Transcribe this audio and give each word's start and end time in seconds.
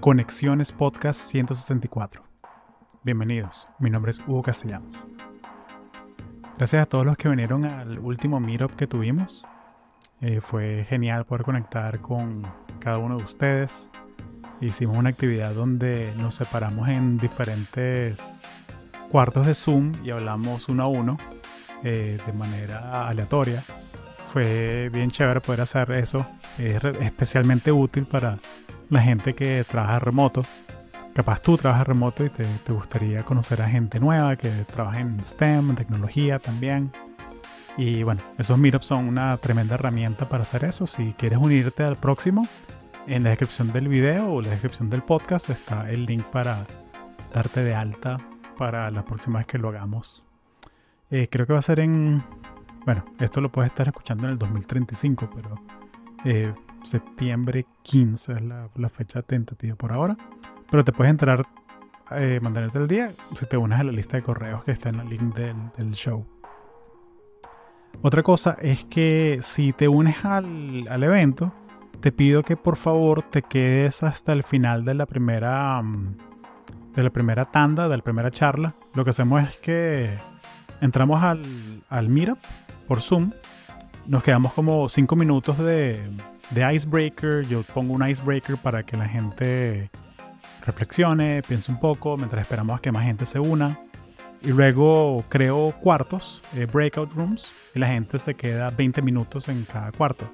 Conexiones 0.00 0.72
Podcast 0.72 1.20
164. 1.30 2.24
Bienvenidos, 3.02 3.68
mi 3.78 3.90
nombre 3.90 4.12
es 4.12 4.20
Hugo 4.20 4.42
Castellanos. 4.42 4.96
Gracias 6.56 6.82
a 6.82 6.86
todos 6.86 7.04
los 7.04 7.18
que 7.18 7.28
vinieron 7.28 7.66
al 7.66 7.98
último 7.98 8.40
meetup 8.40 8.74
que 8.76 8.86
tuvimos. 8.86 9.44
Eh, 10.22 10.40
fue 10.40 10.86
genial 10.88 11.26
poder 11.26 11.44
conectar 11.44 12.00
con 12.00 12.50
cada 12.78 12.96
uno 12.96 13.18
de 13.18 13.24
ustedes. 13.24 13.90
Hicimos 14.62 14.96
una 14.96 15.10
actividad 15.10 15.52
donde 15.52 16.14
nos 16.16 16.34
separamos 16.34 16.88
en 16.88 17.18
diferentes 17.18 18.40
cuartos 19.10 19.46
de 19.46 19.54
Zoom 19.54 20.02
y 20.02 20.12
hablamos 20.12 20.70
uno 20.70 20.84
a 20.84 20.88
uno 20.88 21.18
eh, 21.84 22.18
de 22.24 22.32
manera 22.32 23.06
aleatoria. 23.06 23.62
Fue 24.32 24.88
bien 24.90 25.10
chévere 25.10 25.42
poder 25.42 25.60
hacer 25.60 25.90
eso. 25.92 26.24
Es 26.56 26.82
especialmente 26.84 27.70
útil 27.70 28.06
para 28.06 28.38
la 28.90 29.00
gente 29.00 29.34
que 29.34 29.64
trabaja 29.64 29.98
remoto. 29.98 30.42
Capaz 31.14 31.40
tú 31.40 31.56
trabajas 31.56 31.86
remoto 31.86 32.24
y 32.24 32.30
te, 32.30 32.46
gustaría 32.72 33.22
conocer 33.22 33.62
a 33.62 33.68
gente 33.68 33.98
nueva 33.98 34.36
que 34.36 34.50
trabaja 34.72 35.00
en 35.00 35.24
STEM, 35.24 35.70
en 35.70 35.76
tecnología 35.76 36.38
también. 36.38 36.92
Y 37.76 38.02
bueno, 38.02 38.20
esos 38.36 38.58
meetups 38.58 38.86
son 38.86 39.08
una 39.08 39.36
tremenda 39.38 39.74
herramienta 39.76 40.28
para 40.28 40.42
hacer 40.42 40.64
eso. 40.64 40.86
Si 40.86 41.14
quieres 41.14 41.38
unirte 41.38 41.82
al 41.82 41.96
próximo, 41.96 42.46
en 43.06 43.24
la 43.24 43.30
descripción 43.30 43.72
del 43.72 43.88
video 43.88 44.30
o 44.32 44.42
la 44.42 44.50
descripción 44.50 44.90
del 44.90 45.02
podcast 45.02 45.50
está 45.50 45.90
el 45.90 46.04
link 46.04 46.24
para 46.24 46.66
darte 47.32 47.62
de 47.64 47.74
alta 47.74 48.18
para 48.56 48.90
la 48.90 49.04
próxima 49.04 49.38
vez 49.38 49.46
que 49.46 49.58
lo 49.58 49.68
hagamos. 49.68 50.22
Eh, 51.10 51.28
creo 51.30 51.46
que 51.46 51.52
va 51.52 51.58
a 51.58 51.62
ser 51.62 51.80
en... 51.80 52.22
Bueno, 52.84 53.04
esto 53.18 53.40
lo 53.40 53.50
puedes 53.50 53.70
estar 53.70 53.86
escuchando 53.86 54.24
en 54.24 54.32
el 54.32 54.38
2035, 54.38 55.30
pero 55.34 55.60
eh, 56.24 56.52
septiembre 56.82 57.66
15 57.82 58.32
es 58.32 58.42
la, 58.42 58.88
fecha 58.88 59.22
tentativa 59.22 59.76
por 59.76 59.92
ahora. 59.92 60.16
Pero 60.70 60.84
te 60.84 60.92
puedes 60.92 61.10
entrar, 61.10 61.46
eh, 62.12 62.38
mantenerte 62.40 62.78
el 62.78 62.88
día 62.88 63.14
si 63.34 63.46
te 63.46 63.56
unes 63.56 63.80
a 63.80 63.84
la 63.84 63.92
lista 63.92 64.16
de 64.16 64.22
correos 64.22 64.64
que 64.64 64.72
está 64.72 64.88
en 64.88 65.00
el 65.00 65.08
link 65.08 65.34
del, 65.34 65.92
show. 65.92 66.24
Otra 68.02 68.22
cosa 68.22 68.56
es 68.60 68.84
que 68.84 69.38
si 69.42 69.72
te 69.72 69.88
unes 69.88 70.24
al, 70.24 71.02
evento, 71.02 71.52
te 72.00 72.12
pido 72.12 72.42
que 72.42 72.56
por 72.56 72.76
favor 72.76 73.22
te 73.22 73.42
quedes 73.42 74.02
hasta 74.02 74.32
el 74.32 74.44
final 74.44 74.84
de 74.84 74.94
la 74.94 75.06
primera 75.06 75.80
mm, 75.82 76.16
de 76.94 77.02
la 77.04 77.10
primera 77.10 77.44
tanda, 77.50 77.88
de 77.88 77.96
la 77.96 78.02
primera 78.02 78.30
charla. 78.30 78.74
Lo 78.94 79.04
que 79.04 79.10
hacemos 79.10 79.42
es 79.42 79.58
que 79.58 80.16
entramos 80.80 81.22
al, 81.22 81.42
al 81.88 82.08
Meetup 82.08 82.38
por 82.88 83.00
Zoom. 83.00 83.30
Nos 84.06 84.24
quedamos 84.24 84.52
como 84.54 84.88
5 84.88 85.14
minutos 85.14 85.58
de, 85.58 86.02
de 86.50 86.74
icebreaker. 86.74 87.46
Yo 87.46 87.62
pongo 87.62 87.94
un 87.94 88.08
icebreaker 88.08 88.56
para 88.56 88.82
que 88.84 88.96
la 88.96 89.08
gente 89.08 89.90
reflexione, 90.64 91.42
piense 91.46 91.70
un 91.70 91.80
poco, 91.80 92.16
mientras 92.16 92.42
esperamos 92.42 92.78
a 92.78 92.82
que 92.82 92.92
más 92.92 93.04
gente 93.04 93.26
se 93.26 93.38
una. 93.38 93.80
Y 94.42 94.48
luego 94.48 95.24
creo 95.28 95.74
cuartos, 95.80 96.42
eh, 96.54 96.66
breakout 96.66 97.12
rooms, 97.12 97.50
y 97.74 97.78
la 97.78 97.88
gente 97.88 98.18
se 98.18 98.34
queda 98.34 98.70
20 98.70 99.02
minutos 99.02 99.48
en 99.48 99.64
cada 99.64 99.92
cuarto, 99.92 100.28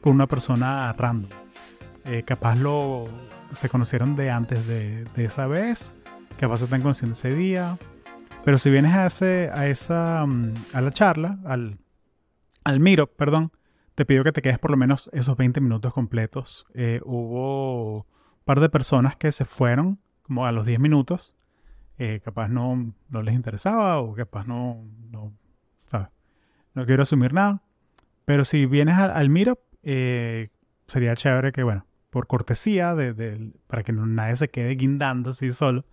con 0.00 0.14
una 0.14 0.26
persona 0.26 0.92
random. 0.94 1.30
Eh, 2.04 2.22
capaz 2.24 2.56
lo 2.56 3.08
se 3.52 3.68
conocieron 3.68 4.16
de 4.16 4.30
antes 4.30 4.66
de, 4.66 5.06
esa 5.16 5.46
vez, 5.46 5.94
capaz 6.38 6.58
se 6.58 6.64
están 6.64 6.80
conociendo 6.80 7.12
ese 7.12 7.34
día. 7.34 7.78
Pero 8.44 8.58
si 8.58 8.70
vienes 8.70 8.92
a, 8.94 9.06
ese, 9.06 9.50
a, 9.52 9.66
esa, 9.68 10.24
mm, 10.26 10.54
a 10.72 10.80
la 10.80 10.90
charla, 10.90 11.38
al, 11.44 11.78
al 12.64 12.80
meetup, 12.80 13.10
perdón, 13.16 13.52
te 13.94 14.06
pido 14.06 14.24
que 14.24 14.32
te 14.32 14.42
quedes 14.42 14.58
por 14.58 14.70
lo 14.70 14.76
menos 14.76 15.10
esos 15.12 15.36
20 15.36 15.60
minutos 15.60 15.92
completos. 15.92 16.66
Eh, 16.74 17.00
hubo 17.04 17.96
un 17.98 18.04
par 18.44 18.60
de 18.60 18.68
personas 18.68 19.16
que 19.16 19.32
se 19.32 19.44
fueron 19.44 19.98
como 20.22 20.46
a 20.46 20.52
los 20.52 20.64
10 20.64 20.80
minutos. 20.80 21.36
Eh, 21.98 22.20
capaz 22.24 22.48
no, 22.48 22.94
no, 23.08 23.22
les 23.22 23.34
interesaba 23.34 24.00
o 24.00 24.14
capaz 24.14 24.46
no, 24.46 24.84
no, 25.10 25.32
¿sabes? 25.86 26.08
No 26.74 26.86
quiero 26.86 27.02
asumir 27.02 27.32
nada. 27.32 27.62
Pero 28.24 28.44
si 28.44 28.66
vienes 28.66 28.96
al, 28.96 29.10
al 29.10 29.56
eh, 29.82 30.48
sería 30.86 31.14
chévere 31.14 31.52
que, 31.52 31.62
bueno, 31.62 31.86
por 32.10 32.26
cortesía, 32.26 32.94
de, 32.94 33.52
para 33.66 33.82
que 33.82 33.92
nadie 33.92 34.36
se 34.36 34.48
quede 34.48 34.74
guindando 34.74 35.30
así 35.30 35.52
solo, 35.52 35.84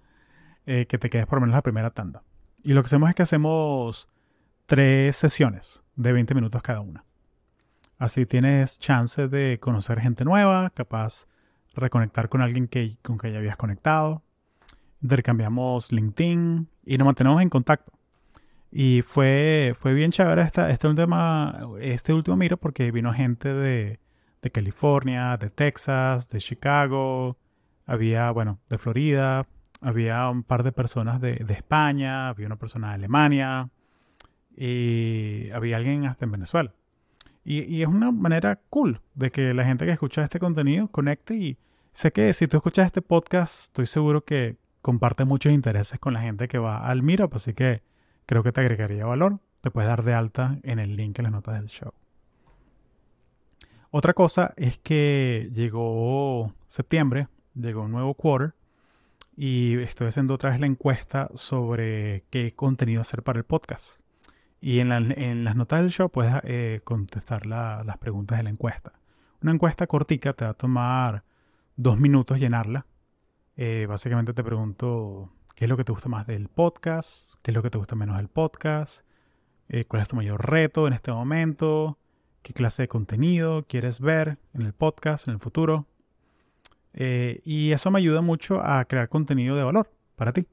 que 0.66 0.86
te 0.86 1.10
quedes 1.10 1.26
por 1.26 1.38
lo 1.38 1.42
menos 1.42 1.56
la 1.56 1.64
primera 1.64 1.90
tanda. 1.90 2.22
Y 2.62 2.74
lo 2.74 2.84
que 2.84 2.86
hacemos 2.86 3.10
es 3.10 3.16
que 3.16 3.24
hacemos 3.24 4.08
tres 4.68 5.18
sesiones 5.18 5.82
de 5.96 6.14
20 6.14 6.36
minutos 6.36 6.62
cada 6.62 6.82
una. 6.82 7.04
Así 8.00 8.26
tienes 8.26 8.80
chance 8.80 9.28
de 9.28 9.60
conocer 9.60 10.00
gente 10.00 10.24
nueva, 10.24 10.70
capaz 10.70 11.28
reconectar 11.76 12.30
con 12.30 12.42
alguien 12.42 12.70
que, 12.70 12.98
con 13.04 13.18
que 13.18 13.30
ya 13.30 13.40
habías 13.40 13.58
conectado. 13.58 14.24
Intercambiamos 15.02 15.92
LinkedIn 15.92 16.70
y 16.86 16.98
nos 16.98 17.06
mantenemos 17.06 17.42
en 17.42 17.50
contacto. 17.50 17.92
Y 18.72 19.02
fue, 19.02 19.76
fue 19.78 19.94
bien 19.94 20.12
chévere 20.12 20.44
esta, 20.44 20.70
este, 20.70 20.88
este 21.82 22.14
último 22.14 22.38
miro 22.38 22.56
porque 22.56 22.90
vino 22.92 23.14
gente 23.14 23.54
de, 23.54 24.00
de 24.42 24.52
California, 24.52 25.36
de 25.36 25.50
Texas, 25.50 26.30
de 26.30 26.40
Chicago, 26.40 27.38
había, 27.86 28.32
bueno, 28.32 28.60
de 28.70 28.78
Florida, 28.78 29.46
había 29.82 30.30
un 30.30 30.44
par 30.44 30.64
de 30.64 30.72
personas 30.72 31.20
de, 31.20 31.34
de, 31.34 31.54
España, 31.54 32.30
había 32.30 32.46
una 32.46 32.58
persona 32.58 32.90
de 32.90 32.94
Alemania 32.94 33.70
y 34.56 35.50
había 35.52 35.76
alguien 35.76 36.06
hasta 36.06 36.24
en 36.24 36.32
Venezuela. 36.32 36.74
Y, 37.44 37.82
es 37.82 37.88
una 37.88 38.12
manera 38.12 38.60
cool 38.70 39.02
de 39.16 39.32
que 39.32 39.54
la 39.54 39.66
gente 39.66 39.86
que 39.86 39.92
escucha 39.92 40.24
este 40.24 40.40
contenido 40.40 40.88
conecte 40.90 41.36
y 41.36 41.58
sé 41.92 42.12
que 42.12 42.34
si 42.34 42.48
tú 42.48 42.58
escuchas 42.58 42.88
este 42.88 43.02
podcast, 43.02 43.62
estoy 43.64 43.88
seguro 43.88 44.24
que 44.24 44.58
comparte 44.82 45.26
muchos 45.26 45.52
intereses 45.52 46.00
con 46.00 46.14
la 46.14 46.22
gente 46.22 46.48
que 46.48 46.58
va 46.58 46.88
al 46.88 47.02
Meetup, 47.02 47.36
así 47.36 47.54
que 47.54 47.82
creo 48.26 48.44
que 48.44 48.52
te 48.52 48.62
agregaría 48.62 49.06
valor. 49.06 49.40
Te 49.62 49.72
puedes 49.72 49.90
dar 49.90 50.04
de 50.04 50.14
alta 50.14 50.60
en 50.64 50.80
el 50.80 50.96
link 50.96 51.20
en 51.20 51.24
las 51.24 51.32
notas 51.32 51.56
del 51.56 51.68
show. 51.68 51.94
Otra 53.92 54.14
cosa 54.14 54.54
es 54.56 54.78
que 54.78 55.50
llegó 55.54 56.54
septiembre, 56.68 57.28
llegó 57.56 57.82
un 57.82 57.92
nuevo 57.92 58.14
quarter 58.14 58.54
y 59.36 59.80
estoy 59.80 60.08
haciendo 60.08 60.36
otra 60.36 60.52
vez 60.52 60.60
la 60.60 60.68
encuesta 60.68 61.30
sobre 61.34 62.24
qué 62.30 62.54
contenido 62.54 63.02
hacer 63.02 63.24
para 63.24 63.40
el 63.40 63.46
podcast. 63.46 64.02
Y 64.62 64.80
en, 64.80 65.44
las 65.44 65.56
notas 65.56 65.82
del 65.82 65.90
show 65.90 66.10
puedes 66.10 66.34
eh, 66.44 66.82
contestar 66.84 67.46
las 67.46 67.98
preguntas 67.98 68.38
de 68.38 68.44
la 68.44 68.50
encuesta. 68.50 68.94
Una 69.42 69.54
encuesta 69.54 69.88
cortica 69.88 70.34
te 70.34 70.44
va 70.44 70.52
a 70.52 70.54
tomar 70.54 71.24
dos 71.78 71.98
minutos 71.98 72.40
llenarla. 72.40 72.86
Eh, 73.56 73.86
básicamente 73.88 74.34
te 74.34 74.44
pregunto 74.44 75.32
qué 75.56 75.66
es 75.66 75.70
lo 75.70 75.78
que 75.78 75.86
te 75.86 75.94
gusta 75.94 76.10
más 76.10 76.28
del 76.28 76.50
podcast, 76.50 77.36
qué 77.42 77.52
es 77.52 77.56
lo 77.56 77.64
que 77.64 77.70
te 77.70 77.78
gusta 77.78 77.96
menos 77.96 78.18
del 78.18 78.28
podcast, 78.28 79.06
eh, 79.70 79.86
cuál 79.86 80.02
es 80.02 80.10
tu 80.10 80.18
mayor 80.18 80.50
reto 80.50 80.88
en 80.88 80.94
este 80.94 81.12
momento, 81.12 81.98
qué 82.42 82.54
clase 82.54 82.84
de 82.84 82.88
contenido 82.90 83.66
quieres 83.66 84.02
ver 84.02 84.40
en 84.54 84.64
el 84.64 84.74
podcast 84.74 85.28
en 85.28 85.36
el 85.36 85.40
futuro. 85.40 85.88
y 86.94 87.72
eso 87.72 87.92
me 87.92 88.00
ayuda 88.00 88.22
mucho 88.22 88.62
a 88.62 88.84
crear 88.86 89.08
contenido 89.08 89.56
de 89.56 89.64
valor 89.64 89.90
para 90.18 90.34
ti. 90.34 90.46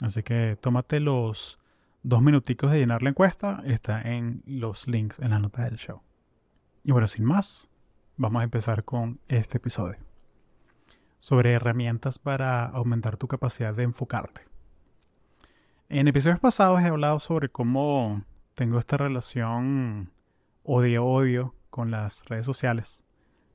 Así 0.00 0.22
que 0.22 0.58
tómate 0.60 1.00
los 1.00 1.58
dos 2.06 2.22
minuticos 2.22 2.70
de 2.70 2.78
llenar 2.78 3.02
la 3.02 3.10
encuesta 3.10 3.64
está 3.66 4.00
en 4.00 4.40
los 4.46 4.86
links 4.86 5.18
en 5.18 5.30
la 5.30 5.40
nota 5.40 5.64
del 5.64 5.76
show. 5.76 6.02
Y 6.84 6.92
bueno, 6.92 7.08
sin 7.08 7.24
más, 7.24 7.68
vamos 8.16 8.42
a 8.42 8.44
empezar 8.44 8.84
con 8.84 9.18
este 9.26 9.58
episodio 9.58 9.98
sobre 11.18 11.54
herramientas 11.54 12.20
para 12.20 12.64
aumentar 12.64 13.16
tu 13.16 13.26
capacidad 13.26 13.74
de 13.74 13.82
enfocarte. 13.82 14.42
En 15.88 16.06
episodios 16.06 16.38
pasados 16.38 16.80
he 16.80 16.86
hablado 16.86 17.18
sobre 17.18 17.48
cómo 17.48 18.22
tengo 18.54 18.78
esta 18.78 18.96
relación 18.96 20.12
odio-odio 20.62 21.56
con 21.70 21.90
las 21.90 22.24
redes 22.26 22.46
sociales. 22.46 23.02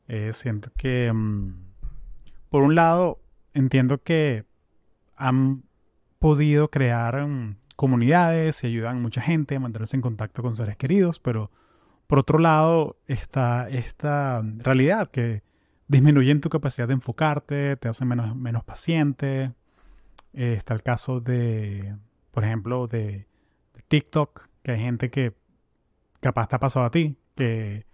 Eh, 0.09 0.33
siento 0.33 0.71
que, 0.75 1.09
mm, 1.13 1.53
por 2.49 2.63
un 2.63 2.75
lado, 2.75 3.21
entiendo 3.53 4.03
que 4.03 4.43
han 5.15 5.63
podido 6.19 6.69
crear 6.69 7.25
mm, 7.25 7.60
comunidades 7.81 8.63
y 8.63 8.67
ayudan 8.67 8.97
a 8.97 8.99
mucha 8.99 9.21
gente 9.23 9.55
a 9.55 9.59
mantenerse 9.59 9.95
en 9.95 10.03
contacto 10.03 10.43
con 10.43 10.55
seres 10.55 10.77
queridos, 10.77 11.19
pero 11.19 11.49
por 12.05 12.19
otro 12.19 12.37
lado 12.37 12.99
está 13.07 13.67
esta 13.71 14.43
realidad 14.59 15.09
que 15.09 15.41
disminuye 15.87 16.35
tu 16.35 16.49
capacidad 16.49 16.87
de 16.87 16.93
enfocarte, 16.93 17.77
te 17.77 17.87
hace 17.87 18.05
menos, 18.05 18.35
menos 18.35 18.63
paciente. 18.63 19.53
Eh, 20.33 20.53
está 20.55 20.75
el 20.75 20.83
caso 20.83 21.21
de, 21.21 21.95
por 22.29 22.43
ejemplo, 22.43 22.85
de, 22.85 23.25
TikTok, 23.87 24.47
que 24.61 24.73
hay 24.73 24.79
gente 24.79 25.09
que 25.09 25.33
capaz 26.19 26.49
te 26.49 26.57
ha 26.57 26.59
pasado 26.59 26.85
a 26.85 26.91
ti, 26.91 27.17
que 27.35 27.87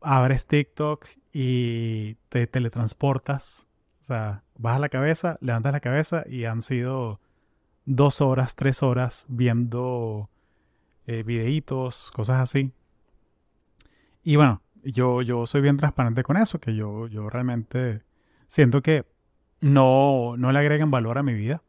abres 0.00 0.46
TikTok 0.46 1.06
y 1.32 2.16
te 2.28 2.48
teletransportas. 2.48 3.68
O 4.02 4.04
sea, 4.06 4.42
bajas 4.58 4.80
la 4.80 4.88
cabeza, 4.88 5.38
levantas 5.40 5.72
la 5.72 5.80
cabeza 5.80 6.24
y 6.28 6.44
han 6.46 6.60
sido 6.60 7.20
dos 7.90 8.20
horas, 8.20 8.54
tres 8.54 8.84
horas 8.84 9.26
viendo 9.28 10.30
eh, 11.06 11.24
videitos, 11.24 12.12
cosas 12.14 12.40
así. 12.40 12.72
Y 14.22 14.36
bueno, 14.36 14.62
yo, 14.84 15.22
yo 15.22 15.44
soy 15.46 15.60
bien 15.60 15.76
transparente 15.76 16.22
con 16.22 16.36
eso, 16.36 16.60
que 16.60 16.76
yo, 16.76 17.08
yo 17.08 17.28
realmente 17.28 18.02
siento 18.46 18.80
que 18.80 19.06
no, 19.60 20.36
no 20.36 20.52
le 20.52 20.58
agregan 20.60 20.92
valor 20.92 21.18
a 21.18 21.24
mi 21.24 21.34
vida. 21.34 21.62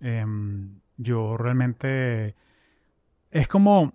Em, 0.00 0.80
yo 0.98 1.36
realmente 1.36 2.36
es 3.32 3.48
como, 3.48 3.92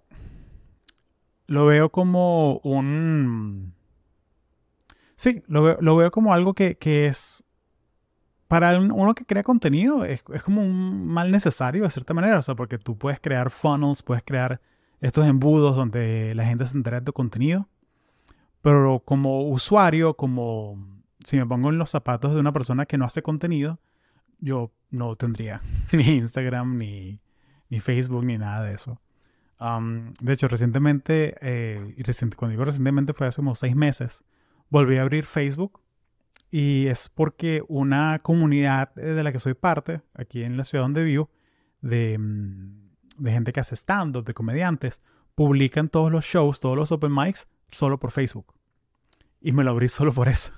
lo 1.48 1.66
veo 1.66 1.90
como 1.90 2.58
un... 2.64 3.74
Sí, 5.16 5.42
lo 5.48 5.64
veo, 5.64 5.78
lo 5.80 5.96
veo 5.96 6.12
como 6.12 6.34
algo 6.34 6.54
que, 6.54 6.76
que, 6.76 7.08
es... 7.08 7.46
Para 8.52 8.78
uno 8.78 9.16
que 9.16 9.24
crea 9.24 9.44
contenido 9.44 10.04
es, 10.04 10.26
es, 10.34 10.44
como 10.44 10.62
un 10.62 11.08
mal 11.08 11.32
necesario 11.32 11.84
de 11.84 11.90
cierta 11.90 12.14
manera, 12.14 12.38
o 12.38 12.42
sea, 12.42 12.54
porque 12.54 12.78
tú 12.78 12.98
puedes 12.98 13.18
crear 13.22 13.50
funnels, 13.50 14.04
puedes 14.04 14.24
crear 14.26 14.60
estos 15.00 15.26
embudos 15.26 15.74
donde 15.78 16.36
la 16.36 16.44
gente 16.44 16.66
se 16.66 16.76
entera 16.76 17.00
de 17.00 17.06
tu 17.06 17.14
contenido, 17.14 17.70
pero 18.62 19.00
como 19.06 19.48
usuario, 19.48 20.16
como 20.18 20.86
si 21.24 21.38
me 21.38 21.46
pongo 21.46 21.70
en 21.70 21.78
los 21.78 21.92
zapatos 21.92 22.34
de 22.34 22.42
una 22.42 22.52
persona 22.52 22.86
que 22.86 22.98
no 22.98 23.06
hace 23.06 23.22
contenido, 23.22 23.80
yo 24.42 24.74
no 24.90 25.16
tendría 25.16 25.62
ni 25.94 26.18
Instagram, 26.18 26.78
ni, 26.78 27.22
ni 27.70 27.80
Facebook, 27.80 28.26
ni 28.26 28.38
nada 28.38 28.66
de 28.66 28.74
eso. 28.74 29.00
Um, 29.62 30.12
de 30.20 30.34
hecho, 30.34 30.50
recientemente, 30.50 31.38
eh, 31.40 31.96
cuando 32.36 32.52
digo 32.52 32.66
recientemente 32.66 33.14
fue 33.14 33.28
hace 33.28 33.38
como 33.38 33.56
seis 33.56 33.78
meses, 33.78 34.26
volví 34.70 34.98
a 34.98 35.04
abrir 35.04 35.24
Facebook 35.24 35.81
y 36.52 36.88
es 36.88 37.08
porque 37.08 37.64
una 37.70 38.20
comunidad 38.20 38.94
de 38.94 39.24
la 39.24 39.32
que 39.32 39.40
soy 39.40 39.54
parte, 39.54 40.02
aquí 40.14 40.44
en 40.44 40.58
la 40.58 40.66
ciudad 40.66 40.84
donde 40.84 41.04
vivo, 41.04 41.32
de, 41.80 42.18
mm, 42.18 42.92
de 43.18 43.32
gente 43.32 43.54
que 43.54 43.62
hace 43.62 43.76
stand-up, 43.76 44.26
de 44.26 44.34
comediantes, 44.34 45.02
publican 45.34 45.88
todos 45.88 46.12
los 46.12 46.26
shows, 46.26 46.60
todos 46.60 46.76
los 46.76 46.92
open 46.92 47.14
mics, 47.16 47.48
solo 47.70 48.00
por 48.00 48.12
Facebook. 48.12 48.54
Y 49.40 49.54
me 49.54 49.64
lo 49.64 49.72
abrí 49.72 49.88
solo 49.88 50.14
por 50.14 50.28
eso. 50.28 50.54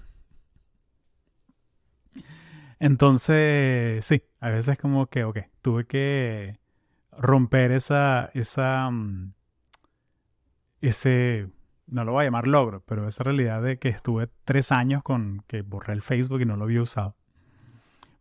Entonces, 2.79 4.03
sí, 4.03 4.23
a 4.39 4.49
veces 4.49 4.77
como 4.77 5.07
que, 5.07 5.23
ok, 5.23 5.39
tuve 5.61 5.85
que 5.85 6.59
romper 7.11 7.71
esa, 7.71 8.31
esa, 8.33 8.89
mm, 8.89 9.33
ese, 10.81 11.49
no 11.93 12.03
lo 12.03 12.13
voy 12.13 12.23
a 12.23 12.25
llamar 12.25 12.47
logro, 12.47 12.81
pero 12.85 13.07
esa 13.07 13.23
realidad 13.23 13.61
de 13.61 13.77
que 13.77 13.89
estuve 13.89 14.27
tres 14.45 14.71
años 14.71 15.03
con 15.03 15.43
que 15.47 15.61
borré 15.61 15.93
el 15.93 16.01
Facebook 16.01 16.41
y 16.41 16.45
no 16.45 16.57
lo 16.57 16.65
había 16.65 16.81
usado. 16.81 17.15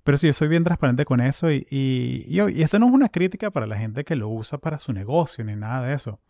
Pero 0.04 0.18
sí, 0.18 0.26
yo 0.26 0.32
soy 0.32 0.48
bien 0.48 0.64
transparente 0.64 1.04
con 1.04 1.20
eso 1.20 1.50
y, 1.50 2.26
esto 2.56 2.78
no 2.78 2.86
es 2.88 2.92
una 2.92 3.08
crítica 3.08 3.50
para 3.50 3.66
la 3.66 3.78
gente 3.78 4.04
que 4.04 4.16
lo 4.16 4.28
usa 4.28 4.58
para 4.58 4.78
su 4.78 4.92
negocio 4.92 5.44
ni 5.44 5.56
nada 5.56 5.86
de 5.86 5.94
eso. 5.94 6.20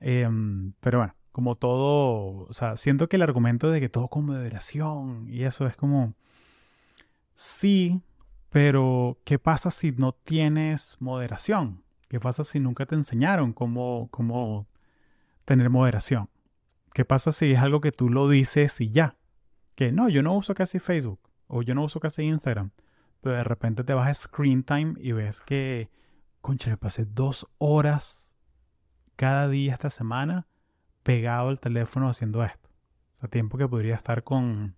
Em, 0.00 0.72
pero 0.80 0.98
bueno, 0.98 1.14
como 1.32 1.56
todo, 1.56 2.46
o 2.48 2.52
sea, 2.52 2.76
siento 2.76 3.08
que 3.08 3.16
el 3.16 3.22
argumento 3.22 3.70
de 3.70 3.80
que 3.80 3.88
todo 3.88 4.08
con 4.08 4.26
moderación 4.26 5.26
y 5.28 5.44
eso 5.44 5.66
es 5.66 5.76
como, 5.76 6.14
sí, 7.34 8.02
pero 8.50 9.18
¿qué 9.24 9.38
pasa 9.38 9.70
si 9.70 9.92
no 9.92 10.12
tienes 10.12 10.96
moderación? 11.00 11.82
¿Qué 12.08 12.20
pasa 12.20 12.44
si 12.44 12.60
nunca 12.60 12.86
te 12.86 12.94
enseñaron 12.94 13.52
cómo, 13.52 14.08
cómo 14.10 14.66
tener 15.44 15.70
moderación? 15.70 16.28
¿Qué 16.92 17.04
pasa 17.04 17.32
si 17.32 17.52
es 17.52 17.60
algo 17.60 17.80
que 17.80 17.92
tú 17.92 18.08
lo 18.08 18.28
dices 18.28 18.80
y 18.80 18.90
ya? 18.90 19.16
Que 19.74 19.92
no, 19.92 20.08
yo 20.08 20.22
no 20.22 20.34
uso 20.34 20.54
casi 20.54 20.78
Facebook 20.78 21.20
o 21.46 21.62
yo 21.62 21.74
no 21.74 21.84
uso 21.84 22.00
casi 22.00 22.22
Instagram. 22.22 22.70
Pero 23.20 23.36
de 23.36 23.44
repente 23.44 23.84
te 23.84 23.94
vas 23.94 24.08
a 24.08 24.14
Screen 24.14 24.62
Time 24.62 24.94
y 24.98 25.12
ves 25.12 25.40
que, 25.40 25.90
concha, 26.40 26.70
le 26.70 26.76
pasé 26.76 27.04
dos 27.04 27.46
horas 27.58 28.36
cada 29.16 29.48
día 29.48 29.74
esta 29.74 29.90
semana 29.90 30.46
pegado 31.02 31.48
al 31.48 31.60
teléfono 31.60 32.08
haciendo 32.08 32.42
esto. 32.42 32.68
O 33.16 33.20
sea, 33.20 33.28
tiempo 33.28 33.58
que 33.58 33.68
podría 33.68 33.94
estar 33.94 34.24
con, 34.24 34.76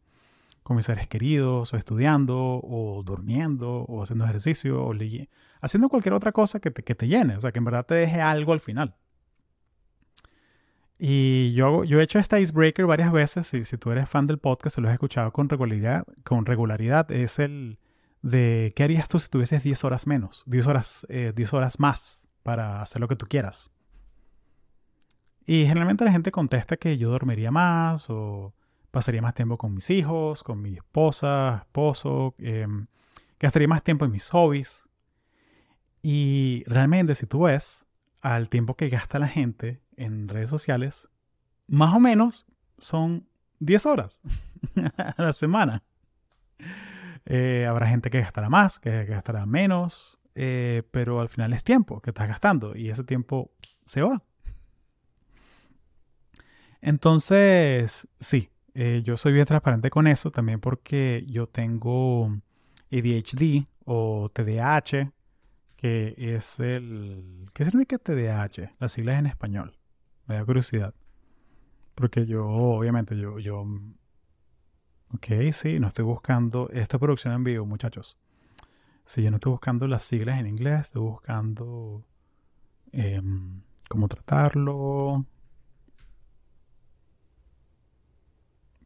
con 0.62 0.76
mis 0.76 0.86
seres 0.86 1.06
queridos, 1.06 1.72
o 1.72 1.76
estudiando, 1.76 2.60
o 2.62 3.02
durmiendo, 3.04 3.84
o 3.84 4.02
haciendo 4.02 4.24
ejercicio, 4.24 4.84
o 4.84 4.94
haciendo 5.60 5.88
cualquier 5.88 6.14
otra 6.14 6.32
cosa 6.32 6.60
que 6.60 6.70
te, 6.70 6.82
que 6.82 6.94
te 6.94 7.06
llene, 7.06 7.36
o 7.36 7.40
sea, 7.40 7.52
que 7.52 7.58
en 7.58 7.64
verdad 7.64 7.86
te 7.86 7.94
deje 7.94 8.20
algo 8.20 8.52
al 8.52 8.60
final. 8.60 8.96
Y 11.04 11.50
yo, 11.54 11.82
yo 11.82 11.98
he 11.98 12.04
hecho 12.04 12.20
este 12.20 12.40
icebreaker 12.40 12.86
varias 12.86 13.10
veces, 13.10 13.52
y 13.54 13.64
si 13.64 13.76
tú 13.76 13.90
eres 13.90 14.08
fan 14.08 14.28
del 14.28 14.38
podcast, 14.38 14.76
se 14.76 14.80
lo 14.80 14.86
has 14.86 14.92
escuchado 14.92 15.32
con 15.32 15.48
regularidad, 15.48 16.04
con 16.22 16.46
regularidad, 16.46 17.10
es 17.10 17.40
el 17.40 17.80
de 18.22 18.72
qué 18.76 18.84
harías 18.84 19.08
tú 19.08 19.18
si 19.18 19.28
tuvieses 19.28 19.64
10 19.64 19.82
horas 19.82 20.06
menos, 20.06 20.44
10 20.46 20.64
horas, 20.68 21.04
10 21.08 21.36
eh, 21.36 21.56
horas 21.56 21.80
más 21.80 22.28
para 22.44 22.80
hacer 22.80 23.00
lo 23.00 23.08
que 23.08 23.16
tú 23.16 23.26
quieras. 23.26 23.72
Y 25.44 25.66
generalmente 25.66 26.04
la 26.04 26.12
gente 26.12 26.30
contesta 26.30 26.76
que 26.76 26.96
yo 26.96 27.10
dormiría 27.10 27.50
más 27.50 28.08
o 28.08 28.54
pasaría 28.92 29.22
más 29.22 29.34
tiempo 29.34 29.58
con 29.58 29.74
mis 29.74 29.90
hijos, 29.90 30.44
con 30.44 30.62
mi 30.62 30.76
esposa, 30.76 31.62
esposo, 31.66 32.36
em, 32.38 32.86
gastaría 33.40 33.66
más 33.66 33.82
tiempo 33.82 34.04
en 34.04 34.12
mis 34.12 34.30
hobbies. 34.30 34.88
Y 36.00 36.62
realmente 36.68 37.16
si 37.16 37.26
tú 37.26 37.40
ves 37.46 37.84
al 38.20 38.48
tiempo 38.48 38.76
que 38.76 38.88
gasta 38.88 39.18
la 39.18 39.26
gente 39.26 39.82
en 40.02 40.28
redes 40.28 40.50
sociales, 40.50 41.08
más 41.66 41.94
o 41.94 42.00
menos 42.00 42.46
son 42.78 43.26
10 43.60 43.86
horas 43.86 44.20
a 44.96 45.22
la 45.22 45.32
semana. 45.32 45.82
Eh, 47.24 47.66
habrá 47.68 47.86
gente 47.86 48.10
que 48.10 48.20
gastará 48.20 48.48
más, 48.48 48.80
que 48.80 49.04
gastará 49.04 49.46
menos, 49.46 50.18
eh, 50.34 50.82
pero 50.90 51.20
al 51.20 51.28
final 51.28 51.52
es 51.52 51.62
tiempo 51.62 52.00
que 52.00 52.10
estás 52.10 52.28
gastando 52.28 52.76
y 52.76 52.90
ese 52.90 53.04
tiempo 53.04 53.52
se 53.84 54.02
va. 54.02 54.22
Entonces, 56.80 58.08
sí, 58.18 58.50
eh, 58.74 59.02
yo 59.04 59.16
soy 59.16 59.32
bien 59.32 59.46
transparente 59.46 59.90
con 59.90 60.06
eso 60.06 60.30
también 60.30 60.60
porque 60.60 61.24
yo 61.28 61.46
tengo 61.46 62.36
ADHD 62.90 63.66
o 63.84 64.30
TDAH, 64.32 65.12
que 65.76 66.14
es 66.16 66.58
el... 66.58 67.48
¿Qué 67.52 67.64
significa 67.64 67.98
TDAH? 67.98 68.74
Las 68.78 68.92
siglas 68.92 69.18
en 69.18 69.26
español. 69.26 69.76
Me 70.32 70.38
da 70.38 70.46
curiosidad. 70.46 70.94
Porque 71.94 72.24
yo, 72.24 72.46
obviamente, 72.46 73.18
yo, 73.18 73.38
yo... 73.38 73.66
Ok, 75.14 75.26
sí, 75.52 75.78
no 75.78 75.88
estoy 75.88 76.06
buscando... 76.06 76.70
Esta 76.70 76.98
producción 76.98 77.34
en 77.34 77.44
vivo, 77.44 77.66
muchachos. 77.66 78.16
Sí, 79.04 79.22
yo 79.22 79.30
no 79.30 79.36
estoy 79.36 79.52
buscando 79.52 79.86
las 79.86 80.04
siglas 80.04 80.40
en 80.40 80.46
inglés, 80.46 80.80
estoy 80.80 81.02
buscando 81.02 82.06
em, 82.92 83.60
cómo 83.90 84.08
tratarlo, 84.08 85.26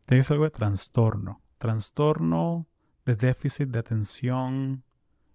Tienes 0.07 0.29
algo 0.33 0.45
de 0.45 0.51
trastorno. 0.51 1.43
Trastorno 1.59 2.67
de 3.05 3.15
déficit 3.15 3.69
de 3.69 3.79
atención 3.79 4.83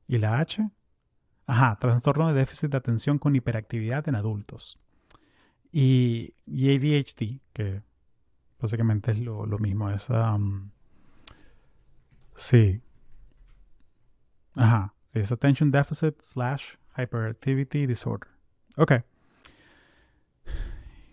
y 0.09 0.17
la 0.17 0.39
H. 0.39 0.69
Ajá, 1.45 1.77
trastorno 1.80 2.27
de 2.27 2.33
déficit 2.33 2.71
de 2.71 2.77
atención 2.77 3.18
con 3.18 3.33
hiperactividad 3.33 4.09
en 4.09 4.15
adultos. 4.15 4.77
Y, 5.71 6.33
ADHD, 6.47 7.40
que 7.54 7.81
básicamente 8.59 9.11
es 9.11 9.19
lo, 9.19 9.45
mismo. 9.57 9.90
Es, 9.90 10.09
um, 10.09 10.69
sí. 12.35 12.81
Ajá, 14.56 14.94
es 15.13 15.31
Attention 15.31 15.71
Deficit 15.71 16.19
slash 16.21 16.75
Hyperactivity 16.97 17.85
Disorder. 17.85 18.30
Ok. 18.75 18.94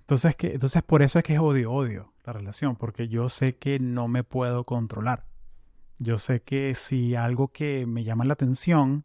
Entonces, 0.00 0.36
que, 0.36 0.54
entonces 0.54 0.82
por 0.82 1.02
eso 1.02 1.18
es 1.18 1.24
que 1.24 1.34
es 1.34 1.38
odio-odio 1.38 2.12
la 2.24 2.32
relación, 2.32 2.76
porque 2.76 3.08
yo 3.08 3.28
sé 3.28 3.56
que 3.56 3.78
no 3.78 4.08
me 4.08 4.24
puedo 4.24 4.64
controlar. 4.64 5.24
Yo 5.98 6.18
sé 6.18 6.42
que 6.42 6.74
si 6.74 7.14
algo 7.14 7.48
que 7.48 7.86
me 7.86 8.04
llama 8.04 8.24
la 8.24 8.32
atención, 8.34 9.04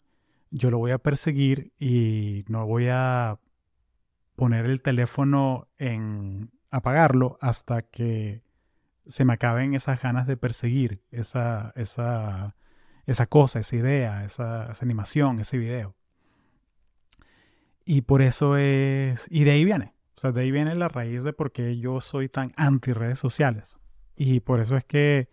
yo 0.51 0.72
lo 0.72 0.77
voy 0.77 0.91
a 0.91 1.00
perseguir 1.00 1.74
y 1.79 2.45
no 2.48 2.65
voy 2.65 2.88
a 2.89 3.39
poner 4.35 4.65
el 4.65 4.81
teléfono 4.81 5.67
en 5.77 6.51
apagarlo 6.69 7.37
hasta 7.41 7.83
que 7.83 8.43
se 9.05 9.25
me 9.25 9.33
acaben 9.33 9.73
esas 9.73 10.01
ganas 10.01 10.27
de 10.27 10.37
perseguir 10.37 11.03
esa, 11.11 11.73
esa, 11.75 12.55
esa 13.05 13.27
cosa, 13.27 13.59
esa 13.59 13.75
idea, 13.75 14.25
esa, 14.25 14.71
esa 14.71 14.85
animación, 14.85 15.39
ese 15.39 15.57
video. 15.57 15.95
Y 17.85 18.01
por 18.01 18.21
eso 18.21 18.57
es... 18.57 19.27
Y 19.29 19.43
de 19.43 19.51
ahí 19.51 19.65
viene. 19.65 19.93
O 20.15 20.19
sea, 20.19 20.31
de 20.31 20.41
ahí 20.41 20.51
viene 20.51 20.73
la 20.75 20.87
raíz 20.87 21.23
de 21.23 21.33
por 21.33 21.51
qué 21.51 21.77
yo 21.77 21.99
soy 22.01 22.29
tan 22.29 22.53
anti 22.55 22.93
redes 22.93 23.19
sociales. 23.19 23.79
Y 24.15 24.39
por 24.39 24.61
eso 24.61 24.77
es 24.77 24.85
que 24.85 25.27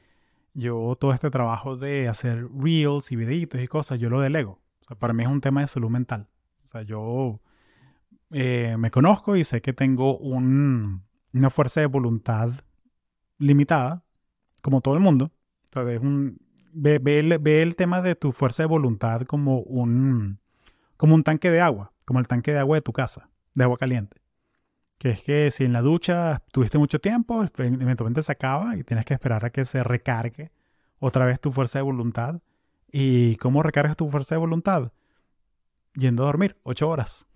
yo 0.53 0.97
todo 0.99 1.13
este 1.13 1.31
trabajo 1.31 1.77
de 1.77 2.09
hacer 2.09 2.49
reels 2.53 3.13
y 3.13 3.17
videitos 3.17 3.61
y 3.61 3.69
cosas, 3.69 4.01
yo 4.01 4.11
lo 4.11 4.21
delego. 4.21 4.61
O 4.81 4.85
sea, 4.85 4.97
para 4.99 5.13
mí 5.13 5.23
es 5.23 5.29
un 5.29 5.41
tema 5.41 5.61
de 5.61 5.69
salud 5.69 5.91
mental. 5.91 6.29
O 6.65 6.67
sea, 6.67 6.83
yo 6.83 7.41
eh, 8.31 8.77
me 8.79 8.91
conozco 8.91 9.37
y 9.37 9.45
sé 9.45 9.61
que 9.61 9.73
tengo 9.73 10.19
un, 10.19 11.05
una 11.33 11.51
fuerza 11.51 11.81
de 11.81 11.87
voluntad 11.87 12.51
limitada, 13.39 14.05
como 14.63 14.81
todo 14.81 14.95
el 14.95 15.01
mundo. 15.01 15.33
O 15.75 15.85
ve, 16.73 17.63
el 17.63 17.77
tema 17.77 18.03
de 18.03 18.15
tu 18.15 18.33
fuerza 18.33 18.63
de 18.63 18.69
voluntad 18.69 19.23
como 19.23 19.61
un, 19.61 20.41
como 20.97 21.15
un 21.15 21.23
tanque 21.23 21.51
de 21.51 21.61
agua, 21.61 21.93
como 22.05 22.19
el 22.21 22.29
tanque 22.29 22.53
de 22.53 22.59
agua 22.59 22.77
de 22.77 22.83
tu 22.83 22.93
casa, 22.93 23.29
de 23.55 23.65
agua 23.65 23.79
caliente 23.79 24.21
que 24.99 25.09
es 25.09 25.23
que 25.23 25.51
si 25.51 25.65
en 25.65 25.73
la 25.73 25.81
ducha 25.81 26.43
tuviste 26.53 26.77
mucho 26.77 27.01
tiempo, 27.01 27.43
eventualmente 27.57 28.23
se 28.23 28.33
acaba 28.33 28.77
y 28.77 28.85
tienes 28.85 29.07
que 29.07 29.15
esperar 29.15 29.47
a 29.47 29.51
que 29.51 29.65
se 29.65 29.83
recargue 29.83 30.53
otra 30.99 31.25
vez 31.25 31.41
tu 31.41 31.51
fuerza 31.53 31.79
de 31.79 31.85
voluntad 31.85 32.43
¿Y 32.93 33.37
cómo 33.37 33.63
recargas 33.63 33.97
tu 33.97 34.09
fuerza 34.11 34.35
de 34.35 34.41
voluntad? 34.41 34.93
Yendo 35.95 36.25
a 36.25 36.27
dormir 36.27 36.57
ocho 36.63 36.89
horas. 36.89 37.27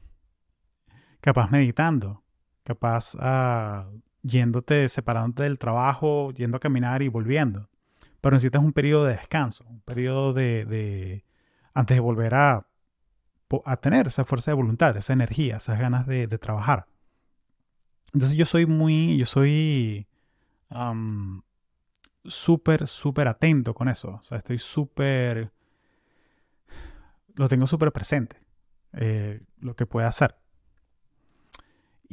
Capaz 1.24 1.50
meditando. 1.50 2.22
Capaz 2.64 3.14
uh, 3.14 3.98
yéndote, 4.20 4.90
separándote 4.90 5.44
del 5.44 5.58
trabajo, 5.58 6.32
yendo 6.32 6.58
a 6.58 6.60
caminar 6.60 7.00
y 7.00 7.08
volviendo. 7.08 7.70
Pero 8.20 8.34
necesitas 8.36 8.62
un 8.62 8.74
periodo 8.74 9.06
de 9.06 9.14
descanso, 9.14 9.64
un 9.66 9.80
periodo 9.80 10.34
de, 10.34 11.24
antes 11.72 11.96
de 11.96 12.00
volver 12.02 12.34
a, 12.34 12.66
a, 13.64 13.76
tener 13.78 14.08
esa 14.08 14.26
fuerza 14.26 14.50
de 14.50 14.56
voluntad, 14.56 14.94
esa 14.98 15.14
energía, 15.14 15.56
esas 15.56 15.78
ganas 15.78 16.06
de, 16.06 16.26
trabajar. 16.36 16.88
Entonces 18.12 18.36
yo 18.36 18.44
soy 18.44 18.66
muy, 18.66 19.16
yo 19.16 19.24
soy 19.24 20.06
súper, 22.26 22.86
súper 22.86 23.28
atento 23.28 23.72
con 23.72 23.88
eso. 23.88 24.18
O 24.20 24.22
sea, 24.24 24.36
estoy 24.36 24.58
súper, 24.58 25.54
lo 27.34 27.48
tengo 27.48 27.66
súper 27.66 27.92
presente, 27.92 28.36
eh, 28.92 29.40
lo 29.60 29.74
que 29.74 29.86
puede 29.86 30.06
hacer. 30.06 30.43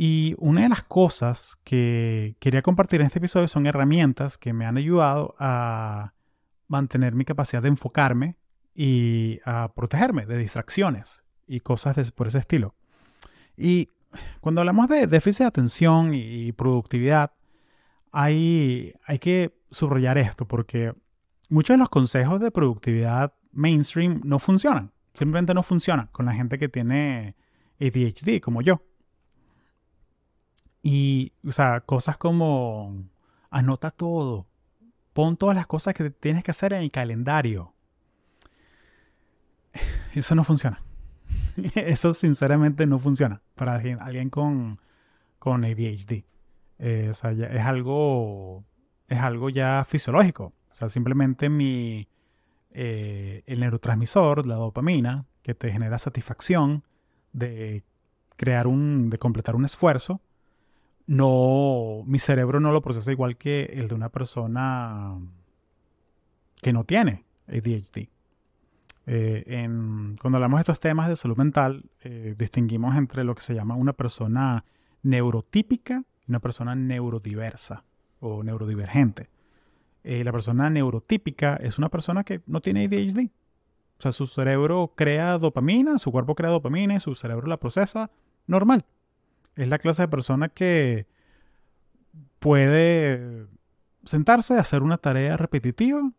Y 0.04 0.34
una 0.40 0.62
de 0.62 0.70
las 0.70 0.82
cosas 0.82 1.60
que 1.64 2.36
quería 2.40 2.64
compartir 2.64 3.02
en 3.02 3.06
este 3.06 3.20
episodio 3.20 3.48
son 3.48 3.68
herramientas 3.68 4.36
que 4.36 4.52
me 4.52 4.66
han 4.66 4.76
ayudado 4.76 5.36
a 5.38 6.16
mantener 6.68 7.14
mi 7.14 7.24
capacidad 7.24 7.62
de 7.62 7.68
enfocarme 7.68 8.36
y 8.74 9.42
a 9.46 9.72
protegerme 9.76 10.26
de 10.26 10.40
distracciones 10.40 11.24
y 11.46 11.60
cosas 11.60 12.10
por 12.10 12.26
ese 12.26 12.40
estilo. 12.40 12.74
Y 13.56 13.90
cuando 14.40 14.62
hablamos 14.62 14.88
de 14.88 15.06
déficit 15.06 15.42
de 15.42 15.46
atención 15.46 16.16
y 16.16 16.52
productividad, 16.54 17.34
hay, 18.12 18.96
hay 19.06 19.20
que 19.20 19.56
subrayar 19.70 20.18
esto 20.18 20.48
porque 20.48 20.96
muchos 21.48 21.76
de 21.76 21.78
los 21.78 21.90
consejos 21.90 22.42
de 22.42 22.50
productividad 22.50 23.36
mainstream 23.52 24.20
no 24.24 24.40
funcionan. 24.40 24.94
Simplemente 25.14 25.54
no 25.54 25.62
funcionan 25.62 26.08
con 26.08 26.26
la 26.26 26.34
gente 26.34 26.58
que 26.58 26.70
tiene 26.70 27.36
ADHD 27.80 28.40
como 28.42 28.64
yo. 28.64 28.82
Y, 30.84 31.34
o 31.46 31.52
sea, 31.52 31.82
cosas 31.82 32.18
como 32.18 33.04
anota 33.50 33.92
todo, 33.92 34.48
pon 35.14 35.38
todas 35.38 35.56
las 35.56 35.68
cosas 35.68 35.94
que 35.94 36.10
tienes 36.10 36.44
que 36.44 36.52
hacer 36.52 36.74
en 36.74 36.82
el 36.82 36.92
calendario. 36.92 37.74
Eso 40.16 40.36
no 40.36 40.44
funciona. 40.44 40.82
Eso 41.76 42.14
sinceramente 42.14 42.86
no 42.86 43.00
funciona 43.00 43.42
para 43.56 43.76
alguien, 43.76 44.00
alguien 44.02 44.30
con, 44.30 44.80
con 45.40 45.64
ADHD. 45.64 46.24
Eh, 46.80 47.10
o 47.12 47.14
sea, 47.14 47.32
es 47.32 47.62
algo, 47.62 48.64
es 49.08 49.20
algo 49.20 49.50
ya 49.50 49.86
fisiológico. 49.88 50.54
O 50.70 50.74
sea, 50.74 50.90
simplemente 50.90 51.50
mi, 51.50 52.08
eh, 52.72 53.44
el 53.46 53.60
neurotransmisor, 53.60 54.48
la 54.48 54.56
dopamina, 54.56 55.26
que 55.44 55.54
te 55.54 55.72
genera 55.72 56.00
satisfacción 56.00 56.84
de 57.34 57.84
crear 58.38 58.68
un, 58.68 59.10
de 59.10 59.18
completar 59.20 59.56
un 59.56 59.66
esfuerzo, 59.66 60.22
no, 61.08 62.04
mi 62.06 62.20
cerebro 62.20 62.60
no 62.60 62.72
lo 62.72 62.82
procesa 62.82 63.12
igual 63.12 63.38
que 63.38 63.64
el 63.74 63.88
de 63.88 63.96
una 63.96 64.10
persona 64.10 65.18
que 66.62 66.74
no 66.74 66.84
tiene 66.84 67.24
ADHD. 67.48 68.10
Eh, 69.08 69.68
cuando 70.22 70.38
hablamos 70.38 70.60
de 70.60 70.62
estos 70.62 70.80
temas 70.80 71.10
de 71.10 71.16
salud 71.16 71.36
mental, 71.36 71.90
distinguimos 72.38 72.96
entre 72.96 73.24
lo 73.24 73.36
que 73.36 73.42
se 73.42 73.56
llama 73.56 73.76
una 73.76 73.94
persona 73.94 74.64
neurotípica 75.04 76.04
una 76.32 76.40
persona 76.40 76.76
neurodiversa 76.76 77.84
o 78.20 78.44
neurodivergente. 78.44 79.30
Eh, 80.04 80.24
la 80.24 80.32
persona 80.32 80.70
neurotípica 80.70 81.58
es 81.58 81.78
una 81.78 81.90
persona 81.90 82.24
que 82.24 82.42
no 82.48 82.62
tiene 82.62 82.86
ADHD. 82.86 83.30
O 84.00 84.02
sea, 84.02 84.12
su 84.12 84.26
cerebro 84.26 84.94
crea 84.96 85.38
dopamina, 85.38 85.98
su 85.98 86.12
cuerpo 86.12 86.34
crea 86.34 86.50
dopamina 86.50 86.96
y 86.96 87.00
su 87.00 87.14
cerebro 87.16 87.48
la 87.48 87.58
procesa 87.58 88.10
normal. 88.48 88.86
Es 89.56 89.68
la 89.68 89.80
clase 89.80 90.04
de 90.04 90.08
persona 90.08 90.50
que 90.50 91.08
puede 92.40 93.48
sentarse 94.04 94.58
hacer 94.58 94.84
una 94.84 94.98
tarea 94.98 95.38
repetitiva. 95.38 96.12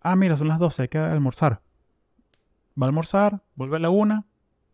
Ah, 0.00 0.16
mira, 0.16 0.36
son 0.36 0.48
las 0.48 0.58
12, 0.58 0.82
hay 0.82 0.88
que 0.88 0.98
almorzar. 0.98 1.60
Va 2.80 2.86
a 2.86 2.88
almorzar, 2.88 3.42
vuelve 3.54 3.76
a 3.76 3.80
la 3.80 3.90
una, 3.90 4.26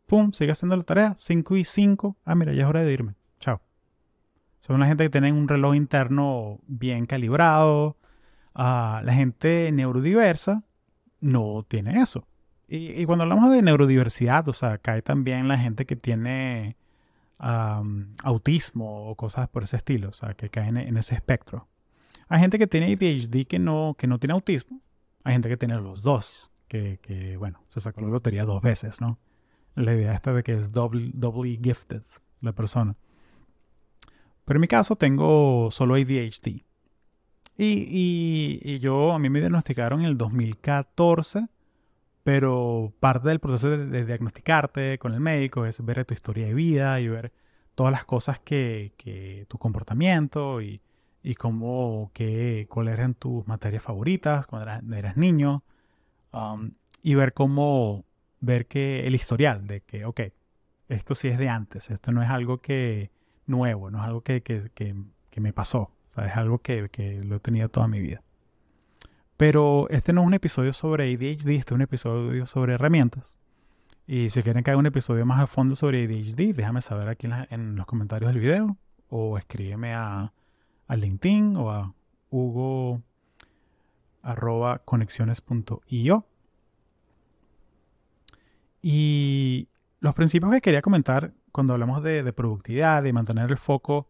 pum, 0.07 0.33
sigue 0.33 0.53
haciendo 0.53 0.77
la 0.77 0.85
tarea, 0.85 1.15
5 1.17 1.57
y 1.57 1.65
5. 1.65 2.17
Ah, 2.25 2.35
mira, 2.35 2.53
ya 2.53 2.63
es 2.63 2.69
hora 2.69 2.83
de 2.83 2.93
irme. 2.93 3.15
Chao. 3.41 3.61
Son 4.61 4.79
la 4.79 4.87
gente 4.87 5.05
que 5.05 5.11
tienen 5.11 5.35
un 5.35 5.49
reloj 5.49 5.75
interno 5.75 6.61
bien 6.67 7.07
calibrado. 7.07 7.97
Ah, 8.55 9.03
la 9.05 9.15
gente 9.15 9.71
neurodiversa 9.73 10.63
no 11.21 11.65
tiene 11.69 12.01
eso. 12.01 12.27
Y, 12.69 13.05
cuando 13.05 13.23
hablamos 13.23 13.53
de 13.53 13.63
neurodiversidad, 13.63 14.49
o 14.49 14.53
sea, 14.53 14.79
cae 14.79 15.01
también 15.01 15.47
la 15.47 15.57
gente 15.57 15.87
que 15.87 15.95
tiene 15.95 16.77
autismo 17.39 19.11
o 19.11 19.15
cosas 19.15 19.49
por 19.49 19.65
ese 19.65 19.77
estilo, 19.77 20.09
o 20.09 20.13
sea, 20.13 20.35
que 20.35 20.49
caen 20.49 20.77
en 20.77 20.97
ese 20.97 21.15
espectro. 21.15 21.69
Hay 22.29 22.41
gente 22.41 22.59
que 22.59 22.67
tiene 22.67 22.93
ADHD 22.93 23.47
que 23.47 23.59
no, 23.59 23.95
que 23.99 24.07
no 24.07 24.19
tiene 24.19 24.35
autismo. 24.35 24.81
Hay 25.25 25.35
gente 25.35 25.49
que 25.49 25.57
tiene 25.57 25.77
los 25.77 26.03
dos, 26.03 26.51
que, 26.69 27.37
bueno, 27.39 27.65
se 27.69 27.81
sacó 27.81 28.01
la 28.01 28.09
lotería 28.09 28.45
dos 28.45 28.63
veces, 28.63 29.01
¿no? 29.01 29.19
La 29.75 29.95
idea 29.95 30.15
esta 30.15 30.33
de 30.33 30.43
que 30.43 30.55
es 30.55 30.73
doble, 30.73 31.11
doubly 31.13 31.61
gifted 31.63 32.03
la 32.41 32.53
persona. 32.53 32.97
Pero 34.45 34.59
en 34.59 34.63
mi 34.63 34.69
caso 34.69 34.97
tengo 34.97 35.71
solo 35.71 35.95
ADHD. 35.95 36.63
Y, 37.59 38.79
yo, 38.79 39.13
a 39.13 39.19
mí 39.19 39.31
me 39.31 39.41
diagnosticaron 39.41 40.01
en 40.01 40.07
el 40.07 40.19
2014, 40.19 41.47
pero 42.27 42.93
parte 42.99 43.29
del 43.29 43.39
proceso 43.39 43.71
de, 43.71 44.05
diagnosticarte 44.05 44.99
con 44.99 45.15
el 45.15 45.21
médico 45.21 45.65
es 45.65 45.81
ver 45.85 46.05
tu 46.05 46.13
historia 46.13 46.49
de 46.49 46.55
vida 46.55 46.99
y 46.99 47.07
ver 47.07 47.33
todas 47.77 47.93
las 47.93 48.05
cosas 48.05 48.41
que, 48.41 48.95
que 48.97 49.47
tu 49.49 49.59
comportamiento 49.59 50.61
y, 50.61 50.81
y 51.23 51.37
cómo, 51.37 52.11
que, 52.13 52.67
cuáles 52.69 52.95
eran 52.95 53.15
tus 53.15 53.47
materias 53.47 53.85
favoritas 53.85 54.49
cuando 54.49 54.97
eras, 54.97 55.17
niño. 55.17 55.63
Um, 56.33 56.73
y 57.01 57.15
ver 57.15 57.33
cómo, 57.33 58.05
ver 58.41 58.67
que 58.67 59.07
el 59.07 59.15
historial 59.15 59.69
de 59.69 59.83
que, 59.83 60.05
ok, 60.05 60.23
esto 60.89 61.15
sí 61.15 61.29
es 61.29 61.39
de 61.39 61.49
antes, 61.49 61.93
esto 61.93 62.11
no 62.11 62.25
es 62.25 62.29
algo 62.29 62.59
que, 62.59 63.13
nuevo, 63.47 63.89
no 63.93 63.99
es 63.99 64.05
algo 64.05 64.23
que, 64.23 64.97
me 65.37 65.53
pasó, 65.53 65.93
o 66.09 66.11
sea, 66.11 66.27
es 66.27 66.37
algo 66.37 66.59
que, 66.59 67.23
lo 67.25 67.37
he 67.37 67.41
tenido 67.41 67.69
toda 67.69 67.87
mi 67.87 68.01
vida. 68.01 68.25
Pero 69.37 69.89
este 69.91 70.13
no 70.13 70.23
es 70.23 70.27
un 70.27 70.35
episodio 70.35 70.73
sobre 70.73 71.13
ADHD, 71.13 71.51
este 71.51 71.57
es 71.57 71.73
un 71.73 71.83
episodio 71.83 72.47
sobre 72.47 72.75
herramientas. 72.75 73.39
Y 74.07 74.31
si 74.31 74.43
quieren 74.43 74.63
que 74.63 74.71
haga 74.71 74.79
un 74.79 74.87
episodio 74.87 75.27
más 75.27 75.41
a 75.41 75.47
fondo 75.47 75.75
sobre 75.75 76.05
ADHD, 76.05 76.55
déjame 76.55 76.81
saber 76.81 77.09
aquí 77.09 77.29
en, 77.51 77.77
los 77.77 77.87
comentarios 77.87 78.33
del 78.33 78.41
video 78.41 78.77
o 79.09 79.37
escríbeme 79.37 79.95
a, 79.95 80.33
a 80.87 80.97
LinkedIn 80.97 81.57
o 81.57 81.71
a 81.71 81.95
hugo. 82.31 83.03
Y 88.83 89.69
los 90.01 90.15
principios 90.15 90.53
que 90.53 90.61
quería 90.61 90.83
comentar 90.83 91.33
cuando 91.53 91.73
hablamos 91.73 92.03
de, 92.03 92.33
productividad, 92.33 93.03
de 93.03 93.13
mantener 93.13 93.51
el 93.51 93.57
foco, 93.57 94.09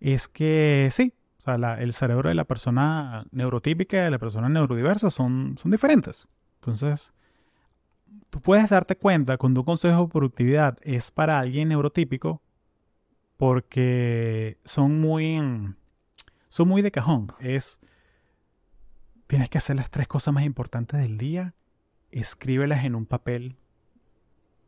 es 0.00 0.28
que 0.28 0.88
sí, 0.90 1.12
o 1.46 1.58
sea, 1.58 1.74
el 1.74 1.92
cerebro 1.92 2.30
de 2.30 2.34
la 2.34 2.44
persona 2.44 3.26
neurotípica 3.30 3.98
y 3.98 4.00
de 4.00 4.10
la 4.10 4.18
persona 4.18 4.48
neurodiversa 4.48 5.10
son, 5.10 5.56
son 5.58 5.70
diferentes. 5.70 6.26
Entonces, 6.56 7.12
tú 8.30 8.40
puedes 8.40 8.70
darte 8.70 8.96
cuenta 8.96 9.36
cuando 9.36 9.60
un 9.60 9.66
consejo 9.66 10.04
de 10.04 10.08
productividad 10.08 10.78
es 10.80 11.10
para 11.10 11.38
alguien 11.38 11.68
neurotípico 11.68 12.40
porque 13.36 14.58
son 14.64 15.00
muy, 15.00 15.38
son 16.48 16.68
muy 16.68 16.80
de 16.80 16.90
cajón. 16.90 17.32
Es, 17.40 17.78
tienes 19.26 19.50
que 19.50 19.58
hacer 19.58 19.76
las 19.76 19.90
tres 19.90 20.08
cosas 20.08 20.32
más 20.32 20.44
importantes 20.44 20.98
del 20.98 21.18
día, 21.18 21.54
escríbelas 22.10 22.86
en 22.86 22.94
un 22.94 23.04
papel 23.04 23.56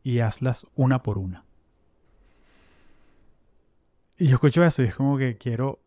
y 0.02 0.18
hazlas 0.18 0.66
una 0.75 1.02
por 1.02 1.16
una. 1.16 1.47
Y 4.18 4.26
yo 4.26 4.35
escucho 4.35 4.62
eso 4.62 4.83
y 4.83 4.87
es 4.87 4.95
como 4.95 5.16
que 5.16 5.38
quiero, 5.38 5.80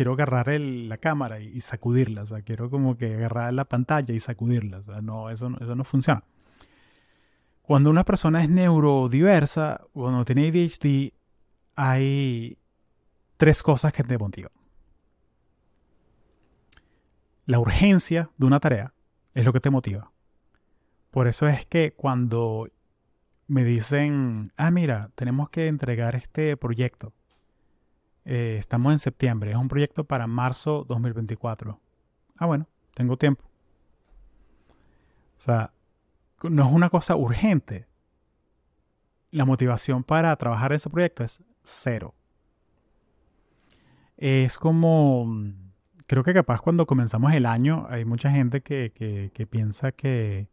quiero 0.00 0.14
agarrar 0.14 0.48
la 0.58 0.96
cámara 0.96 1.40
y, 1.40 1.60
sacudirla. 1.60 2.22
O 2.22 2.26
sea, 2.26 2.40
quiero 2.40 2.70
como 2.70 2.96
que 2.96 3.16
agarrar 3.16 3.52
la 3.52 3.66
pantalla 3.66 4.14
y 4.14 4.18
sacudirla. 4.18 4.78
O 4.78 4.82
sea, 4.82 5.02
no, 5.02 5.28
eso, 5.28 5.50
eso 5.60 5.76
no 5.76 5.84
funciona. 5.84 6.24
Cuando 7.60 7.90
una 7.90 8.02
persona 8.02 8.42
es 8.42 8.48
neurodiversa, 8.48 9.82
cuando 9.92 10.24
tiene 10.24 10.48
ADHD, 10.48 11.12
hay 11.74 12.56
tres 13.36 13.62
cosas 13.62 13.92
que 13.92 14.02
te 14.02 14.16
motivan. 14.16 14.52
La 17.44 17.58
urgencia 17.58 18.30
de 18.38 18.46
una 18.46 18.58
tarea 18.58 18.94
es 19.34 19.44
lo 19.44 19.52
que 19.52 19.60
te 19.60 19.68
motiva. 19.68 20.12
Por 21.10 21.28
eso 21.28 21.46
es 21.46 21.66
que 21.66 21.92
cuando 21.92 22.70
me 23.48 23.64
dicen, 23.64 24.54
ah, 24.56 24.70
mira, 24.70 25.10
tenemos 25.14 25.50
que 25.50 25.66
entregar 25.66 26.16
este 26.16 26.56
proyecto 26.56 27.12
eh, 28.24 28.56
estamos 28.58 28.92
en 28.92 28.98
septiembre. 28.98 29.50
Es 29.50 29.56
un 29.56 29.68
proyecto 29.68 30.04
para 30.04 30.26
marzo 30.26 30.84
2024. 30.88 31.80
Ah, 32.36 32.46
bueno, 32.46 32.66
tengo 32.94 33.16
tiempo. 33.16 33.44
O 35.38 35.42
sea, 35.42 35.72
no 36.42 36.66
es 36.66 36.72
una 36.72 36.90
cosa 36.90 37.16
urgente. 37.16 37.86
La 39.30 39.44
motivación 39.44 40.04
para 40.04 40.34
trabajar 40.36 40.72
en 40.72 40.76
ese 40.76 40.90
proyecto 40.90 41.24
es 41.24 41.42
cero. 41.64 42.14
Es 44.16 44.58
como, 44.58 45.26
creo 46.06 46.24
que 46.24 46.34
capaz 46.34 46.60
cuando 46.60 46.86
comenzamos 46.86 47.32
el 47.32 47.46
año 47.46 47.86
hay 47.88 48.04
mucha 48.04 48.30
gente 48.30 48.60
que, 48.60 48.92
que 49.32 49.46
piensa 49.46 49.92
que, 49.92 50.48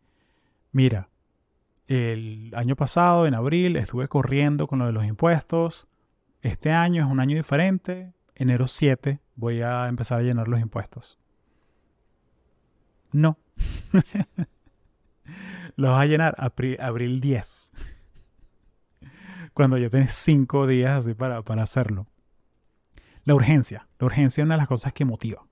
mira, 0.71 1.09
el 1.87 2.51
año 2.55 2.75
pasado, 2.75 3.25
en 3.27 3.33
abril, 3.33 3.77
estuve 3.77 4.07
corriendo 4.07 4.67
con 4.67 4.79
lo 4.79 4.85
de 4.85 4.91
los 4.91 5.05
impuestos. 5.05 5.87
Este 6.41 6.71
año 6.71 7.05
es 7.05 7.11
un 7.11 7.19
año 7.19 7.35
diferente. 7.35 8.13
Enero 8.35 8.67
7 8.67 9.19
voy 9.37 9.61
a 9.61 9.87
empezar 9.87 10.19
a 10.19 10.23
llenar 10.23 10.47
los 10.47 10.59
impuestos. 10.59 11.17
No. 13.11 13.37
los 15.75 15.91
vas 15.91 16.01
a 16.01 16.05
llenar 16.05 16.35
abril, 16.39 17.21
10. 17.21 17.71
Cuando 19.53 19.77
ya 19.77 19.89
tienes 19.89 20.11
5 20.11 20.67
días 20.67 20.99
así 20.99 21.13
para, 21.13 21.41
para 21.43 21.63
hacerlo. 21.63 22.07
La 23.23 23.35
urgencia. 23.35 23.87
La 23.99 24.07
urgencia 24.07 24.41
es 24.41 24.45
una 24.45 24.55
de 24.55 24.59
las 24.59 24.67
cosas 24.67 24.93
que 24.93 25.05
motiva. 25.05 25.45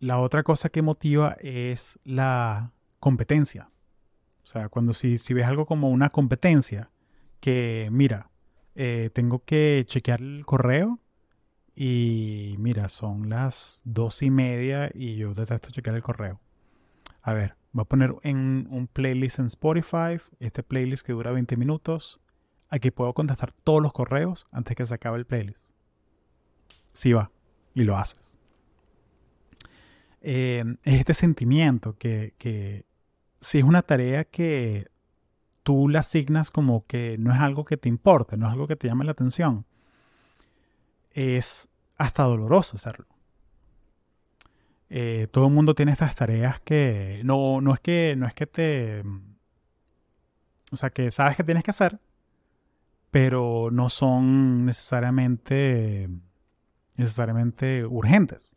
la 0.00 0.18
otra 0.18 0.42
cosa 0.42 0.68
que 0.68 0.82
motiva 0.82 1.36
es 1.40 1.98
la 2.04 2.72
competencia. 2.98 3.70
O 4.44 4.46
sea, 4.46 4.68
cuando 4.68 4.94
si, 4.94 5.18
si 5.18 5.34
ves 5.34 5.46
algo 5.46 5.66
como 5.66 5.90
una 5.90 6.10
competencia, 6.10 6.90
que 7.42 7.88
mira, 7.90 8.30
eh, 8.76 9.10
tengo 9.12 9.40
que 9.44 9.82
chequear 9.84 10.20
el 10.20 10.46
correo 10.46 11.00
y 11.74 12.54
mira, 12.58 12.88
son 12.88 13.28
las 13.28 13.82
dos 13.84 14.22
y 14.22 14.30
media 14.30 14.92
y 14.94 15.16
yo 15.16 15.34
detesto 15.34 15.72
chequear 15.72 15.96
el 15.96 16.04
correo. 16.04 16.40
A 17.20 17.34
ver, 17.34 17.56
voy 17.72 17.82
a 17.82 17.86
poner 17.86 18.14
en 18.22 18.68
un 18.70 18.86
playlist 18.86 19.40
en 19.40 19.46
Spotify, 19.46 20.20
este 20.38 20.62
playlist 20.62 21.04
que 21.04 21.14
dura 21.14 21.32
20 21.32 21.56
minutos. 21.56 22.20
Aquí 22.68 22.92
puedo 22.92 23.12
contestar 23.12 23.50
todos 23.50 23.82
los 23.82 23.92
correos 23.92 24.46
antes 24.52 24.76
que 24.76 24.86
se 24.86 24.94
acabe 24.94 25.18
el 25.18 25.26
playlist. 25.26 25.64
Sí 26.92 27.12
va, 27.12 27.32
y 27.74 27.82
lo 27.82 27.96
haces. 27.96 28.36
Eh, 30.20 30.62
es 30.84 31.00
este 31.00 31.14
sentimiento 31.14 31.98
que, 31.98 32.34
que 32.38 32.86
si 33.40 33.58
es 33.58 33.64
una 33.64 33.82
tarea 33.82 34.22
que 34.22 34.91
tú 35.62 35.88
la 35.88 36.00
asignas 36.00 36.50
como 36.50 36.86
que 36.86 37.16
no 37.18 37.32
es 37.32 37.40
algo 37.40 37.64
que 37.64 37.76
te 37.76 37.88
importe, 37.88 38.36
no 38.36 38.46
es 38.46 38.52
algo 38.52 38.66
que 38.66 38.76
te 38.76 38.88
llame 38.88 39.04
la 39.04 39.12
atención, 39.12 39.64
es 41.12 41.68
hasta 41.96 42.24
doloroso 42.24 42.76
hacerlo. 42.76 43.06
Eh, 44.94 45.26
todo 45.30 45.46
el 45.46 45.54
mundo 45.54 45.74
tiene 45.74 45.92
estas 45.92 46.14
tareas 46.14 46.60
que 46.60 47.22
no, 47.24 47.62
no 47.62 47.72
es 47.72 47.80
que 47.80 48.14
no 48.14 48.26
es 48.26 48.34
que 48.34 48.46
te 48.46 49.02
o 50.70 50.76
sea 50.76 50.90
que 50.90 51.10
sabes 51.10 51.34
que 51.34 51.44
tienes 51.44 51.64
que 51.64 51.70
hacer 51.70 51.98
pero 53.10 53.70
no 53.72 53.88
son 53.88 54.66
necesariamente 54.66 56.10
necesariamente 56.96 57.86
urgentes 57.86 58.54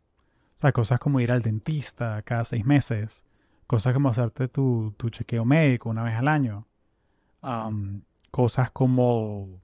o 0.58 0.60
sea 0.60 0.72
cosas 0.72 0.98
como 0.98 1.20
ir 1.20 1.32
al 1.32 1.40
dentista 1.40 2.20
cada 2.20 2.44
seis 2.44 2.66
meses 2.66 3.24
cosas 3.66 3.94
como 3.94 4.10
hacerte 4.10 4.46
tu, 4.46 4.92
tu 4.98 5.08
chequeo 5.08 5.46
médico 5.46 5.88
una 5.88 6.02
vez 6.02 6.16
al 6.16 6.28
año 6.28 6.66
cosas 8.30 8.70
como 8.70 9.60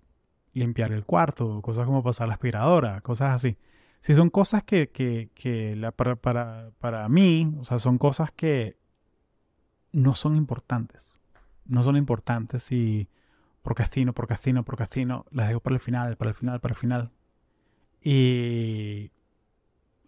limpiar 0.54 0.92
el 0.92 1.04
cuarto, 1.04 1.60
cosas 1.62 1.86
como 1.86 2.02
pasar 2.02 2.28
la 2.28 2.34
aspiradora, 2.34 3.00
cosas 3.00 3.34
así. 3.34 3.58
Si 4.00 4.14
son 4.14 4.30
cosas 4.30 4.64
que, 4.64 4.90
que, 4.90 5.76
la, 5.76 5.92
para, 5.92 6.16
para, 6.16 6.72
para, 6.78 7.08
mí, 7.08 7.54
o 7.58 7.64
sea, 7.64 7.78
son 7.78 7.98
cosas 7.98 8.32
que 8.32 8.76
no 9.92 10.14
son 10.14 10.36
importantes. 10.36 11.20
No 11.66 11.84
son 11.84 11.96
importantes 11.96 12.72
y 12.72 13.08
procrastino, 13.62 14.12
procrastino, 14.12 14.64
procrastino, 14.64 15.26
las 15.30 15.48
dejo 15.48 15.60
para 15.60 15.76
el 15.76 15.80
final, 15.80 16.16
para 16.16 16.30
el 16.30 16.34
final, 16.34 16.60
para 16.60 16.72
el 16.72 16.78
final. 16.78 17.12
Y 18.02 19.12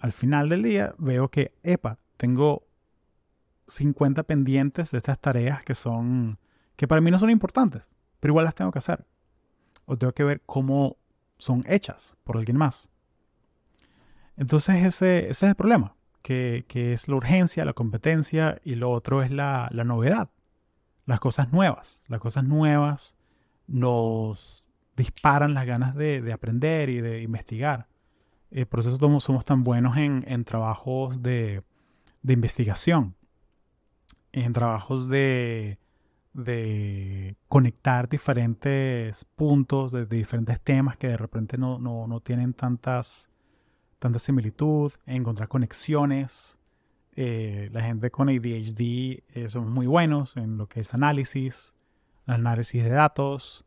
al 0.00 0.12
final 0.12 0.48
del 0.48 0.64
día 0.64 0.94
veo 0.98 1.28
que, 1.28 1.54
epa, 1.62 1.98
tengo 2.16 2.66
50 3.68 4.24
pendientes 4.24 4.90
de 4.90 4.98
estas 4.98 5.20
tareas 5.20 5.62
que 5.62 5.74
son 5.74 6.38
que 6.76 6.88
para 6.88 7.00
mí 7.00 7.10
no 7.10 7.18
son 7.18 7.30
importantes, 7.30 7.90
pero 8.20 8.32
igual 8.32 8.44
las 8.44 8.54
tengo 8.54 8.70
que 8.70 8.78
hacer. 8.78 9.06
O 9.86 9.96
tengo 9.96 10.12
que 10.12 10.24
ver 10.24 10.42
cómo 10.46 10.96
son 11.38 11.62
hechas 11.66 12.16
por 12.24 12.36
alguien 12.36 12.56
más. 12.56 12.90
Entonces 14.36 14.84
ese, 14.84 15.28
es 15.28 15.42
el 15.42 15.54
problema, 15.54 15.94
que, 16.22 16.64
es 16.74 17.08
la 17.08 17.16
urgencia, 17.16 17.64
la 17.64 17.74
competencia 17.74 18.60
y 18.64 18.74
lo 18.74 18.90
otro 18.90 19.22
es 19.22 19.30
la, 19.30 19.70
novedad, 19.72 20.30
las 21.06 21.20
cosas 21.20 21.52
nuevas. 21.52 22.02
Las 22.08 22.20
cosas 22.20 22.44
nuevas 22.44 23.16
nos 23.66 24.66
disparan 24.96 25.54
las 25.54 25.66
ganas 25.66 25.94
de, 25.94 26.32
aprender 26.32 26.88
y 26.90 27.00
de 27.00 27.22
investigar. 27.22 27.88
Eh, 28.50 28.66
por 28.66 28.80
eso 28.80 28.96
somos, 28.96 29.24
somos 29.24 29.44
tan 29.44 29.64
buenos 29.64 29.96
en, 29.96 30.44
trabajos 30.44 31.22
de, 31.22 31.62
de 32.22 32.32
investigación, 32.32 33.14
en 34.32 34.52
trabajos 34.52 35.08
de, 35.08 35.78
de 36.34 37.36
conectar 37.48 38.08
diferentes 38.08 39.24
puntos 39.36 39.92
de, 39.92 40.04
diferentes 40.04 40.60
temas 40.60 40.96
que 40.96 41.08
de 41.08 41.16
repente 41.16 41.56
no, 41.56 42.20
tienen 42.22 42.52
tantas, 42.52 43.30
tanta 44.00 44.18
similitud, 44.18 44.92
encontrar 45.06 45.48
conexiones. 45.48 46.58
Eh, 47.16 47.70
la 47.72 47.80
gente 47.82 48.10
con 48.10 48.28
ADHD 48.28 48.80
eh, 48.80 49.48
muy 49.64 49.86
buenos 49.86 50.36
en 50.36 50.58
lo 50.58 50.68
que 50.68 50.80
es 50.80 50.92
análisis, 50.92 51.76
análisis 52.26 52.82
de 52.82 52.90
datos, 52.90 53.64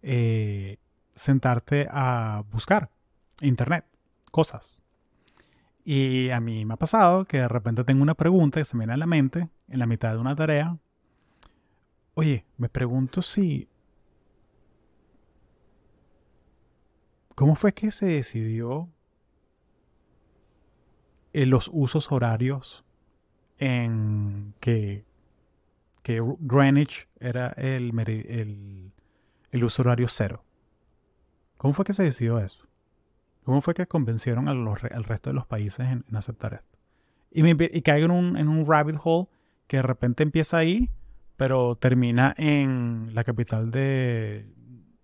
eh, 0.00 0.78
sentarte 1.14 1.88
a 1.90 2.44
buscar 2.52 2.90
internet, 3.40 3.84
cosas. 4.30 4.84
Y 5.84 6.30
a 6.30 6.40
mí 6.40 6.64
me 6.64 6.74
ha 6.74 6.76
pasado 6.76 7.24
que 7.24 7.38
de 7.38 7.48
repente 7.48 7.82
tengo 7.82 8.02
una 8.02 8.14
pregunta 8.14 8.60
que 8.60 8.64
se 8.64 8.76
me 8.76 8.82
viene 8.82 8.94
a 8.94 8.98
la 8.98 9.06
mente 9.06 9.48
en 9.68 9.78
la 9.80 9.86
mitad 9.86 10.12
de 10.12 10.20
una 10.20 10.36
tarea 10.36 10.78
Oye, 12.14 12.44
me 12.56 12.68
pregunto 12.68 13.22
si... 13.22 13.68
¿Cómo 17.34 17.56
fue 17.56 17.74
que 17.74 17.90
se 17.90 18.06
decidió 18.06 18.88
en 21.32 21.50
los 21.50 21.68
usos 21.72 22.12
horarios 22.12 22.84
en 23.58 24.54
que, 24.60 25.04
que 26.04 26.22
Greenwich 26.38 27.08
era 27.18 27.48
el, 27.56 27.92
el, 29.50 29.64
uso 29.64 29.82
horario 29.82 30.06
cero? 30.06 30.44
¿Cómo 31.56 31.74
fue 31.74 31.84
que 31.84 31.92
se 31.92 32.04
decidió 32.04 32.38
eso? 32.38 32.68
¿Cómo 33.42 33.60
fue 33.60 33.74
que 33.74 33.88
convencieron 33.88 34.48
al 34.48 35.04
resto 35.04 35.30
de 35.30 35.34
los 35.34 35.46
países 35.46 35.88
en, 35.88 36.04
aceptar 36.14 36.54
esto? 36.54 36.78
Y, 37.32 37.42
me, 37.42 37.56
caigo 37.82 38.04
en 38.04 38.12
un, 38.12 38.36
en 38.36 38.46
un 38.46 38.64
rabbit 38.64 39.00
hole 39.02 39.26
que 39.66 39.78
de 39.78 39.82
repente 39.82 40.22
empieza 40.22 40.58
ahí 40.58 40.88
pero 41.36 41.74
termina 41.74 42.34
en 42.36 43.10
la 43.14 43.24
capital 43.24 43.70
de 43.70 44.52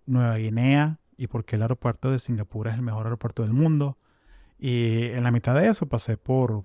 Nueva 0.07 0.37
Guinea 0.37 0.99
y 1.17 1.27
porque 1.27 1.57
el 1.57 1.63
aeropuerto 1.63 2.11
de 2.11 2.19
Singapur 2.19 2.69
es 2.69 2.75
el 2.75 2.83
mejor 2.83 3.07
aeropuerto 3.07 3.43
del 3.43 3.53
mundo. 3.53 3.99
Y 4.59 5.05
en 5.05 5.25
la 5.25 5.31
mitad 5.31 5.55
de 5.55 5.69
eso 5.69 5.87
pasé 5.87 6.17
por 6.17 6.65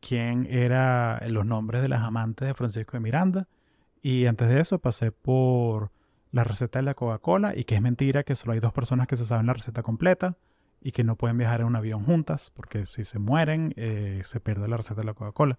quién 0.00 0.46
eran 0.50 1.20
los 1.32 1.46
nombres 1.46 1.82
de 1.82 1.88
las 1.88 2.02
amantes 2.02 2.48
de 2.48 2.54
Francisco 2.54 2.96
de 2.96 3.00
Miranda. 3.00 3.48
Y 4.02 4.26
antes 4.26 4.48
de 4.48 4.60
eso 4.60 4.78
pasé 4.78 5.12
por 5.12 5.90
la 6.30 6.44
receta 6.44 6.78
de 6.78 6.84
la 6.84 6.94
Coca-Cola 6.94 7.56
y 7.56 7.64
que 7.64 7.76
es 7.76 7.82
mentira 7.82 8.24
que 8.24 8.34
solo 8.34 8.52
hay 8.52 8.60
dos 8.60 8.72
personas 8.72 9.06
que 9.06 9.16
se 9.16 9.24
saben 9.24 9.46
la 9.46 9.54
receta 9.54 9.82
completa 9.82 10.36
y 10.82 10.92
que 10.92 11.04
no 11.04 11.16
pueden 11.16 11.38
viajar 11.38 11.60
en 11.60 11.68
un 11.68 11.76
avión 11.76 12.04
juntas 12.04 12.50
porque 12.50 12.86
si 12.86 13.04
se 13.04 13.18
mueren 13.18 13.72
eh, 13.76 14.20
se 14.24 14.40
pierde 14.40 14.68
la 14.68 14.76
receta 14.76 15.00
de 15.00 15.06
la 15.06 15.14
Coca-Cola. 15.14 15.58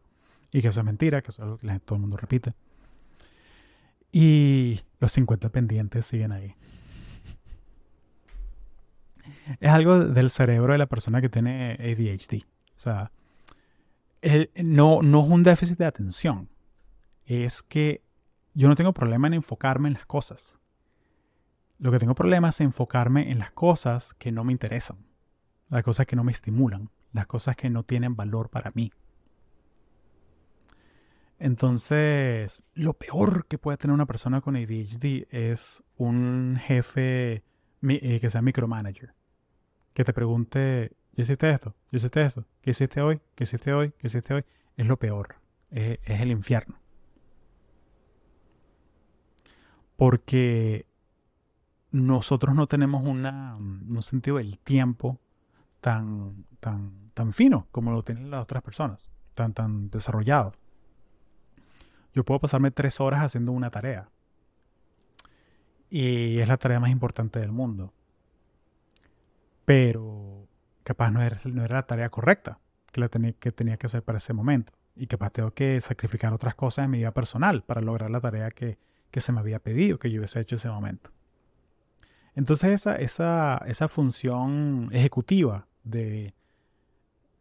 Y 0.52 0.62
que 0.62 0.68
eso 0.68 0.82
es 0.82 0.86
mentira, 0.86 1.22
que 1.22 1.30
eso 1.30 1.42
es 1.42 1.46
algo 1.46 1.58
que 1.58 1.80
todo 1.80 1.96
el 1.96 2.02
mundo 2.02 2.18
repite. 2.18 2.54
Y 4.18 4.80
los 5.02 5.12
50 5.12 5.50
pendientes 5.50 6.06
siguen 6.06 6.32
ahí. 6.32 6.56
Es 9.60 9.70
algo 9.70 10.00
del 10.00 10.30
cerebro 10.30 10.72
de 10.72 10.80
la 10.80 10.86
persona 10.86 11.20
que 11.20 11.28
tiene 11.28 11.74
ADHD. 11.74 12.46
O 12.46 12.80
sea, 12.80 13.12
no, 14.56 15.02
no 15.02 15.26
es 15.26 15.30
un 15.30 15.44
déficit 15.44 15.78
de 15.78 15.86
atención. 15.86 16.48
Es 17.26 17.62
que 17.62 18.06
yo 18.54 18.70
no 18.70 18.76
tengo 18.76 18.94
problema 18.94 19.28
en 19.28 19.34
enfocarme 19.34 19.90
en 19.90 19.96
las 19.96 20.06
cosas. 20.06 20.62
Lo 21.78 21.92
que 21.92 22.00
tengo 22.00 22.16
problema 22.16 22.48
es 22.48 22.62
enfocarme 22.62 23.32
en 23.32 23.40
las 23.40 23.52
cosas 23.52 24.14
que 24.14 24.32
no 24.32 24.46
me 24.46 24.54
interesan. 24.54 25.06
Las 25.68 25.84
cosas 25.84 26.06
que 26.06 26.16
no 26.16 26.24
me 26.24 26.32
estimulan. 26.32 26.90
Las 27.12 27.28
cosas 27.28 27.58
que 27.58 27.70
no 27.70 27.84
tienen 27.84 28.16
valor 28.16 28.50
para 28.50 28.72
mí. 28.76 28.94
Entonces, 31.38 32.64
lo 32.74 32.94
peor 32.94 33.46
que 33.48 33.58
puede 33.58 33.78
tener 33.78 33.94
una 33.94 34.06
persona 34.06 34.42
con 34.42 34.56
ADHD 34.56 35.28
es 35.30 35.84
un 35.98 36.58
jefe 36.62 37.44
eh, 37.82 38.20
que 38.20 38.30
sea 38.30 38.42
micromanager. 38.42 39.14
Que 39.94 40.04
te 40.04 40.14
pregunte, 40.14 40.94
¿yo 41.14 41.24
hiciste 41.24 41.50
esto? 41.50 41.76
¿Yo 41.92 41.98
hiciste 41.98 42.22
esto? 42.22 42.46
¿Qué 42.62 42.72
hiciste 42.72 43.02
hoy? 43.02 43.22
¿Qué 43.36 43.44
hiciste 43.44 43.74
hoy? 43.74 43.92
¿Qué 43.98 44.08
hiciste 44.08 44.34
hoy? 44.34 44.46
Es 44.78 44.86
lo 44.86 44.98
peor. 44.98 45.36
es, 45.72 46.00
el 46.06 46.32
infierno. 46.32 46.80
Porque 49.98 50.86
nosotros 51.92 52.56
no 52.56 52.68
tenemos 52.68 53.08
una, 53.08 53.56
un 53.56 54.02
sentido 54.02 54.38
del 54.38 54.58
tiempo 54.60 55.20
tan, 55.86 56.46
tan, 56.60 57.12
tan 57.14 57.32
fino 57.32 57.68
como 57.72 57.92
lo 57.92 58.04
tienen 58.04 58.32
las 58.32 58.42
otras 58.42 58.64
personas, 58.64 59.12
tan, 59.36 59.54
tan 59.54 59.92
desarrollado. 59.92 60.54
Yo 62.16 62.24
puedo 62.24 62.40
pasarme 62.40 62.72
tres 62.72 63.02
horas 63.02 63.22
haciendo 63.22 63.52
una 63.52 63.70
tarea. 63.70 64.10
Y 65.90 66.40
es 66.40 66.48
la 66.48 66.58
tarea 66.58 66.80
más 66.80 66.90
importante 66.90 67.40
del 67.40 67.52
mundo. 67.52 67.94
Pero 69.66 70.48
capaz 70.84 71.12
no 71.12 71.22
era, 71.22 71.40
no 71.44 71.64
era 71.66 71.76
la 71.76 71.88
tarea 71.88 72.10
correcta 72.10 72.60
que, 72.92 73.10
tenía, 73.52 73.78
que 73.78 73.86
hacer 73.86 74.02
para 74.02 74.18
ese 74.18 74.32
momento. 74.32 74.72
Y 74.96 75.08
capaz 75.08 75.32
tengo 75.32 75.52
que 75.52 75.82
sacrificar 75.82 76.34
otras 76.34 76.56
cosas 76.56 76.86
en 76.86 76.92
mi 76.92 77.00
vida 77.00 77.12
personal 77.12 77.64
para 77.64 77.82
lograr 77.82 78.10
la 78.10 78.22
tarea 78.22 78.50
que, 78.50 78.78
que 79.12 79.20
se 79.20 79.34
me 79.34 79.42
había 79.42 79.60
pedido 79.60 80.00
que 80.00 80.10
yo 80.10 80.20
hubiese 80.20 80.40
hecho 80.40 80.56
ese 80.56 80.70
momento. 80.70 81.12
Entonces 82.34 82.72
esa, 82.72 82.96
esa, 82.96 83.62
esa 83.68 83.90
función 83.90 84.90
ejecutiva 84.94 85.68
de... 85.84 86.34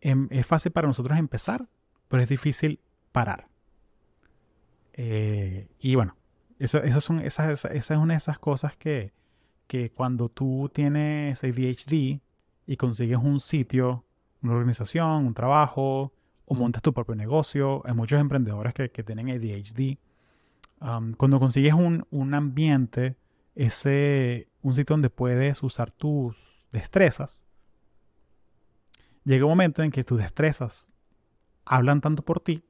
Em, 0.01 0.27
es 0.31 0.47
fácil 0.47 0.73
para 0.73 0.89
nosotros 0.89 1.17
empezar, 1.17 1.69
pero 2.09 2.23
es 2.25 2.29
difícil 2.29 2.81
parar. 3.13 3.54
Eh, 4.97 5.69
y 5.81 5.97
bueno, 5.97 6.17
eso, 6.59 6.81
son, 7.01 7.21
esa, 7.21 7.51
esa, 7.53 7.69
es 7.69 7.91
una 7.91 8.15
de 8.15 8.19
esas 8.19 8.39
cosas 8.39 8.77
que, 8.77 9.13
que 9.67 9.91
cuando 9.91 10.29
tú 10.29 10.71
tienes 10.73 11.43
ADHD 11.43 12.21
y 12.67 12.77
consigues 12.77 13.19
un 13.19 13.41
sitio, 13.41 14.05
una 14.41 14.53
organización, 14.55 15.27
un 15.27 15.35
trabajo, 15.35 16.13
o 16.47 16.55
montas 16.55 16.83
tu 16.83 16.93
propio 16.93 17.15
negocio, 17.17 17.83
hay 17.85 17.95
muchos 17.95 18.21
emprendedores 18.21 18.73
que, 18.73 18.91
que 18.91 19.03
tienen 19.03 19.31
ADHD. 19.31 19.99
Um, 20.81 21.15
cuando 21.15 21.41
consigues 21.41 21.75
un, 21.75 22.07
un, 22.11 22.35
ambiente, 22.35 23.17
ese, 23.55 24.49
un 24.63 24.75
sitio 24.75 24.95
donde 24.95 25.11
puedes 25.11 25.63
usar 25.63 25.91
tus 25.91 26.37
destrezas, 26.71 27.45
llega 29.25 29.45
un 29.45 29.51
momento 29.51 29.83
en 29.83 29.91
que 29.91 30.05
tus 30.05 30.19
destrezas 30.19 30.89
hablan 31.65 32.01
tanto 32.01 32.23
por 32.23 32.41
ti 32.41 32.65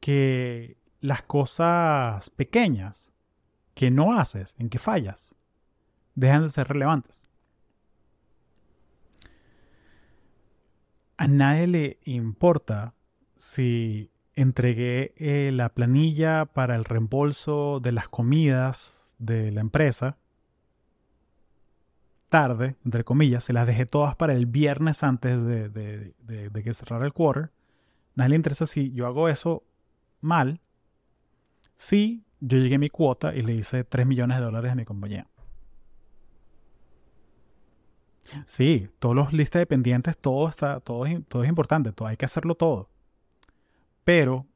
que 0.00 0.76
las 1.00 1.22
cosas 1.22 2.30
pequeñas 2.30 3.12
que 3.74 3.90
no 3.90 4.18
haces, 4.18 4.56
en 4.58 4.70
que 4.70 4.78
fallas, 4.78 5.34
dejan 6.14 6.42
de 6.42 6.48
ser 6.48 6.68
relevantes. 6.68 7.30
A 11.18 11.28
nadie 11.28 11.66
le 11.66 11.98
importa 12.04 12.94
si 13.36 14.10
entregué 14.34 15.14
eh, 15.16 15.50
la 15.52 15.70
planilla 15.70 16.44
para 16.46 16.74
el 16.74 16.84
reembolso 16.84 17.80
de 17.80 17.92
las 17.92 18.08
comidas 18.08 19.14
de 19.18 19.50
la 19.50 19.60
empresa 19.60 20.18
tarde, 22.28 22.76
entre 22.84 23.04
comillas, 23.04 23.44
se 23.44 23.52
las 23.52 23.66
dejé 23.66 23.86
todas 23.86 24.16
para 24.16 24.32
el 24.32 24.46
viernes 24.46 25.02
antes 25.02 25.44
de, 25.44 25.68
de 25.68 26.62
que 26.62 26.74
cerrara 26.74 27.06
el 27.06 27.12
quarter. 27.12 27.50
Nadie 28.14 28.30
le 28.30 28.36
interesa 28.36 28.66
si 28.66 28.92
yo 28.92 29.06
hago 29.06 29.28
eso 29.28 29.62
mal 30.20 30.60
Sí, 31.76 32.24
yo 32.40 32.58
llegué 32.58 32.76
a 32.76 32.78
mi 32.78 32.90
cuota 32.90 33.34
y 33.34 33.42
le 33.42 33.54
hice 33.54 33.84
3 33.84 34.06
millones 34.06 34.38
de 34.38 34.44
dólares 34.44 34.72
a 34.72 34.74
mi 34.74 34.84
compañía. 34.84 35.26
Sí, 38.44 38.88
todos 38.98 39.14
los 39.14 39.32
listas 39.32 39.60
de 39.60 39.66
pendientes, 39.66 40.18
todo 40.18 40.48
está, 40.48 40.80
todo, 40.80 41.04
todo 41.28 41.44
es 41.44 41.48
importante, 41.48 41.92
hay 42.04 42.16
que 42.16 42.24
hacerlo 42.24 42.54
todo. 42.54 42.90
Pero 44.04 44.46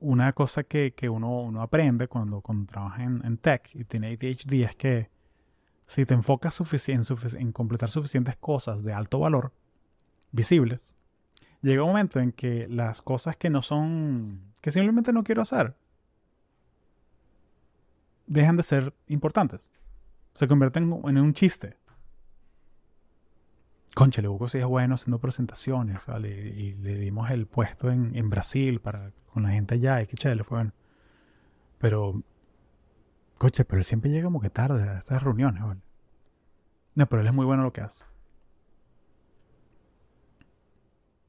una 0.00 0.32
cosa 0.32 0.64
que, 0.64 0.92
uno, 1.08 1.42
uno, 1.42 1.62
aprende 1.62 2.08
cuando, 2.08 2.40
cuando 2.40 2.66
trabaja 2.70 3.02
en, 3.02 3.38
tech 3.38 3.70
y 3.74 3.84
tiene 3.84 4.08
ADHD 4.12 4.64
es 4.64 4.76
que 4.76 5.10
si 5.86 6.06
te 6.06 6.14
enfocas 6.14 6.58
en, 6.88 7.02
en 7.38 7.52
completar 7.52 7.90
suficientes 7.90 8.36
cosas 8.36 8.82
de 8.82 8.92
alto 8.92 9.18
valor, 9.18 9.52
visibles, 10.32 10.96
llega 11.62 11.82
un 11.82 11.90
momento 11.90 12.20
en 12.20 12.32
que 12.32 12.66
las 12.68 13.02
cosas 13.02 13.36
que 13.36 13.50
no 13.50 13.62
son, 13.62 14.52
que 14.60 14.70
simplemente 14.70 15.12
no 15.12 15.24
quiero 15.24 15.42
hacer, 15.42 15.74
dejan 18.26 18.56
de 18.56 18.62
ser 18.62 18.94
importantes. 19.08 19.68
Se 20.32 20.48
convierten 20.48 20.84
en 21.04 21.18
un 21.18 21.34
chiste. 21.34 21.76
Concha, 23.94 24.28
Hugo 24.28 24.48
sí 24.48 24.58
es 24.58 24.64
bueno 24.64 24.96
haciendo 24.96 25.20
presentaciones, 25.20 26.06
¿vale? 26.06 26.28
Y 26.28 26.74
le 26.74 26.96
dimos 26.96 27.30
el 27.30 27.46
puesto 27.46 27.90
en, 27.90 28.28
Brasil 28.28 28.80
para, 28.80 29.12
con 29.32 29.44
la 29.44 29.50
gente 29.50 29.74
allá, 29.74 30.02
y 30.02 30.06
qué 30.06 30.16
chévere, 30.16 30.42
fue 30.42 30.58
bueno. 30.58 30.72
Pero, 31.78 32.22
coche, 33.38 33.64
pero 33.64 33.78
él 33.78 33.84
siempre 33.84 34.10
llega 34.10 34.24
como 34.24 34.40
que 34.40 34.50
tarde 34.50 34.88
a 34.88 34.98
estas 34.98 35.22
reuniones, 35.22 35.62
¿vale? 35.62 35.80
No, 36.96 37.06
pero 37.06 37.22
él 37.22 37.28
es 37.28 37.34
muy 37.34 37.46
bueno 37.46 37.62
lo 37.62 37.72
que 37.72 37.82
hace. 37.82 38.04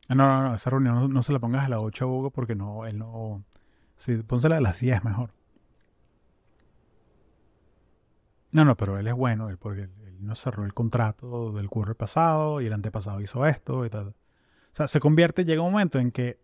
No, 0.10 0.16
no, 0.16 0.44
no, 0.44 0.56
esa 0.56 0.70
reunión 0.70 1.12
no, 1.12 1.24
se 1.24 1.34
la 1.34 1.40
pongas 1.40 1.66
a 1.66 1.70
las 1.70 1.80
8 1.80 2.08
Hugo 2.08 2.30
porque 2.32 2.56
no, 2.56 2.86
él 2.86 2.98
no... 3.00 3.44
Sí, 3.96 4.18
pónsela 4.18 4.58
a 4.58 4.62
las 4.62 4.80
10 4.80 5.04
mejor. 5.04 5.32
No, 8.56 8.64
no, 8.64 8.78
pero 8.78 8.98
él 8.98 9.06
es 9.06 9.14
bueno, 9.14 9.50
él, 9.50 9.58
porque 9.58 9.82
él 9.82 10.16
no 10.22 10.34
cerró 10.34 10.64
el 10.64 10.74
contrato 10.74 11.52
del 11.52 11.70
curro 11.70 11.94
pasado 11.94 12.62
y 12.62 12.68
el 12.68 12.74
antepasado 12.74 13.20
hizo 13.20 13.46
esto 13.46 13.86
y. 13.86 13.90
O 13.90 14.14
sea, 14.72 14.88
se 14.88 15.02
convierte, 15.02 15.44
llega 15.44 15.62
un 15.62 15.74
momento 15.74 16.00
en 16.00 16.10
que 16.10 16.40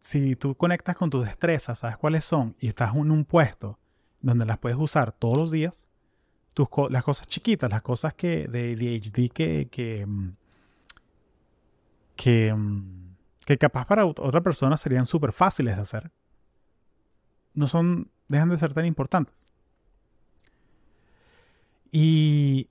si 0.00 0.36
tú 0.36 0.54
conectas 0.54 0.96
con 0.96 1.10
tus 1.10 1.26
destrezas, 1.26 1.80
sabes 1.80 1.98
cuáles 1.98 2.24
son, 2.24 2.56
y 2.60 2.68
estás 2.68 2.94
en 2.94 3.10
un 3.10 3.26
puesto 3.26 3.78
donde 4.22 4.46
las 4.46 4.56
puedes 4.56 4.78
usar 4.78 5.12
todos 5.12 5.36
los 5.36 5.50
días, 5.50 5.86
las 6.88 7.02
cosas 7.02 7.26
chiquitas, 7.26 7.68
las 7.70 7.82
cosas 7.82 8.14
que 8.14 8.48
de 8.48 8.72
ADHD 8.72 9.30
que, 9.30 9.68
que, 9.70 10.06
mm, 10.06 10.36
que, 12.16 12.54
mm, 12.54 13.16
que 13.44 13.58
capaz 13.58 13.84
para 13.84 14.06
otra 14.06 14.40
persona 14.40 14.78
serían 14.78 15.04
súper 15.04 15.32
fáciles 15.32 15.76
de 15.76 15.82
hacer, 15.82 16.10
no 17.52 17.68
son, 17.68 18.10
dejan 18.28 18.48
de 18.48 18.56
ser 18.56 18.72
tan 18.72 18.86
importantes. 18.86 19.51
Y 21.94 22.70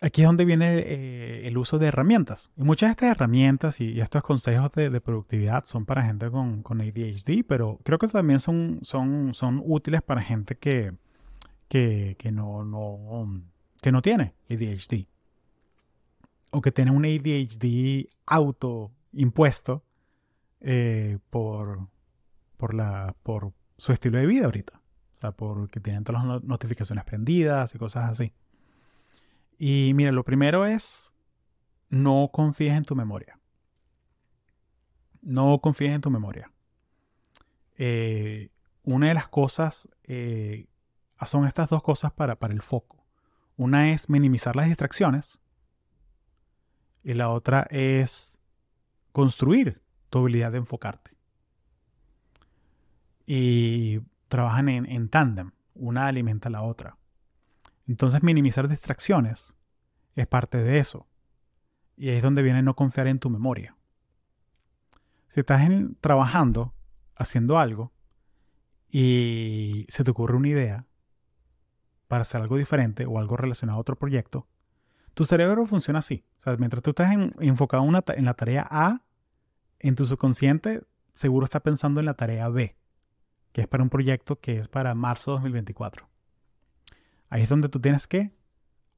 aquí 0.00 0.22
es 0.22 0.28
donde 0.28 0.44
viene 0.44 0.78
eh, 0.78 1.48
el 1.48 1.58
uso 1.58 1.78
de 1.78 1.88
herramientas. 1.88 2.52
Y 2.56 2.62
muchas 2.62 2.88
de 2.88 2.90
estas 2.92 3.10
herramientas 3.10 3.80
y, 3.80 4.00
estos 4.00 4.22
consejos 4.22 4.72
de, 4.72 5.00
productividad 5.00 5.64
son 5.64 5.84
para 5.84 6.04
gente 6.04 6.30
con, 6.30 6.62
ADHD, 6.64 7.44
pero 7.46 7.80
creo 7.82 7.98
que 7.98 8.06
también 8.06 8.38
son, 8.38 8.78
son, 8.82 9.34
son 9.34 9.60
útiles 9.64 10.00
para 10.02 10.22
gente 10.22 10.54
que, 10.54 10.94
que, 11.68 12.16
no, 12.32 12.64
no, 12.64 13.42
que 13.82 13.90
no 13.90 14.00
tiene 14.00 14.34
ADHD. 14.48 15.06
O 16.50 16.62
que 16.62 16.72
tiene 16.72 16.92
un 16.92 17.04
ADHD 17.04 18.08
autoimpuesto 18.24 19.84
eh, 20.60 21.18
por, 21.28 21.88
por, 22.56 22.74
por 23.22 23.52
su 23.76 23.92
estilo 23.92 24.18
de 24.18 24.26
vida 24.26 24.44
ahorita. 24.44 24.77
O 25.18 25.20
sea, 25.20 25.32
porque 25.32 25.80
tienen 25.80 26.04
todas 26.04 26.24
las 26.24 26.44
notificaciones 26.44 27.04
prendidas 27.04 27.74
y 27.74 27.78
cosas 27.78 28.08
así. 28.08 28.32
Y 29.58 29.90
mira, 29.96 30.12
lo 30.12 30.24
primero 30.24 30.64
es 30.64 31.12
no 31.88 32.30
confíes 32.32 32.74
en 32.74 32.84
tu 32.84 32.94
memoria. 32.94 33.40
No 35.20 35.58
confíes 35.60 35.90
en 35.90 36.02
tu 36.02 36.10
memoria. 36.10 36.52
Eh, 37.78 38.50
una 38.84 39.08
de 39.08 39.14
las 39.14 39.26
cosas 39.26 39.88
eh, 40.04 40.68
son 41.26 41.46
estas 41.46 41.68
dos 41.68 41.82
cosas 41.82 42.12
para, 42.12 42.36
para 42.36 42.54
el 42.54 42.62
foco. 42.62 43.04
Una 43.56 43.90
es 43.90 44.08
minimizar 44.08 44.54
las 44.54 44.68
distracciones 44.68 45.40
y 47.02 47.14
la 47.14 47.30
otra 47.30 47.66
es 47.70 48.38
construir 49.10 49.82
tu 50.10 50.20
habilidad 50.20 50.52
de 50.52 50.58
enfocarte. 50.58 51.10
Y 53.26 53.98
trabajan 54.28 54.68
en, 54.68 55.08
tándem, 55.08 55.52
una 55.74 56.06
alimenta 56.06 56.48
a 56.48 56.52
la 56.52 56.62
otra. 56.62 56.96
Entonces 57.86 58.22
minimizar 58.22 58.68
distracciones 58.68 59.56
es 60.14 60.26
parte 60.26 60.58
de 60.58 60.78
eso. 60.78 61.06
Y 61.96 62.10
ahí 62.10 62.16
es 62.16 62.22
donde 62.22 62.42
viene 62.42 62.62
no 62.62 62.76
confiar 62.76 63.06
en 63.08 63.18
tu 63.18 63.30
memoria. 63.30 63.76
Si 65.28 65.40
estás 65.40 65.68
trabajando, 66.00 66.74
haciendo 67.16 67.58
algo, 67.58 67.92
y 68.90 69.86
se 69.88 70.04
te 70.04 70.10
ocurre 70.10 70.36
una 70.36 70.48
idea 70.48 70.86
para 72.06 72.22
hacer 72.22 72.40
algo 72.40 72.56
diferente 72.56 73.04
o 73.04 73.18
algo 73.18 73.36
relacionado 73.36 73.78
a 73.78 73.80
otro 73.80 73.96
proyecto, 73.96 74.46
tu 75.14 75.24
cerebro 75.24 75.66
funciona 75.66 75.98
así. 75.98 76.24
O 76.38 76.40
sea, 76.40 76.56
mientras 76.56 76.82
tú 76.82 76.90
estás 76.90 77.12
enfocado 77.40 77.84
en 77.84 78.24
la 78.24 78.34
tarea 78.34 78.66
A, 78.70 79.02
en 79.80 79.94
tu 79.94 80.06
subconsciente 80.06 80.82
seguro 81.14 81.44
está 81.44 81.60
pensando 81.60 82.00
en 82.00 82.06
la 82.06 82.14
tarea 82.14 82.48
B 82.48 82.78
que 83.52 83.62
es 83.62 83.68
para 83.68 83.82
un 83.82 83.90
proyecto 83.90 84.40
que 84.40 84.58
es 84.58 84.68
para 84.68 84.94
marzo 84.94 85.32
de 85.32 85.36
2024. 85.36 86.08
Ahí 87.30 87.42
es 87.42 87.48
donde 87.48 87.68
tú 87.68 87.80
tienes 87.80 88.06
que 88.06 88.32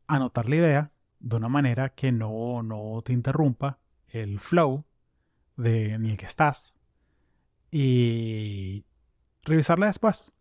anotar 0.07 0.49
la 0.49 0.57
idea 0.57 0.93
de 1.19 1.37
una 1.37 1.49
manera 1.49 1.91
que 1.91 2.13
no, 2.13 2.63
no 2.63 3.03
te 3.05 3.13
interrumpa 3.13 3.79
el 4.09 4.41
flow 4.41 4.85
en 5.59 6.07
el 6.07 6.17
que 6.17 6.27
estás 6.27 6.75
y 7.71 8.85
revisarla 9.43 9.87
después. 9.87 10.33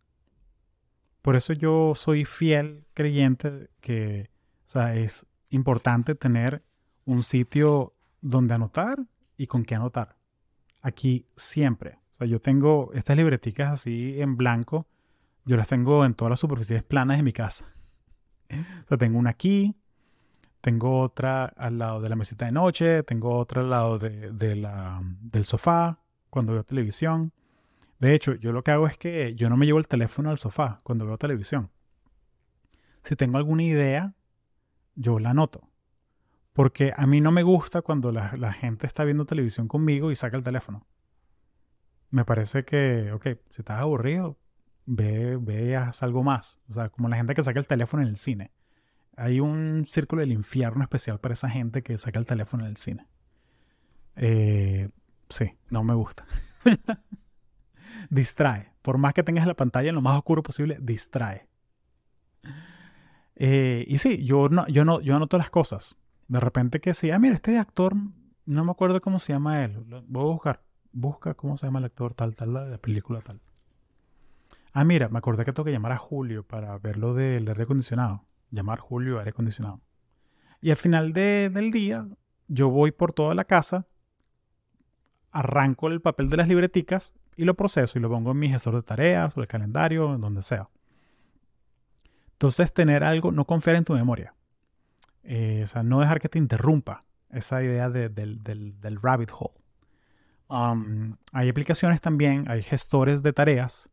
Por 1.22 1.36
eso 1.36 1.52
yo 1.52 1.94
soy 1.94 2.24
fiel 2.24 2.86
creyente 2.94 3.70
que 3.80 4.30
es 4.94 5.26
importante 5.50 6.14
tener 6.14 6.64
un 7.04 7.22
sitio 7.22 7.94
donde 8.20 8.54
anotar 8.54 8.98
y 9.36 9.46
con 9.46 9.64
qué 9.64 9.74
anotar. 9.74 10.16
Aquí 10.80 11.26
siempre. 11.36 11.99
Yo 12.26 12.40
tengo 12.40 12.90
estas 12.94 13.16
libreticas 13.16 13.72
así 13.72 14.20
en 14.20 14.36
blanco. 14.36 14.86
Yo 15.44 15.56
las 15.56 15.68
tengo 15.68 16.04
en 16.04 16.14
todas 16.14 16.30
las 16.30 16.40
superficies 16.40 16.82
planas 16.82 17.16
de 17.16 17.22
mi 17.22 17.32
casa. 17.32 17.66
O 18.84 18.88
sea, 18.88 18.98
tengo 18.98 19.16
una 19.16 19.30
aquí, 19.30 19.76
tengo 20.60 21.00
otra 21.00 21.44
al 21.44 21.78
lado 21.78 22.00
de 22.00 22.08
la 22.08 22.16
mesita 22.16 22.46
de 22.46 22.52
noche, 22.52 23.04
tengo 23.04 23.36
otra 23.38 23.62
al 23.62 23.70
lado 23.70 23.98
de, 23.98 24.56
la, 24.56 25.00
del 25.20 25.44
sofá 25.44 26.00
cuando 26.28 26.52
veo 26.52 26.64
televisión. 26.64 27.32
De 28.00 28.14
hecho, 28.14 28.34
yo 28.34 28.52
lo 28.52 28.64
que 28.64 28.72
hago 28.72 28.86
es 28.86 28.98
que 28.98 29.34
yo 29.34 29.48
no 29.48 29.56
me 29.56 29.66
llevo 29.66 29.78
el 29.78 29.86
teléfono 29.86 30.30
al 30.30 30.38
sofá 30.38 30.78
cuando 30.82 31.06
veo 31.06 31.18
televisión. 31.18 31.70
Si 33.02 33.16
tengo 33.16 33.38
alguna 33.38 33.62
idea, 33.62 34.14
yo 34.94 35.18
la 35.18 35.30
anoto. 35.30 35.70
Porque 36.52 36.92
a 36.96 37.06
mí 37.06 37.20
no 37.20 37.30
me 37.30 37.42
gusta 37.42 37.82
cuando 37.82 38.12
la, 38.12 38.52
gente 38.52 38.86
está 38.86 39.04
viendo 39.04 39.24
televisión 39.24 39.68
conmigo 39.68 40.10
y 40.10 40.16
saca 40.16 40.36
el 40.36 40.42
teléfono. 40.42 40.86
Me 42.10 42.24
parece 42.24 42.64
que, 42.64 43.12
ok, 43.12 43.24
si 43.50 43.62
estás 43.62 43.78
aburrido, 43.78 44.38
ve, 44.86 45.36
veas 45.36 46.02
algo 46.02 46.22
más. 46.22 46.60
O 46.68 46.72
sea, 46.72 46.88
como 46.88 47.08
la 47.08 47.16
gente 47.16 47.34
que 47.34 47.42
saca 47.42 47.60
el 47.60 47.66
teléfono 47.66 48.02
en 48.02 48.08
el 48.08 48.16
cine. 48.16 48.52
Hay 49.16 49.40
un 49.40 49.84
círculo 49.86 50.20
del 50.20 50.32
infierno 50.32 50.82
especial 50.82 51.20
para 51.20 51.34
esa 51.34 51.48
gente 51.48 51.82
que 51.82 51.98
saca 51.98 52.18
el 52.18 52.26
teléfono 52.26 52.64
en 52.64 52.70
el 52.70 52.76
cine. 52.76 53.06
Eh, 54.16 54.90
sí, 55.28 55.52
no 55.68 55.84
me 55.84 55.94
gusta. 55.94 56.24
distrae. 58.10 58.72
Por 58.82 58.98
más 58.98 59.14
que 59.14 59.22
tengas 59.22 59.46
la 59.46 59.54
pantalla 59.54 59.88
en 59.90 59.94
lo 59.94 60.02
más 60.02 60.16
oscuro 60.16 60.42
posible, 60.42 60.78
distrae. 60.80 61.48
Eh, 63.36 63.84
y 63.88 63.98
sí, 63.98 64.24
yo 64.24 64.48
no, 64.48 64.66
yo 64.68 64.84
no, 64.84 65.00
yo 65.00 65.16
anoto 65.16 65.38
las 65.38 65.50
cosas. 65.50 65.96
De 66.28 66.40
repente 66.40 66.80
que 66.80 66.94
sí, 66.94 67.10
ah, 67.10 67.18
mira, 67.18 67.34
este 67.34 67.58
actor, 67.58 67.94
no 68.46 68.64
me 68.64 68.70
acuerdo 68.70 69.00
cómo 69.00 69.18
se 69.18 69.32
llama 69.32 69.64
él. 69.64 69.84
Voy 70.06 70.22
a 70.22 70.32
buscar. 70.32 70.62
Busca 70.92 71.34
cómo 71.34 71.56
se 71.56 71.66
llama 71.66 71.78
el 71.78 71.86
actor 71.86 72.14
tal, 72.14 72.34
tal, 72.34 72.54
de 72.54 72.70
la 72.70 72.78
película 72.78 73.20
tal. 73.20 73.40
Ah, 74.72 74.84
mira, 74.84 75.08
me 75.08 75.18
acordé 75.18 75.44
que 75.44 75.52
tengo 75.52 75.64
que 75.64 75.72
llamar 75.72 75.92
a 75.92 75.98
Julio 75.98 76.42
para 76.44 76.76
ver 76.78 76.96
lo 76.96 77.14
del 77.14 77.48
aire 77.48 77.62
acondicionado. 77.62 78.24
Llamar 78.50 78.78
Julio 78.78 79.18
aire 79.18 79.30
acondicionado. 79.30 79.80
Y 80.60 80.70
al 80.70 80.76
final 80.76 81.12
del 81.12 81.70
día, 81.70 82.06
yo 82.48 82.68
voy 82.68 82.90
por 82.92 83.12
toda 83.12 83.34
la 83.34 83.44
casa, 83.44 83.86
arranco 85.30 85.88
el 85.88 86.00
papel 86.00 86.28
de 86.28 86.36
las 86.36 86.48
libreticas 86.48 87.14
y 87.36 87.44
lo 87.44 87.54
proceso 87.54 87.98
y 87.98 88.02
lo 88.02 88.10
pongo 88.10 88.32
en 88.32 88.38
mi 88.38 88.48
gestor 88.48 88.74
de 88.74 88.82
tareas 88.82 89.36
o 89.36 89.40
el 89.40 89.46
calendario, 89.46 90.14
en 90.14 90.20
donde 90.20 90.42
sea. 90.42 90.68
Entonces, 92.32 92.72
tener 92.72 93.04
algo, 93.04 93.32
no 93.32 93.46
confiar 93.46 93.76
en 93.76 93.84
tu 93.84 93.94
memoria. 93.94 94.34
Eh, 95.22 95.62
o 95.64 95.66
sea, 95.66 95.82
no 95.82 96.00
dejar 96.00 96.20
que 96.20 96.28
te 96.28 96.38
interrumpa 96.38 97.04
esa 97.30 97.62
idea 97.62 97.90
del, 97.90 98.98
rabbit 99.02 99.30
hole. 99.32 99.59
Hay 100.50 101.48
aplicaciones 101.48 102.00
también, 102.00 102.44
hay 102.48 102.62
gestores 102.62 103.22
de 103.22 103.32
tareas. 103.32 103.90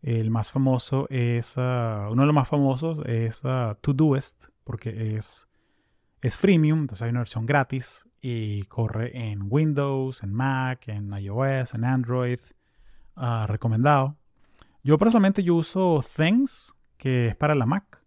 El 0.00 0.30
más 0.30 0.52
famoso 0.52 1.06
es, 1.10 1.56
uh, 1.56 2.10
uno 2.10 2.22
de 2.22 2.26
los 2.26 2.34
más 2.34 2.48
famosos 2.48 3.00
es 3.04 3.44
uh, 3.44 3.74
Todoist, 3.80 4.46
porque 4.62 5.16
es, 5.16 5.48
es 6.22 6.36
freemium, 6.36 6.82
entonces 6.82 7.02
hay 7.02 7.10
una 7.10 7.20
versión 7.20 7.46
gratis 7.46 8.08
y 8.20 8.62
corre 8.64 9.16
en 9.16 9.46
Windows, 9.48 10.22
en 10.22 10.32
Mac, 10.32 10.88
en 10.88 11.12
iOS, 11.12 11.74
en 11.74 11.84
Android. 11.84 12.40
Ah, 13.16 13.46
recomendado. 13.48 14.16
Yo 14.82 14.98
personalmente 14.98 15.42
yo 15.42 15.56
uso 15.56 16.04
Things, 16.16 16.76
que 16.96 17.28
es 17.28 17.36
para 17.36 17.54
la 17.54 17.66
Mac. 17.66 18.02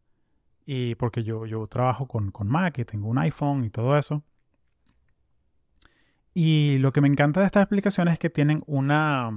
Y 0.66 0.96
porque 0.96 1.24
yo, 1.24 1.46
yo 1.46 1.68
trabajo 1.68 2.08
con, 2.08 2.32
Mac 2.48 2.80
y 2.80 2.86
tengo 2.86 3.10
un 3.10 3.18
iPhone 3.18 3.66
y 3.66 3.70
todo 3.70 3.98
eso. 3.98 4.24
Y 6.34 6.78
lo 6.78 6.94
que 6.94 7.02
me 7.02 7.08
encanta 7.08 7.42
de 7.42 7.46
estas 7.46 7.64
aplicaciones 7.64 8.14
es 8.14 8.20
que 8.20 8.30
tienen 8.30 8.64
una 8.66 9.30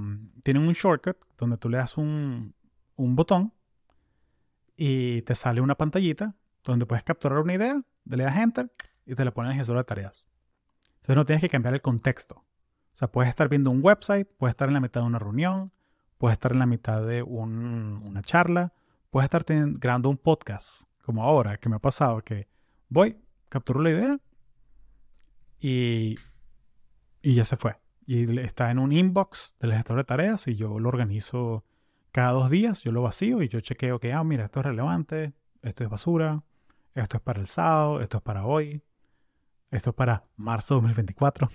tienen 0.43 0.63
un 0.63 0.73
shortcut 0.73 1.17
donde 1.37 1.57
tú 1.57 1.69
le 1.69 1.77
das 1.77 1.97
un, 1.97 2.55
un 2.95 3.15
botón 3.15 3.53
y 4.77 5.21
te 5.23 5.35
sale 5.35 5.61
una 5.61 5.75
pantallita 5.75 6.35
donde 6.63 6.85
puedes 6.85 7.03
capturar 7.03 7.39
una 7.39 7.53
idea, 7.53 7.81
le 8.05 8.23
das 8.23 8.37
enter 8.37 8.71
y 9.05 9.15
te 9.15 9.23
la 9.23 9.31
pone 9.31 9.49
en 9.49 9.53
el 9.53 9.59
gestor 9.59 9.77
de 9.77 9.83
tareas. 9.83 10.29
Entonces 10.95 11.15
no 11.15 11.25
tienes 11.25 11.41
que 11.41 11.49
cambiar 11.49 11.73
el 11.75 11.81
contexto. 11.81 12.35
O 12.35 12.97
sea, 12.97 13.11
puedes 13.11 13.29
estar 13.29 13.49
viendo 13.49 13.69
un 13.71 13.81
website, 13.83 14.27
puedes 14.37 14.53
estar 14.53 14.69
en 14.69 14.73
la 14.73 14.79
mitad 14.79 15.01
de 15.01 15.07
una 15.07 15.19
reunión, 15.19 15.71
puedes 16.17 16.35
estar 16.35 16.53
en 16.53 16.59
la 16.59 16.65
mitad 16.65 17.05
de 17.05 17.21
una 17.21 18.21
charla, 18.21 18.73
puedes 19.09 19.25
estar 19.25 19.43
grabando 19.47 20.09
un 20.09 20.17
podcast, 20.17 20.85
como 21.03 21.23
ahora, 21.23 21.57
que 21.57 21.69
me 21.69 21.75
ha 21.75 21.79
pasado, 21.79 22.21
que 22.23 22.47
voy, 22.89 23.17
capturo 23.49 23.81
la 23.81 23.91
idea 23.91 24.19
y, 25.59 26.15
y 27.25 27.33
ya 27.33 27.43
se 27.43 27.57
fue. 27.57 27.75
Y 28.05 28.39
está 28.39 28.69
en 28.69 28.77
un 28.77 28.91
inbox 28.91 29.55
del 29.59 29.73
gestor 29.73 29.97
de 29.97 30.03
tareas 30.03 30.47
y 30.47 30.53
yo 30.53 30.77
lo 30.77 30.89
organizo 30.89 31.65
cada 32.11 32.31
dos 32.33 32.51
días, 32.51 32.83
yo 32.83 32.91
lo 32.91 33.01
vacío 33.01 33.41
y 33.41 33.49
yo 33.49 33.59
chequeo 33.61 33.99
que, 33.99 34.13
ah, 34.13 34.23
mira, 34.23 34.45
esto 34.45 34.59
es 34.59 34.67
relevante, 34.67 35.33
esto 35.63 35.83
es 35.83 35.89
basura, 35.89 36.43
esto 36.93 37.17
es 37.17 37.23
para 37.23 37.39
el 37.41 37.47
sábado, 37.47 37.99
esto 37.99 38.17
es 38.17 38.23
para 38.23 38.45
hoy, 38.45 38.83
esto 39.71 39.89
es 39.89 39.95
para 39.95 40.27
marzo 40.35 40.75
2024. 40.75 41.49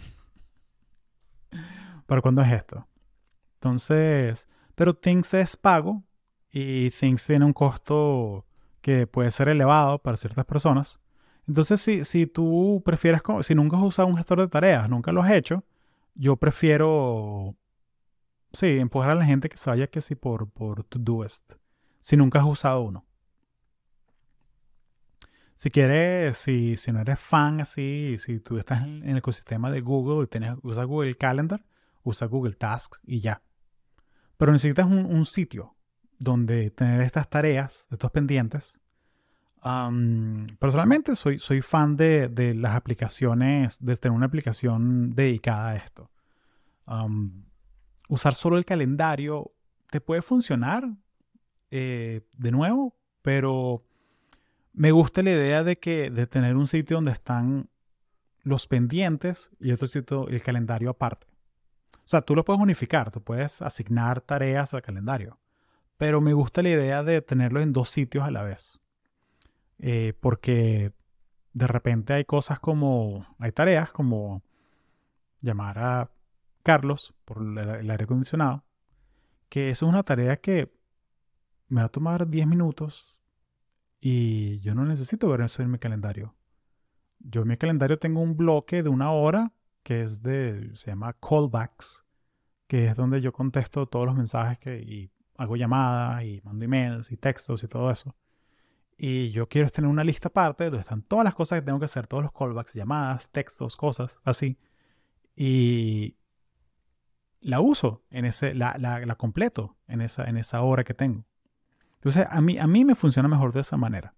¿Para 2.06 2.20
cuándo 2.20 2.42
es 2.42 2.50
esto? 2.50 2.88
Entonces, 3.54 4.48
pero 4.74 4.94
Things 4.94 5.34
es 5.34 5.56
pago 5.56 6.02
y 6.50 6.90
Things 6.90 7.24
tiene 7.28 7.44
un 7.44 7.52
costo 7.52 8.44
que 8.80 9.06
puede 9.06 9.30
ser 9.30 9.48
elevado 9.48 10.00
para 10.00 10.16
ciertas 10.16 10.44
personas. 10.46 10.98
Entonces, 11.50 11.80
si, 11.80 12.04
si 12.04 12.28
tú 12.28 12.80
prefieres, 12.84 13.22
si 13.40 13.56
nunca 13.56 13.76
has 13.76 13.82
usado 13.82 14.06
un 14.06 14.16
gestor 14.16 14.38
de 14.38 14.46
tareas, 14.46 14.88
nunca 14.88 15.10
lo 15.10 15.20
has 15.20 15.32
hecho, 15.32 15.64
yo 16.14 16.36
prefiero, 16.36 17.56
sí, 18.52 18.78
empujar 18.78 19.10
a 19.10 19.14
la 19.16 19.24
gente 19.24 19.48
que 19.48 19.56
se 19.56 19.68
vaya 19.68 19.88
que 19.88 20.00
sí 20.00 20.14
por, 20.14 20.48
por 20.48 20.84
Todoist, 20.84 21.54
si 21.98 22.16
nunca 22.16 22.38
has 22.38 22.44
usado 22.44 22.82
uno. 22.82 23.04
Si 25.56 25.72
quieres, 25.72 26.38
si, 26.38 26.76
si 26.76 26.92
no 26.92 27.00
eres 27.00 27.18
fan 27.18 27.60
así, 27.60 28.14
si 28.20 28.38
tú 28.38 28.58
estás 28.58 28.82
en 28.82 29.08
el 29.08 29.16
ecosistema 29.16 29.72
de 29.72 29.80
Google 29.80 30.22
y 30.22 30.28
tienes, 30.28 30.54
usas 30.62 30.86
Google 30.86 31.16
Calendar, 31.16 31.64
usa 32.04 32.28
Google 32.28 32.54
Tasks 32.54 33.00
y 33.04 33.18
ya. 33.18 33.42
Pero 34.36 34.52
necesitas 34.52 34.86
un, 34.86 35.26
sitio 35.26 35.74
donde 36.16 36.70
tener 36.70 37.00
estas 37.00 37.28
tareas, 37.28 37.88
estos 37.90 38.12
pendientes. 38.12 38.79
Personalmente 39.62 41.14
soy, 41.16 41.38
soy 41.38 41.60
fan 41.60 41.96
de, 41.96 42.54
las 42.56 42.74
aplicaciones, 42.74 43.78
de 43.84 43.96
tener 43.96 44.16
una 44.16 44.26
aplicación 44.26 45.14
dedicada 45.14 45.70
a 45.70 45.76
esto. 45.76 46.10
usar 48.08 48.34
solo 48.34 48.56
el 48.56 48.64
calendario 48.64 49.52
te 49.90 50.00
puede 50.00 50.22
funcionar 50.22 50.88
eh, 51.70 52.22
de 52.36 52.50
nuevo, 52.50 52.96
pero 53.22 53.84
me 54.72 54.92
gusta 54.92 55.22
la 55.22 55.30
idea 55.30 55.62
de 55.62 55.78
que 55.78 56.10
de 56.10 56.26
tener 56.26 56.56
un 56.56 56.66
sitio 56.66 56.96
donde 56.96 57.12
están 57.12 57.68
los 58.42 58.66
pendientes 58.66 59.50
y 59.60 59.72
otro 59.72 59.86
sitio 59.86 60.28
el 60.28 60.42
calendario 60.42 60.90
aparte. 60.90 61.26
O 61.92 62.08
sea, 62.10 62.22
tú 62.22 62.34
lo 62.34 62.44
puedes 62.44 62.60
unificar, 62.60 63.10
tú 63.10 63.22
puedes 63.22 63.62
asignar 63.62 64.20
tareas 64.20 64.74
al 64.74 64.82
calendario. 64.82 65.38
Pero 65.96 66.20
me 66.20 66.32
gusta 66.32 66.62
la 66.62 66.70
idea 66.70 67.02
de 67.04 67.20
tenerlo 67.20 67.60
en 67.60 67.72
dos 67.72 67.90
sitios 67.90 68.24
a 68.24 68.30
la 68.30 68.42
vez. 68.42 68.79
Eh, 69.82 70.12
porque 70.20 70.92
de 71.52 71.66
repente 71.66 72.12
hay 72.12 72.24
cosas 72.24 72.60
como, 72.60 73.26
hay 73.38 73.52
tareas 73.52 73.92
como 73.92 74.42
llamar 75.40 75.78
a 75.78 76.10
Carlos 76.62 77.14
por 77.24 77.38
el, 77.38 77.90
aire 77.90 78.04
acondicionado, 78.04 78.64
que 79.48 79.70
eso 79.70 79.86
es 79.86 79.90
una 79.90 80.02
tarea 80.02 80.36
que 80.36 80.70
me 81.68 81.80
va 81.80 81.86
a 81.86 81.90
tomar 81.90 82.28
10 82.28 82.46
minutos 82.46 83.16
y 84.00 84.60
yo 84.60 84.74
no 84.74 84.84
necesito 84.84 85.28
ver 85.28 85.40
eso 85.40 85.62
en 85.62 85.70
mi 85.70 85.78
calendario. 85.78 86.34
Yo 87.18 87.42
en 87.42 87.48
mi 87.48 87.56
calendario 87.56 87.98
tengo 87.98 88.20
un 88.20 88.36
bloque 88.36 88.82
de 88.82 88.88
una 88.90 89.12
hora 89.12 89.52
que 89.82 90.02
es 90.02 90.22
de, 90.22 90.70
se 90.74 90.90
llama 90.90 91.14
callbacks, 91.14 92.04
que 92.66 92.86
es 92.86 92.96
donde 92.96 93.20
yo 93.20 93.32
contesto 93.32 93.86
todos 93.86 94.06
los 94.06 94.14
mensajes 94.14 94.58
que, 94.58 94.78
y 94.78 95.10
hago 95.36 95.56
llamadas 95.56 96.22
y 96.24 96.42
mando 96.44 96.64
emails 96.66 97.10
y 97.12 97.16
textos 97.16 97.64
y 97.64 97.68
todo 97.68 97.90
eso. 97.90 98.14
Y 99.02 99.30
yo 99.30 99.48
quiero 99.48 99.70
tener 99.70 99.88
una 99.88 100.04
lista 100.04 100.28
aparte 100.28 100.64
donde 100.64 100.80
están 100.80 101.02
todas 101.02 101.24
las 101.24 101.34
cosas 101.34 101.60
que 101.60 101.64
tengo 101.64 101.78
que 101.78 101.86
hacer, 101.86 102.06
todos 102.06 102.22
los 102.22 102.32
callbacks, 102.32 102.74
llamadas, 102.74 103.30
textos, 103.30 103.76
cosas 103.76 104.20
así. 104.24 104.58
Y 105.34 106.16
la 107.40 107.60
uso 107.60 108.04
en 108.10 108.26
ese, 108.26 108.54
la, 108.54 108.76
la, 108.78 109.00
la 109.06 109.14
completo 109.14 109.78
en 109.88 110.02
esa, 110.02 110.24
en 110.24 110.36
esa 110.36 110.60
hora 110.62 110.84
que 110.84 110.92
tengo. 110.92 111.24
Entonces, 111.94 112.26
a 112.28 112.40
mí, 112.42 112.58
a 112.58 112.66
mí 112.66 112.84
me 112.84 112.94
funciona 112.94 113.28
mejor 113.28 113.52
de 113.52 113.60
esa 113.60 113.78
manera 113.78 114.14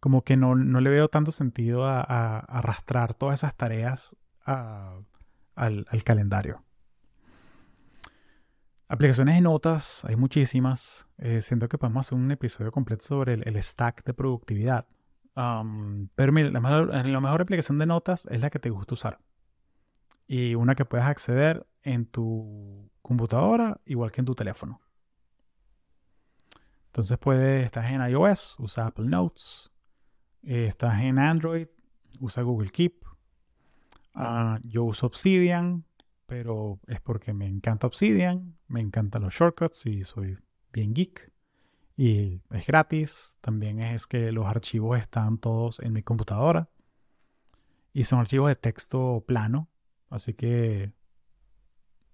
como 0.00 0.22
que 0.22 0.36
no, 0.36 0.54
le 0.54 0.90
veo 0.90 1.08
tanto 1.08 1.32
sentido 1.32 1.84
a, 1.86 2.38
arrastrar 2.38 3.14
todas 3.14 3.40
esas 3.40 3.56
tareas 3.56 4.16
al, 4.44 5.06
calendario. 6.04 6.64
Aplicaciones 8.88 9.34
de 9.34 9.40
notas, 9.40 10.04
hay 10.04 10.14
muchísimas. 10.14 11.08
Eh, 11.18 11.42
siento 11.42 11.68
que 11.68 11.76
podemos 11.76 12.06
hacer 12.06 12.16
un 12.16 12.30
episodio 12.30 12.70
completo 12.70 13.04
sobre 13.04 13.34
el, 13.34 13.62
stack 13.62 14.04
de 14.04 14.14
productividad. 14.14 14.86
pero 15.34 16.32
mira, 16.32 16.50
la 16.50 16.60
mejor, 16.60 17.40
aplicación 17.40 17.78
de 17.78 17.86
notas 17.86 18.26
es 18.26 18.40
la 18.40 18.48
que 18.48 18.60
te 18.60 18.70
gusta 18.70 18.94
usar. 18.94 19.18
Y 20.28 20.54
una 20.54 20.76
que 20.76 20.84
puedas 20.84 21.08
acceder 21.08 21.66
en 21.82 22.06
tu 22.06 22.90
computadora 23.02 23.80
igual 23.86 24.12
que 24.12 24.20
en 24.20 24.26
tu 24.26 24.36
teléfono. 24.36 24.80
Entonces 26.86 27.18
puedes, 27.18 27.64
estás 27.64 27.86
en 27.86 28.08
iOS, 28.08 28.56
usa 28.60 28.86
Apple 28.86 29.06
Notes. 29.06 29.70
Eh, 30.44 30.66
estás 30.66 31.00
en 31.02 31.18
Android, 31.18 31.66
usa 32.20 32.44
Google 32.44 32.70
Keep. 32.70 33.04
Ah, 34.14 34.60
yo 34.62 34.84
uso 34.84 35.06
Obsidian, 35.06 35.84
pero 36.26 36.80
es 36.86 37.00
porque 37.00 37.32
me 37.32 37.46
encanta 37.46 37.86
Obsidian, 37.86 38.56
me 38.68 38.80
encantan 38.80 39.22
los 39.22 39.34
shortcuts 39.34 39.86
y 39.86 40.04
soy 40.04 40.38
bien 40.72 40.94
geek. 40.94 41.32
Y 41.96 42.42
es 42.50 42.66
gratis, 42.66 43.38
también 43.40 43.80
es 43.80 44.06
que 44.06 44.30
los 44.32 44.46
archivos 44.46 44.98
están 44.98 45.38
todos 45.38 45.80
en 45.80 45.92
mi 45.92 46.02
computadora. 46.02 46.68
Y 47.92 48.04
son 48.04 48.18
archivos 48.18 48.48
de 48.48 48.56
texto 48.56 49.24
plano, 49.26 49.70
así 50.10 50.34
que 50.34 50.92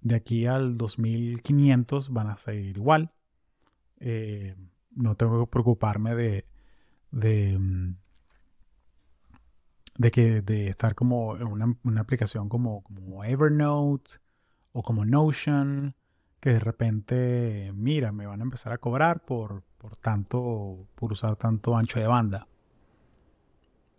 de 0.01 0.15
aquí 0.15 0.47
al 0.47 0.77
2500 0.77 2.11
van 2.11 2.29
a 2.29 2.37
seguir 2.37 2.77
igual. 2.77 3.13
Eh, 3.99 4.55
no 4.91 5.17
tengo 5.17 5.45
que 5.45 5.51
preocuparme 5.51 6.15
de, 6.15 6.47
de, 7.11 7.59
mm, 7.59 7.97
de, 9.97 10.11
que, 10.11 10.43
de 10.43 10.69
estar 10.69 10.95
como 10.95 11.37
en 11.37 11.77
una, 11.85 12.01
aplicación 12.01 12.49
como, 12.49 12.83
como 12.83 13.25
Evernote 13.25 14.13
o 14.73 14.83
como 14.83 15.05
Notion, 15.05 15.95
que 16.41 16.51
de 16.51 16.61
repente, 16.61 17.73
mira, 17.75 18.13
me 18.13 18.27
van 18.27 18.41
a 18.41 18.45
empezar 18.45 18.73
a 18.73 18.79
cobrar 18.79 19.25
por, 19.25 19.63
por 19.79 19.97
tanto, 19.97 20.89
por 20.95 21.13
usar 21.13 21.37
tanto 21.37 21.77
ancho 21.77 22.01
de 22.01 22.07
banda. 22.07 22.47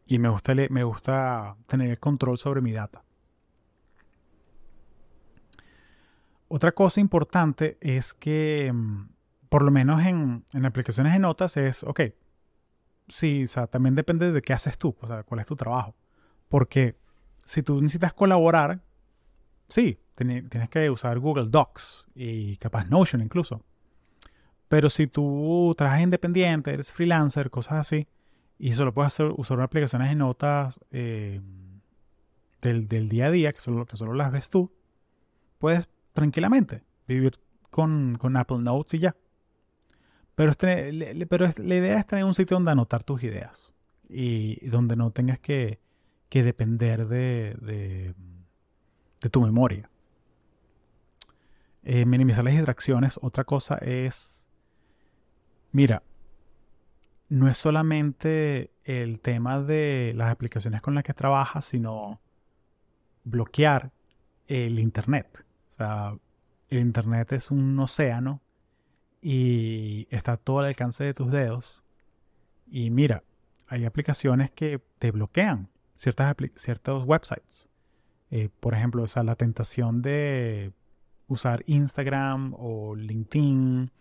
Y 0.05 0.19
me 0.19 0.29
gusta, 0.29 0.53
me 0.69 0.83
gusta 0.83 1.55
tener 1.67 1.99
control 1.99 2.37
sobre 2.37 2.61
mi 2.61 2.73
data. 2.73 3.03
Otra 6.49 6.71
cosa 6.73 6.99
importante 6.99 7.77
es 7.79 8.13
que, 8.13 8.71
mm, 8.73 9.09
por 9.49 9.63
lo 9.63 9.71
menos 9.71 10.05
en, 10.05 10.43
en 10.53 10.65
aplicaciones 10.65 11.13
de 11.13 11.19
notas, 11.19 11.57
es, 11.57 11.83
ok, 11.83 12.01
sí, 13.07 13.43
o 13.43 13.47
sea, 13.47 13.67
también 13.67 13.95
depende 13.95 14.31
de 14.31 14.41
qué 14.41 14.53
haces 14.53 14.77
tú, 14.77 14.95
o 14.99 15.07
sea, 15.07 15.23
cuál 15.23 15.39
es 15.39 15.45
tu 15.45 15.55
trabajo. 15.55 15.95
Porque 16.49 16.97
si 17.45 17.63
tú 17.63 17.81
necesitas 17.81 18.13
colaborar, 18.13 18.81
sí, 19.69 19.99
tienes 20.15 20.69
que 20.69 20.89
usar 20.89 21.19
Google 21.19 21.49
Docs 21.49 22.09
y 22.15 22.57
capaz 22.57 22.85
Notion 22.89 23.21
incluso. 23.21 23.63
Pero 24.67 24.89
si 24.89 25.07
tú 25.07 25.73
trabajas 25.77 26.01
independiente, 26.01 26.73
eres 26.73 26.91
freelancer, 26.91 27.49
cosas 27.49 27.73
así, 27.73 28.07
y 28.57 28.73
solo 28.73 28.93
puedes 28.93 29.13
hacer, 29.13 29.31
usar 29.35 29.59
aplicaciones 29.61 30.09
de 30.09 30.15
notas 30.15 30.79
eh, 30.91 31.41
del, 32.61 32.87
día 33.09 33.27
a 33.27 33.31
día, 33.31 33.51
que 33.51 33.59
solo, 33.59 33.85
que 33.85 33.97
solo 33.97 34.13
las 34.13 34.31
ves 34.31 34.49
tú, 34.49 34.71
puedes 35.59 35.89
tranquilamente 36.13 36.83
vivir 37.07 37.39
con, 37.69 38.17
con 38.19 38.37
Apple 38.37 38.59
Notes 38.59 38.93
y 38.95 38.99
ya. 38.99 39.15
Pero, 40.35 40.53
la 40.61 41.75
idea 41.75 41.99
es 41.99 42.07
tener 42.07 42.25
un 42.25 42.33
sitio 42.33 42.55
donde 42.55 42.71
anotar 42.71 43.03
tus 43.03 43.23
ideas 43.23 43.73
y 44.09 44.67
donde 44.67 44.95
no 44.95 45.11
tengas 45.11 45.39
que, 45.39 45.79
depender 46.31 47.07
de, 47.07 47.55
de, 49.21 49.29
tu 49.29 49.41
memoria. 49.41 49.89
Eh, 51.83 52.05
minimizar 52.05 52.43
las 52.43 52.53
distracciones. 52.53 53.19
Otra 53.21 53.43
cosa 53.43 53.77
es, 53.77 54.45
mira, 55.71 56.01
no 57.29 57.47
es 57.47 57.57
solamente 57.57 58.71
el 58.83 59.19
tema 59.19 59.61
de 59.61 60.13
las 60.15 60.31
aplicaciones 60.31 60.81
con 60.81 60.95
las 60.95 61.03
que 61.03 61.13
trabajas, 61.13 61.65
sino 61.65 62.19
bloquear 63.23 63.91
el 64.47 64.79
Internet. 64.79 65.45
O 65.69 65.71
sea, 65.71 66.17
el 66.69 66.79
Internet 66.79 67.31
es 67.33 67.51
un 67.51 67.79
océano 67.79 68.41
y 69.23 70.05
está 70.11 70.35
todo 70.35 70.59
al 70.59 70.65
alcance 70.65 71.05
de 71.05 71.13
tus 71.13 71.31
dedos. 71.31 71.83
Y 72.69 72.89
mira, 72.89 73.23
hay 73.67 73.85
aplicaciones 73.85 74.51
que 74.51 74.81
te 74.99 75.11
bloquean 75.11 75.69
ciertas 75.95 76.35
ciertos 76.55 77.05
websites. 77.05 77.69
Eh, 78.31 78.49
por 78.59 78.73
ejemplo, 78.73 79.03
o 79.03 79.23
la 79.23 79.35
tentación 79.35 80.01
de 80.01 80.73
usar 81.27 81.63
Instagram 81.67 82.53
o 82.57 82.95
LinkedIn 82.95 83.91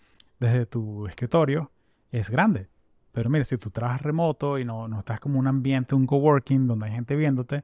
desde 0.40 0.66
tu 0.66 1.06
escritorio 1.06 1.70
es 2.10 2.28
grande. 2.28 2.68
Pero 3.12 3.30
mira, 3.30 3.44
si 3.44 3.56
tú 3.58 3.70
trabajas 3.70 4.02
remoto 4.02 4.58
y 4.58 4.64
no, 4.64 4.88
no 4.88 4.98
estás 4.98 5.20
como 5.20 5.38
un 5.38 5.46
ambiente, 5.46 5.94
un 5.94 6.06
coworking 6.06 6.66
donde 6.66 6.86
hay 6.86 6.92
gente 6.92 7.14
viéndote, 7.14 7.62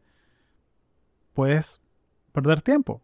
puedes 1.32 1.80
perder 2.32 2.62
tiempo. 2.62 3.02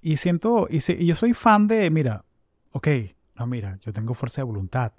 Y 0.00 0.16
siento, 0.16 0.66
y, 0.68 0.78
y 0.92 1.06
yo 1.06 1.14
soy 1.14 1.34
fan 1.34 1.68
de, 1.68 1.88
mira, 1.90 2.24
ok, 2.72 2.88
no, 3.36 3.46
mira, 3.46 3.78
yo 3.82 3.92
tengo 3.92 4.14
fuerza 4.14 4.40
de 4.40 4.44
voluntad. 4.44 4.92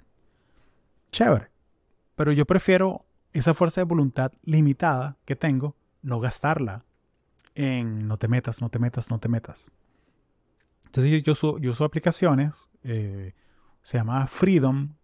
Chévere. 1.10 1.50
Pero 2.14 2.32
yo 2.32 2.46
prefiero 2.46 3.06
esa 3.32 3.54
fuerza 3.54 3.80
de 3.80 3.86
voluntad 3.86 4.32
limitada 4.42 5.16
que 5.24 5.36
tengo, 5.36 5.76
no 6.02 6.20
gastarla 6.20 6.84
en 7.54 8.06
no 8.06 8.18
te 8.18 8.28
metas, 8.28 8.60
no 8.60 8.68
te 8.68 8.78
metas, 8.78 9.10
no 9.10 9.18
te 9.18 9.28
metas. 9.28 9.72
Entonces 10.86 11.22
yo, 11.22 11.32
uso, 11.32 11.84
aplicaciones, 11.84 12.70
eh, 12.82 13.34
se 13.82 13.98
llama 13.98 14.26
Freedom, 14.26 14.94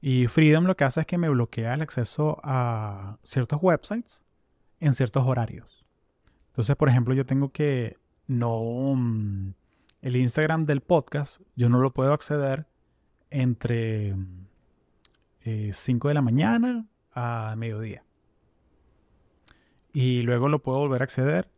y 0.00 0.26
Freedom 0.26 0.64
lo 0.64 0.76
que 0.76 0.84
hace 0.84 1.00
es 1.00 1.06
que 1.06 1.16
me 1.16 1.30
bloquea 1.30 1.72
el 1.72 1.80
acceso 1.80 2.38
a 2.44 3.16
ciertos 3.22 3.58
websites 3.62 4.22
en 4.78 4.92
ciertos 4.92 5.24
horarios. 5.26 5.86
Entonces, 6.48 6.76
por 6.76 6.90
ejemplo, 6.90 7.14
yo 7.14 7.24
tengo 7.24 7.48
que 7.50 7.96
no... 8.26 8.60
Mm, 8.94 9.54
el 10.04 10.16
Instagram 10.16 10.66
del 10.66 10.82
podcast 10.82 11.40
yo 11.56 11.70
no 11.70 11.80
lo 11.80 11.94
puedo 11.94 12.12
acceder 12.12 12.66
entre 13.30 14.14
5 15.42 16.08
eh, 16.08 16.10
de 16.10 16.14
la 16.14 16.20
mañana 16.20 16.86
a 17.14 17.54
mediodía. 17.56 18.04
Y 19.94 20.20
luego 20.20 20.50
lo 20.50 20.62
puedo 20.62 20.80
volver 20.80 21.00
a 21.00 21.04
acceder 21.04 21.50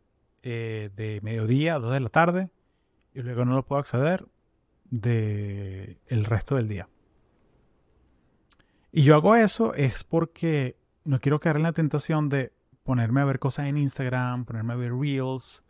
eh, 0.43 0.91
de 0.95 1.19
mediodía 1.23 1.75
a 1.75 1.79
2 1.79 1.91
de 1.91 1.99
la 1.99 2.07
tarde. 2.07 2.49
Y 3.13 3.21
luego 3.21 3.43
no 3.43 3.53
lo 3.53 3.65
puedo 3.65 3.81
acceder 3.81 4.25
de 4.85 5.99
el 6.07 6.23
resto 6.23 6.55
del 6.55 6.69
día. 6.69 6.87
Y 8.93 9.03
yo 9.03 9.15
hago 9.15 9.35
eso 9.35 9.73
es 9.73 10.05
porque 10.05 10.77
no 11.03 11.19
quiero 11.19 11.41
caer 11.41 11.57
en 11.57 11.63
la 11.63 11.73
tentación 11.73 12.29
de 12.29 12.53
ponerme 12.83 13.19
a 13.19 13.25
ver 13.25 13.39
cosas 13.39 13.65
en 13.65 13.77
Instagram, 13.77 14.45
ponerme 14.45 14.71
a 14.71 14.77
ver 14.77 14.93
reels, 14.93 15.65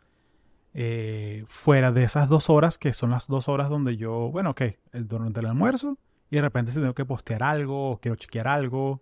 eh, 0.74 1.44
fuera 1.48 1.92
de 1.92 2.04
esas 2.04 2.28
dos 2.28 2.50
horas, 2.50 2.78
que 2.78 2.92
son 2.92 3.10
las 3.10 3.26
dos 3.26 3.48
horas 3.48 3.68
donde 3.68 3.96
yo, 3.96 4.30
bueno, 4.30 4.50
ok, 4.50 4.62
el, 4.92 5.08
durante 5.08 5.40
el 5.40 5.46
almuerzo, 5.46 5.98
y 6.30 6.36
de 6.36 6.42
repente 6.42 6.72
si 6.72 6.80
tengo 6.80 6.94
que 6.94 7.04
postear 7.04 7.42
algo, 7.42 7.98
quiero 8.02 8.16
chequear 8.16 8.48
algo. 8.48 9.00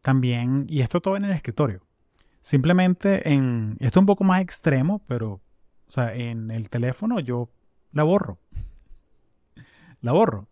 también, 0.00 0.66
y 0.68 0.80
esto 0.80 1.00
todo 1.00 1.16
en 1.16 1.24
el 1.24 1.32
escritorio. 1.32 1.80
Simplemente 2.40 3.32
en, 3.32 3.76
esto 3.80 3.98
es 3.98 4.02
un 4.02 4.06
poco 4.06 4.24
más 4.24 4.40
extremo, 4.40 5.00
pero, 5.06 5.32
o 5.32 5.90
sea, 5.90 6.14
en 6.14 6.50
el 6.50 6.70
teléfono 6.70 7.18
yo 7.20 7.50
la 7.92 8.04
borro. 8.04 8.38
la 10.00 10.12
borro. 10.12 10.46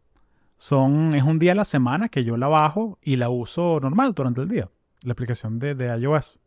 Son, 0.56 1.14
es 1.14 1.24
un 1.24 1.38
día 1.38 1.52
a 1.52 1.56
la 1.56 1.64
semana 1.64 2.08
que 2.08 2.24
yo 2.24 2.36
la 2.36 2.48
bajo 2.48 2.98
y 3.02 3.16
la 3.16 3.28
uso 3.28 3.80
normal 3.80 4.14
durante 4.14 4.40
el 4.40 4.48
día. 4.48 4.70
La 5.02 5.12
aplicación 5.12 5.58
de, 5.58 5.74
de 5.74 5.96
iOS. 5.98 6.40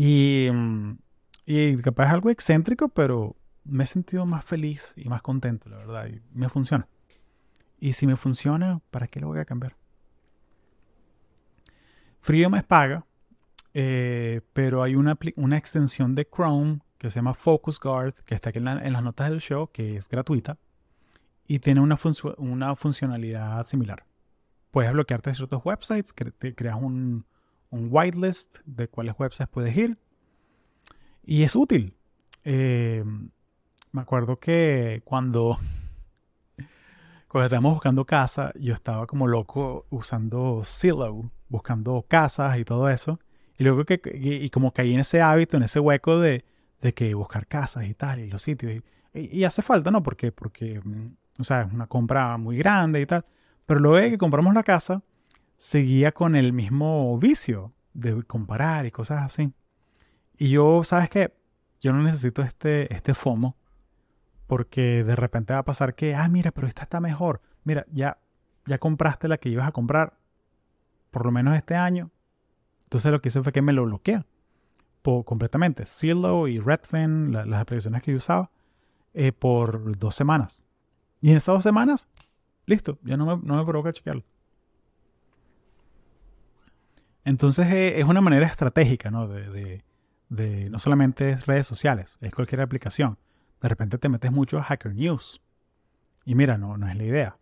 Y, 0.00 0.48
mm, 0.52 0.96
y 1.44 1.76
capaz 1.78 2.06
es 2.06 2.12
algo 2.12 2.30
excéntrico, 2.30 2.88
pero 2.88 3.34
me 3.64 3.82
he 3.82 3.86
sentido 3.86 4.26
más 4.26 4.44
feliz 4.44 4.94
y 4.96 5.08
más 5.08 5.22
contento, 5.22 5.68
la 5.68 5.78
verdad. 5.78 6.06
Y 6.06 6.22
me 6.32 6.48
funciona. 6.48 6.86
Y 7.80 7.94
si 7.94 8.06
me 8.06 8.14
funciona, 8.14 8.80
¿para 8.92 9.08
qué 9.08 9.18
lo 9.18 9.26
voy 9.26 9.40
a 9.40 9.44
cambiar? 9.44 9.76
Freedom 12.20 12.54
es 12.54 12.62
paga, 12.62 13.06
eh, 13.74 14.40
pero 14.52 14.84
hay 14.84 14.94
una, 14.94 15.18
una, 15.34 15.56
extensión 15.56 16.14
de 16.14 16.28
Chrome 16.28 16.78
que 16.96 17.10
se 17.10 17.16
llama 17.16 17.34
Focus 17.34 17.80
Guard, 17.80 18.14
que 18.24 18.36
está 18.36 18.50
aquí 18.50 18.60
en, 18.60 18.92
las 18.92 19.02
notas 19.02 19.30
del 19.30 19.40
show, 19.40 19.68
que 19.72 19.96
es 19.96 20.08
gratuita 20.08 20.58
y 21.48 21.58
tiene 21.58 21.80
una, 21.80 21.98
una 22.36 22.76
funcionalidad 22.76 23.64
similar. 23.64 24.04
Puedes 24.70 24.92
bloquearte 24.92 25.34
ciertos 25.34 25.64
websites, 25.64 26.14
te 26.38 26.54
creas 26.54 26.76
un, 26.80 27.24
un 27.70 27.88
whitelist 27.90 28.58
de 28.64 28.88
cuáles 28.88 29.14
websites 29.18 29.48
puedes 29.48 29.76
ir. 29.76 29.98
Y 31.24 31.42
es 31.42 31.54
útil. 31.54 31.94
Eh, 32.44 33.04
me 33.92 34.00
acuerdo 34.00 34.38
que 34.38 35.02
cuando, 35.04 35.58
cuando 37.28 37.46
estábamos 37.46 37.74
buscando 37.74 38.04
casa, 38.04 38.52
yo 38.58 38.74
estaba 38.74 39.06
como 39.06 39.26
loco 39.26 39.86
usando 39.90 40.62
Zillow, 40.64 41.30
buscando 41.48 42.04
casas 42.08 42.58
y 42.58 42.64
todo 42.64 42.88
eso. 42.88 43.20
Y 43.58 43.64
luego 43.64 43.84
que, 43.84 44.00
y 44.14 44.48
como 44.50 44.72
caí 44.72 44.94
en 44.94 45.00
ese 45.00 45.20
hábito, 45.20 45.56
en 45.56 45.64
ese 45.64 45.80
hueco 45.80 46.20
de, 46.20 46.44
de 46.80 46.94
que 46.94 47.14
buscar 47.14 47.46
casas 47.46 47.86
y 47.86 47.94
tal, 47.94 48.20
y 48.20 48.28
los 48.28 48.42
sitios. 48.42 48.82
Y, 49.14 49.44
hace 49.44 49.62
falta, 49.62 49.90
¿no? 49.90 50.02
Porque, 50.02 50.32
porque, 50.32 50.80
mm, 50.82 51.40
o 51.40 51.44
sea, 51.44 51.62
es 51.62 51.72
una 51.72 51.86
compra 51.86 52.36
muy 52.36 52.56
grande 52.56 53.00
y 53.00 53.06
tal. 53.06 53.24
Pero 53.66 53.80
luego 53.80 53.96
de 53.96 54.10
que 54.10 54.18
compramos 54.18 54.54
la 54.54 54.62
casa, 54.62 55.02
seguía 55.58 56.12
con 56.12 56.36
el 56.36 56.52
mismo 56.52 57.18
vicio 57.18 57.72
de 57.92 58.22
comparar 58.22 58.86
y 58.86 58.90
cosas 58.90 59.24
así. 59.24 59.52
Y 60.38 60.50
yo, 60.50 60.84
¿sabes 60.84 61.10
qué? 61.10 61.34
Yo 61.80 61.92
no 61.92 62.02
necesito 62.02 62.42
este, 62.42 62.92
este 62.94 63.14
FOMO 63.14 63.56
porque 64.46 65.04
de 65.04 65.14
repente 65.14 65.52
va 65.52 65.60
a 65.60 65.64
pasar 65.64 65.94
que, 65.94 66.14
ah, 66.14 66.28
mira, 66.28 66.52
pero 66.52 66.66
esta 66.66 66.82
está 66.82 67.00
mejor. 67.00 67.42
Mira, 67.64 67.84
ya, 67.92 68.18
ya 68.64 68.78
compraste 68.78 69.28
la 69.28 69.36
que 69.36 69.50
ibas 69.50 69.68
a 69.68 69.72
comprar 69.72 70.18
por 71.10 71.26
lo 71.26 71.32
menos 71.32 71.54
este 71.54 71.74
año. 71.74 72.10
Entonces 72.84 73.12
lo 73.12 73.20
que 73.20 73.28
hice 73.28 73.42
fue 73.42 73.52
que 73.52 73.60
me 73.60 73.72
lo 73.72 73.84
bloquea 73.84 74.24
por, 75.02 75.24
completamente. 75.24 75.84
Zillow 75.84 76.46
y 76.48 76.60
Redfin, 76.60 77.32
las 77.32 77.60
aplicaciones 77.60 78.02
que 78.02 78.12
yo 78.12 78.18
usaba, 78.18 78.50
eh, 79.12 79.32
por 79.32 79.98
dos 79.98 80.14
semanas. 80.14 80.64
Y 81.20 81.30
en 81.30 81.36
esas 81.36 81.56
dos 81.56 81.62
semanas, 81.62 82.08
listo, 82.64 82.98
ya 83.02 83.16
no 83.16 83.26
me, 83.26 83.46
no 83.46 83.56
me 83.56 83.64
provoca 83.64 83.92
chequearlo. 83.92 84.24
Entonces 87.24 87.66
eh, 87.68 88.00
es 88.00 88.04
una 88.04 88.20
manera 88.20 88.46
estratégica, 88.46 89.10
¿no? 89.10 89.28
De, 89.28 89.82
de, 90.28 90.70
no 90.70 90.78
solamente 90.78 91.36
redes 91.36 91.66
sociales, 91.66 92.18
es 92.20 92.32
cualquier 92.34 92.60
aplicación. 92.60 93.18
De 93.60 93.68
repente 93.68 93.98
te 93.98 94.08
metes 94.08 94.30
mucho 94.30 94.58
a 94.58 94.62
Hacker 94.62 94.94
News. 94.94 95.40
Y 96.24 96.34
mira, 96.34 96.58
no, 96.58 96.76
no 96.76 96.88
es 96.88 96.96
la 96.96 97.04
idea. 97.04 97.38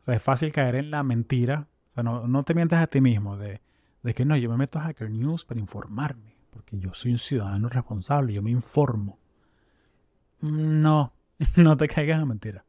O 0.00 0.02
sea, 0.02 0.14
es 0.14 0.22
fácil 0.22 0.52
caer 0.52 0.74
en 0.74 0.90
la 0.90 1.02
mentira. 1.02 1.68
O 1.90 1.92
sea, 1.92 2.02
no, 2.02 2.26
no 2.26 2.42
te 2.42 2.54
mientas 2.54 2.82
a 2.82 2.86
ti 2.86 3.00
mismo 3.00 3.36
de, 3.36 3.60
de 4.02 4.14
que 4.14 4.24
no, 4.24 4.36
yo 4.36 4.50
me 4.50 4.56
meto 4.56 4.78
a 4.78 4.82
Hacker 4.82 5.10
News 5.10 5.44
para 5.44 5.60
informarme, 5.60 6.36
porque 6.50 6.78
yo 6.78 6.92
soy 6.92 7.12
un 7.12 7.18
ciudadano 7.18 7.68
responsable, 7.68 8.34
yo 8.34 8.42
me 8.42 8.50
informo. 8.50 9.18
No, 10.40 11.14
no 11.56 11.76
te 11.76 11.88
caigas 11.88 12.20
en 12.20 12.28
mentira. 12.28 12.64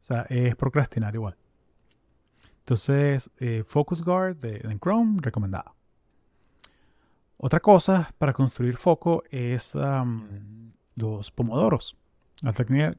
O 0.00 0.04
sea, 0.04 0.22
es 0.28 0.56
procrastinar 0.56 1.14
igual. 1.14 1.36
Entonces, 2.68 3.30
eh, 3.38 3.64
Focus 3.66 4.02
Guard 4.02 4.36
de, 4.36 4.78
Chrome, 4.78 5.20
recomendado. 5.22 5.74
Otra 7.38 7.60
cosa 7.60 8.12
para 8.18 8.34
construir 8.34 8.76
foco 8.76 9.24
es 9.30 9.74
los 10.94 11.30
pomodoros. 11.30 11.96
La 12.42 12.52
técnica, 12.52 12.94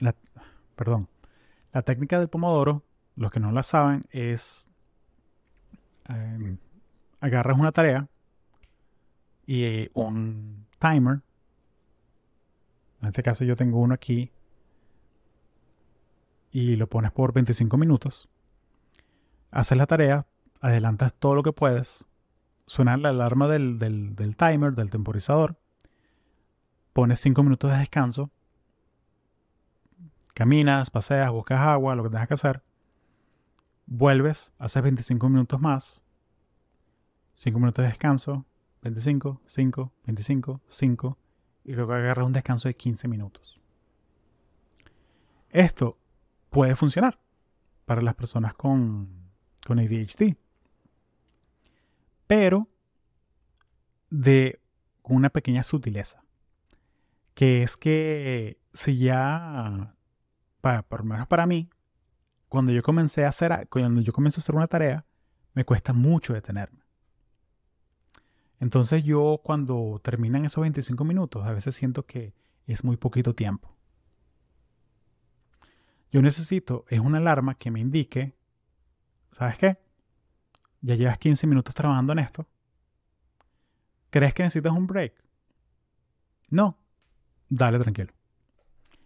la, 0.00 0.16
perdón, 0.74 1.08
la 1.72 1.82
técnica 1.82 2.18
del 2.18 2.28
pomodoro, 2.28 2.82
los 3.14 3.30
que 3.30 3.38
no 3.38 3.52
la 3.52 3.62
saben, 3.62 4.04
es 4.10 4.66
em, 6.08 6.58
agarras 7.20 7.56
una 7.56 7.70
tarea 7.70 8.08
y 9.46 9.88
un 9.94 10.66
timer. 10.80 11.20
En 13.00 13.06
este 13.06 13.22
caso 13.22 13.44
yo 13.44 13.54
tengo 13.54 13.78
uno 13.78 13.94
aquí 13.94 14.32
y 16.50 16.74
lo 16.74 16.88
pones 16.88 17.12
por 17.12 17.32
25 17.32 17.76
minutos. 17.76 18.28
Haces 19.50 19.78
la 19.78 19.86
tarea, 19.86 20.26
adelantas 20.60 21.14
todo 21.14 21.34
lo 21.34 21.42
que 21.42 21.52
puedes 21.52 22.06
suena 22.66 22.96
la 22.96 23.10
alarma 23.10 23.48
del, 23.48 23.78
timer, 24.36 24.74
del 24.74 24.90
temporizador, 24.90 25.56
pones 26.92 27.20
5 27.20 27.42
minutos 27.42 27.70
de 27.70 27.78
descanso, 27.78 28.30
caminas, 30.34 30.90
paseas, 30.90 31.30
buscas 31.30 31.60
agua, 31.60 31.94
lo 31.94 32.02
que 32.02 32.10
tengas 32.10 32.28
que 32.28 32.34
hacer, 32.34 32.62
vuelves, 33.86 34.52
haces 34.58 34.82
25 34.82 35.28
minutos 35.28 35.60
más, 35.60 36.02
5 37.34 37.58
minutos 37.58 37.82
de 37.84 37.88
descanso, 37.88 38.44
25, 38.82 39.40
5, 39.44 39.92
25, 40.04 40.60
5, 40.66 41.18
y 41.64 41.72
luego 41.72 41.94
agarras 41.94 42.26
un 42.26 42.32
descanso 42.32 42.68
de 42.68 42.74
15 42.74 43.08
minutos. 43.08 43.60
Esto 45.50 45.98
puede 46.50 46.74
funcionar 46.74 47.18
para 47.84 48.02
las 48.02 48.14
personas 48.14 48.54
con, 48.54 49.25
con 49.66 49.78
ADHD 49.78 50.36
pero 52.26 52.68
de 54.10 54.60
una 55.02 55.30
pequeña 55.30 55.62
sutileza, 55.62 56.24
que 57.34 57.62
es 57.62 57.76
que 57.76 58.58
si 58.72 58.98
ya, 58.98 59.94
para, 60.60 60.82
por 60.82 61.00
lo 61.00 61.06
menos 61.06 61.28
para 61.28 61.46
mí, 61.46 61.70
cuando 62.48 62.72
yo 62.72 62.82
comencé 62.82 63.24
a 63.24 63.28
hacer, 63.28 63.68
cuando 63.68 64.00
yo 64.00 64.12
comienzo 64.12 64.40
a 64.40 64.42
hacer 64.42 64.54
una 64.54 64.66
tarea, 64.66 65.04
me 65.54 65.64
cuesta 65.64 65.92
mucho 65.92 66.32
detenerme. 66.32 66.84
Entonces 68.58 69.04
yo 69.04 69.40
cuando 69.44 70.00
terminan 70.02 70.44
esos 70.44 70.62
25 70.62 71.04
minutos, 71.04 71.44
a 71.44 71.52
veces 71.52 71.74
siento 71.74 72.06
que 72.06 72.34
es 72.66 72.84
muy 72.84 72.96
poquito 72.96 73.34
tiempo. 73.34 73.76
Yo 76.10 76.22
necesito, 76.22 76.84
es 76.88 77.00
una 77.00 77.18
alarma 77.18 77.56
que 77.56 77.70
me 77.70 77.80
indique, 77.80 78.34
¿sabes 79.32 79.58
qué? 79.58 79.78
ya 80.86 80.94
llevas 80.94 81.18
15 81.18 81.46
minutos 81.46 81.74
trabajando 81.74 82.12
en 82.12 82.20
esto. 82.20 82.46
¿Crees 84.10 84.32
que 84.34 84.44
necesitas 84.44 84.72
un 84.72 84.86
break? 84.86 85.14
No. 86.48 86.78
Dale 87.48 87.78
tranquilo. 87.78 88.12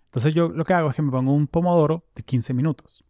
Entonces 0.06 0.34
yo 0.34 0.48
lo 0.48 0.64
que 0.64 0.74
hago 0.74 0.90
es 0.90 0.96
que 0.96 1.02
me 1.02 1.10
pongo 1.10 1.32
un 1.32 1.46
pomodoro 1.46 2.04
de 2.14 2.22
15 2.22 2.52
minutos. 2.52 3.04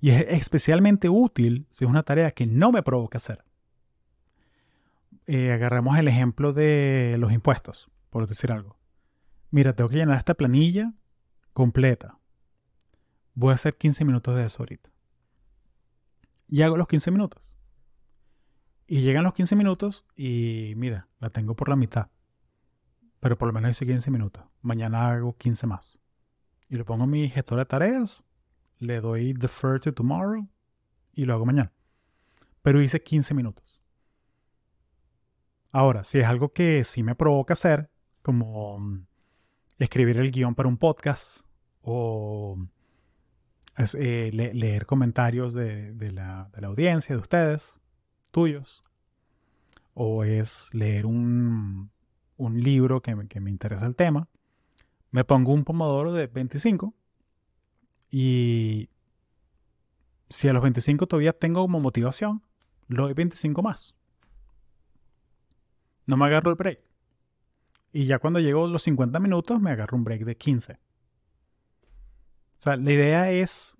Y 0.00 0.10
es 0.10 0.24
especialmente 0.28 1.08
útil 1.08 1.66
si 1.70 1.84
es 1.84 1.90
una 1.90 2.02
tarea 2.02 2.30
que 2.30 2.46
no 2.46 2.72
me 2.72 2.82
provoca 2.82 3.18
hacer. 3.18 3.44
Eh, 5.26 5.52
agarramos 5.52 5.98
el 5.98 6.08
ejemplo 6.08 6.52
de 6.52 7.16
los 7.18 7.32
impuestos, 7.32 7.90
por 8.08 8.26
decir 8.26 8.52
algo. 8.52 8.78
Mira, 9.50 9.74
tengo 9.74 9.90
que 9.90 9.96
llenar 9.96 10.16
esta 10.16 10.34
planilla 10.34 10.94
completa. 11.52 12.18
Voy 13.34 13.50
a 13.50 13.54
hacer 13.54 13.76
15 13.76 14.04
minutos 14.04 14.34
de 14.36 14.44
eso 14.46 14.62
ahorita. 14.62 14.90
Y 16.50 16.62
hago 16.62 16.76
los 16.76 16.88
15 16.88 17.12
minutos. 17.12 17.40
Y 18.88 19.02
llegan 19.02 19.22
los 19.22 19.34
15 19.34 19.54
minutos 19.54 20.04
y 20.16 20.74
mira, 20.76 21.08
la 21.20 21.30
tengo 21.30 21.54
por 21.54 21.68
la 21.68 21.76
mitad. 21.76 22.08
Pero 23.20 23.38
por 23.38 23.46
lo 23.46 23.54
menos 23.54 23.70
hice 23.70 23.86
15 23.86 24.10
minutos. 24.10 24.44
Mañana 24.60 25.10
hago 25.10 25.36
15 25.36 25.68
más. 25.68 26.00
Y 26.68 26.74
lo 26.74 26.84
pongo 26.84 27.04
en 27.04 27.10
mi 27.10 27.28
gestor 27.28 27.58
de 27.58 27.66
tareas. 27.66 28.24
Le 28.78 29.00
doy 29.00 29.32
defer 29.32 29.78
to 29.78 29.94
tomorrow. 29.94 30.48
Y 31.12 31.24
lo 31.24 31.34
hago 31.34 31.46
mañana. 31.46 31.72
Pero 32.62 32.82
hice 32.82 33.00
15 33.00 33.32
minutos. 33.32 33.80
Ahora, 35.70 36.02
si 36.02 36.18
es 36.18 36.26
algo 36.26 36.52
que 36.52 36.82
sí 36.82 37.04
me 37.04 37.14
provoca 37.14 37.52
hacer, 37.52 37.92
como 38.22 38.80
mm, 38.80 39.06
escribir 39.78 40.16
el 40.16 40.32
guion 40.32 40.56
para 40.56 40.68
un 40.68 40.78
podcast 40.78 41.46
o 41.80 42.58
eh, 43.98 44.30
leer 44.32 44.86
comentarios 44.86 45.54
de, 45.54 45.94
la, 46.12 46.50
de 46.54 46.60
la 46.60 46.68
audiencia, 46.68 47.14
de 47.14 47.20
ustedes, 47.20 47.80
tuyos, 48.30 48.84
o 49.94 50.24
es 50.24 50.70
leer 50.72 51.06
un, 51.06 51.90
un 52.36 52.62
libro 52.62 53.02
que 53.02 53.14
me, 53.14 53.28
que 53.28 53.40
me 53.40 53.50
interesa 53.50 53.86
el 53.86 53.96
tema, 53.96 54.28
me 55.10 55.24
pongo 55.24 55.52
un 55.52 55.64
pomodoro 55.64 56.12
de 56.12 56.26
25 56.26 56.94
y 58.10 58.88
si 60.28 60.48
a 60.48 60.52
los 60.52 60.62
25 60.62 61.06
todavía 61.06 61.32
tengo 61.32 61.62
como 61.62 61.80
motivación, 61.80 62.42
lo 62.88 63.04
doy 63.04 63.14
25 63.14 63.62
más. 63.62 63.94
No 66.06 66.16
me 66.16 66.26
agarro 66.26 66.50
el 66.50 66.56
break. 66.56 66.80
Y 67.92 68.06
ya 68.06 68.18
cuando 68.18 68.40
llego 68.40 68.66
los 68.68 68.82
50 68.82 69.18
minutos 69.18 69.60
me 69.60 69.70
agarro 69.70 69.96
un 69.96 70.04
break 70.04 70.24
de 70.24 70.36
15. 70.36 70.78
O 72.60 72.62
sea, 72.62 72.76
la 72.76 72.92
idea 72.92 73.30
es, 73.30 73.78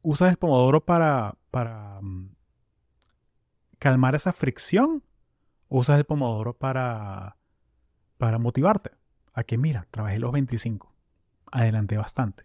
usas 0.00 0.30
el 0.30 0.38
pomodoro 0.38 0.82
para, 0.82 1.36
para 1.50 2.00
mm, 2.00 2.30
calmar 3.78 4.14
esa 4.14 4.32
fricción, 4.32 5.04
usas 5.68 5.98
el 5.98 6.06
pomodoro 6.06 6.56
para, 6.56 7.36
para 8.16 8.38
motivarte 8.38 8.92
a 9.34 9.44
que, 9.44 9.58
mira, 9.58 9.86
trabajé 9.90 10.18
los 10.18 10.32
25, 10.32 10.90
adelanté 11.52 11.98
bastante. 11.98 12.44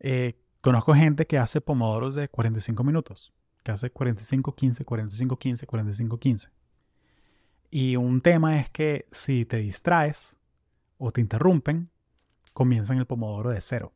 Eh, 0.00 0.42
conozco 0.62 0.92
gente 0.92 1.28
que 1.28 1.38
hace 1.38 1.60
pomodoros 1.60 2.16
de 2.16 2.28
45 2.28 2.82
minutos, 2.82 3.32
que 3.62 3.70
hace 3.70 3.92
45, 3.92 4.52
15, 4.52 4.84
45, 4.84 5.38
15, 5.38 5.66
45, 5.68 6.18
15. 6.18 6.50
Y 7.70 7.94
un 7.94 8.20
tema 8.20 8.58
es 8.58 8.68
que 8.68 9.06
si 9.12 9.44
te 9.44 9.58
distraes 9.58 10.40
o 10.98 11.12
te 11.12 11.20
interrumpen, 11.20 11.88
comienzan 12.60 12.98
el 12.98 13.06
pomodoro 13.06 13.48
de 13.48 13.60
cero. 13.62 13.94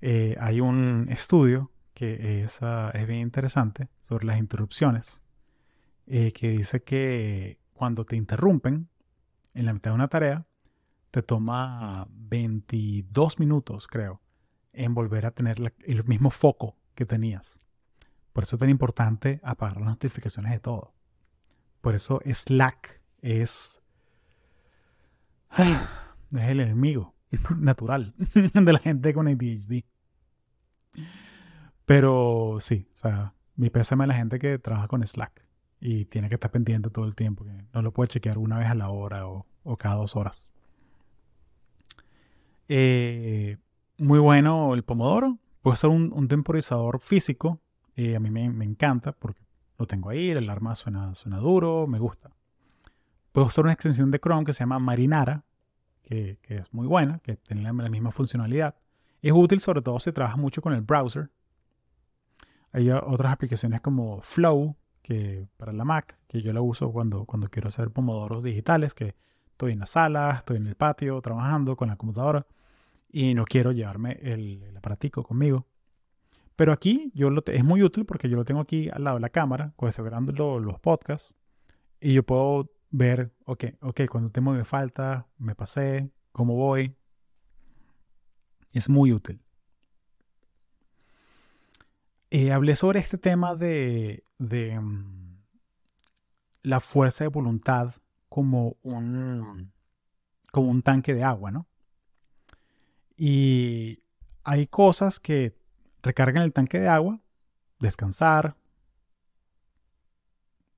Eh, 0.00 0.34
hay 0.40 0.62
un 0.62 1.06
estudio 1.10 1.70
que 1.92 2.42
es, 2.42 2.62
ah, 2.62 2.90
es 2.94 3.06
bien 3.06 3.20
interesante 3.20 3.90
sobre 4.00 4.24
las 4.24 4.38
interrupciones, 4.38 5.22
eh, 6.06 6.32
que 6.32 6.48
dice 6.48 6.82
que 6.82 7.58
cuando 7.74 8.06
te 8.06 8.16
interrumpen 8.16 8.88
en 9.52 9.66
la 9.66 9.74
mitad 9.74 9.90
de 9.90 9.96
una 9.96 10.08
tarea, 10.08 10.46
te 11.10 11.22
toma 11.22 12.06
22 12.08 13.38
minutos, 13.38 13.86
creo, 13.86 14.22
en 14.72 14.94
volver 14.94 15.26
a 15.26 15.32
tener 15.32 15.74
el 15.84 16.04
mismo 16.04 16.30
foco 16.30 16.78
que 16.94 17.04
tenías. 17.04 17.60
Por 18.32 18.44
eso 18.44 18.56
es 18.56 18.60
tan 18.60 18.70
importante 18.70 19.38
apagar 19.42 19.76
las 19.76 19.90
notificaciones 19.90 20.52
de 20.52 20.60
todo. 20.60 20.94
Por 21.82 21.94
eso 21.94 22.22
Slack 22.24 23.02
es, 23.20 23.82
es 26.32 26.48
el 26.48 26.60
enemigo 26.60 27.14
natural 27.56 28.14
de 28.34 28.72
la 28.72 28.78
gente 28.78 29.14
con 29.14 29.28
ADHD. 29.28 29.84
Pero 31.84 32.58
sí, 32.60 32.86
o 32.92 32.96
sea, 32.96 33.34
mi 33.56 33.70
pésame 33.70 34.04
a 34.04 34.08
la 34.08 34.14
gente 34.14 34.38
que 34.38 34.58
trabaja 34.58 34.88
con 34.88 35.06
Slack 35.06 35.44
y 35.80 36.04
tiene 36.06 36.28
que 36.28 36.34
estar 36.34 36.50
pendiente 36.50 36.90
todo 36.90 37.06
el 37.06 37.14
tiempo, 37.14 37.44
que 37.44 37.64
no 37.72 37.82
lo 37.82 37.92
puede 37.92 38.08
chequear 38.08 38.38
una 38.38 38.58
vez 38.58 38.68
a 38.68 38.74
la 38.74 38.90
hora 38.90 39.26
o, 39.26 39.46
cada 39.78 39.96
dos 39.96 40.16
horas. 40.16 40.48
Eh, 42.68 43.58
muy 43.98 44.18
bueno 44.18 44.74
el 44.74 44.82
pomodoro. 44.82 45.38
Puede 45.62 45.76
ser 45.76 45.90
un, 45.90 46.28
temporizador 46.28 47.00
físico. 47.00 47.60
Eh, 47.96 48.16
a 48.16 48.20
mí 48.20 48.30
me, 48.30 48.64
encanta 48.64 49.12
porque 49.12 49.42
lo 49.78 49.86
tengo 49.86 50.10
ahí, 50.10 50.30
el 50.30 50.38
alarma 50.38 50.74
suena, 50.74 51.14
suena 51.14 51.38
duro, 51.38 51.86
me 51.86 51.98
gusta. 51.98 52.30
Puedo 53.32 53.48
usar 53.48 53.64
una 53.64 53.72
extensión 53.72 54.10
de 54.10 54.18
Chrome 54.18 54.44
que 54.44 54.52
se 54.52 54.60
llama 54.60 54.78
Marinara, 54.78 55.44
que, 56.08 56.38
es 56.48 56.72
muy 56.72 56.86
buena, 56.86 57.18
que 57.18 57.36
tiene 57.36 57.62
la, 57.62 57.72
misma 57.72 58.10
funcionalidad. 58.10 58.74
Es 59.20 59.32
útil 59.32 59.60
sobre 59.60 59.82
todo 59.82 60.00
si 60.00 60.10
trabajas 60.12 60.38
mucho 60.38 60.62
con 60.62 60.72
el 60.72 60.80
browser. 60.80 61.30
Hay 62.72 62.90
otras 62.90 63.32
aplicaciones 63.32 63.80
como 63.80 64.22
Flow, 64.22 64.76
que 65.02 65.48
para 65.56 65.72
la 65.72 65.84
Mac, 65.84 66.18
que 66.26 66.40
yo 66.40 66.52
la 66.52 66.62
uso 66.62 66.90
cuando, 66.92 67.24
cuando 67.24 67.48
quiero 67.48 67.68
hacer 67.68 67.90
pomodoros 67.90 68.42
digitales, 68.42 68.94
que 68.94 69.14
estoy 69.50 69.72
en 69.72 69.80
la 69.80 69.86
sala, 69.86 70.36
estoy 70.38 70.56
en 70.56 70.66
el 70.66 70.76
patio 70.76 71.20
trabajando 71.20 71.76
con 71.76 71.88
la 71.88 71.96
computadora 71.96 72.46
y 73.10 73.34
no 73.34 73.44
quiero 73.44 73.72
llevarme 73.72 74.18
el, 74.22 74.62
el 74.62 74.76
aparatico 74.76 75.22
conmigo. 75.22 75.66
Pero 76.56 76.72
aquí 76.72 77.10
yo 77.14 77.30
lo 77.30 77.42
es 77.46 77.64
muy 77.64 77.82
útil 77.82 78.04
porque 78.04 78.28
yo 78.28 78.36
lo 78.36 78.44
tengo 78.44 78.60
aquí 78.60 78.88
al 78.92 79.04
lado 79.04 79.16
de 79.16 79.22
la 79.22 79.30
cámara, 79.30 79.72
cuando 79.76 79.90
estoy 79.90 80.06
grabando 80.06 80.58
los 80.58 80.80
podcasts, 80.80 81.34
y 82.00 82.14
yo 82.14 82.22
puedo 82.22 82.70
ver, 82.90 83.32
ok, 83.48 83.64
ok, 83.80 84.02
cuando 84.10 84.30
tengo 84.30 84.52
me 84.52 84.66
falta, 84.66 85.26
me 85.38 85.54
pasé, 85.54 86.10
cómo 86.32 86.54
voy. 86.54 86.94
Es 88.72 88.90
muy 88.90 89.10
útil. 89.10 89.40
Eh, 92.28 92.52
hablé 92.52 92.76
sobre 92.76 93.00
este 93.00 93.16
tema 93.16 93.54
de, 93.54 94.22
de 94.36 94.78
mm, 94.78 95.38
la 96.62 96.80
fuerza 96.80 97.24
de 97.24 97.28
voluntad 97.28 97.94
como 98.28 98.76
un, 98.82 99.72
como 100.52 100.68
un 100.68 100.82
tanque 100.82 101.14
de 101.14 101.24
agua, 101.24 101.50
¿no? 101.50 101.66
Y 103.16 104.02
hay 104.44 104.66
cosas 104.66 105.20
que 105.20 105.56
recargan 106.02 106.42
el 106.42 106.52
tanque 106.52 106.80
de 106.80 106.88
agua, 106.88 107.22
descansar, 107.78 108.58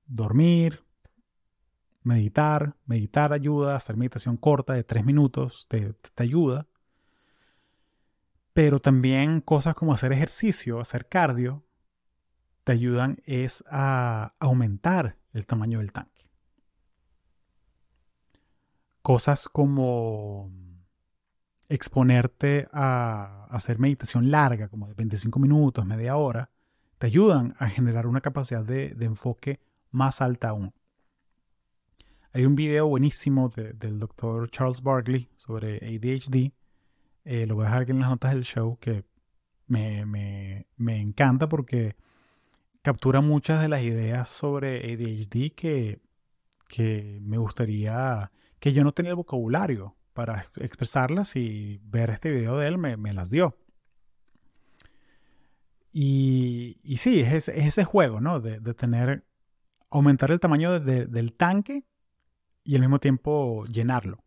dormir, 0.05 0.85
meditar. 2.03 2.75
Meditar 2.85 3.33
ayuda, 3.33 3.75
hacer 3.75 3.97
meditación 3.97 4.37
corta 4.37 4.73
de 4.73 4.83
tres 4.83 5.05
minutos 5.05 5.67
te, 5.69 5.93
te 5.93 6.23
ayuda. 6.23 6.67
Pero 8.53 8.79
también 8.79 9.41
cosas 9.41 9.75
como 9.75 9.93
hacer 9.93 10.11
ejercicio, 10.11 10.79
hacer 10.79 11.07
cardio, 11.07 11.65
te 12.63 12.73
ayudan 12.73 13.17
es 13.25 13.63
a 13.69 14.35
aumentar 14.39 15.17
el 15.33 15.45
tamaño 15.45 15.79
del 15.79 15.91
tanque. 15.91 16.29
Cosas 19.01 19.49
como 19.49 20.51
exponerte 21.69 22.67
a 22.73 23.47
hacer 23.49 23.79
meditación 23.79 24.29
larga, 24.29 24.67
como 24.67 24.87
de 24.87 24.93
25 24.93 25.39
minutos, 25.39 25.85
media 25.85 26.17
hora, 26.17 26.51
te 26.97 27.07
ayudan 27.07 27.55
a 27.57 27.67
generar 27.69 28.05
una 28.07 28.21
capacidad 28.21 28.63
de, 28.63 28.95
enfoque 28.99 29.61
más 29.89 30.21
alta 30.21 30.49
aún. 30.49 30.73
Hay 32.33 32.45
un 32.45 32.55
video 32.55 32.87
buenísimo 32.87 33.49
del 33.49 33.99
doctor 33.99 34.49
Charles 34.51 34.81
Barkley 34.81 35.29
sobre 35.35 35.75
ADHD. 35.79 36.53
Eh, 37.25 37.45
lo 37.45 37.55
voy 37.55 37.65
a 37.65 37.67
dejar 37.67 37.81
aquí 37.81 37.91
en 37.91 37.99
las 37.99 38.09
notas 38.09 38.31
del 38.31 38.45
show 38.45 38.77
que 38.79 39.03
me, 39.67 40.05
me, 40.05 41.01
encanta 41.01 41.49
porque 41.49 41.97
captura 42.81 43.19
muchas 43.19 43.61
de 43.61 43.67
las 43.67 43.81
ideas 43.81 44.29
sobre 44.29 44.93
ADHD 44.93 45.53
que, 45.53 45.99
que 46.69 47.19
me 47.21 47.37
gustaría 47.37 48.31
que 48.59 48.71
yo 48.71 48.85
no 48.85 48.93
tenía 48.93 49.09
el 49.09 49.17
vocabulario 49.17 49.97
para 50.13 50.45
expresarlas 50.55 51.35
y 51.35 51.81
ver 51.83 52.11
este 52.11 52.31
video 52.31 52.57
de 52.57 52.67
él 52.67 52.77
me, 52.77 53.13
las 53.13 53.29
dio. 53.29 53.57
Y, 55.91 56.79
y 56.81 56.95
sí, 56.95 57.19
es, 57.19 57.49
ese 57.49 57.83
juego, 57.83 58.21
¿no? 58.21 58.39
De, 58.39 58.61
tener, 58.73 59.25
aumentar 59.89 60.31
el 60.31 60.39
tamaño 60.39 60.79
del 60.79 61.33
tanque 61.33 61.83
y 62.63 62.75
al 62.75 62.81
mismo 62.81 62.99
tiempo 62.99 63.65
llenarlo. 63.65 64.23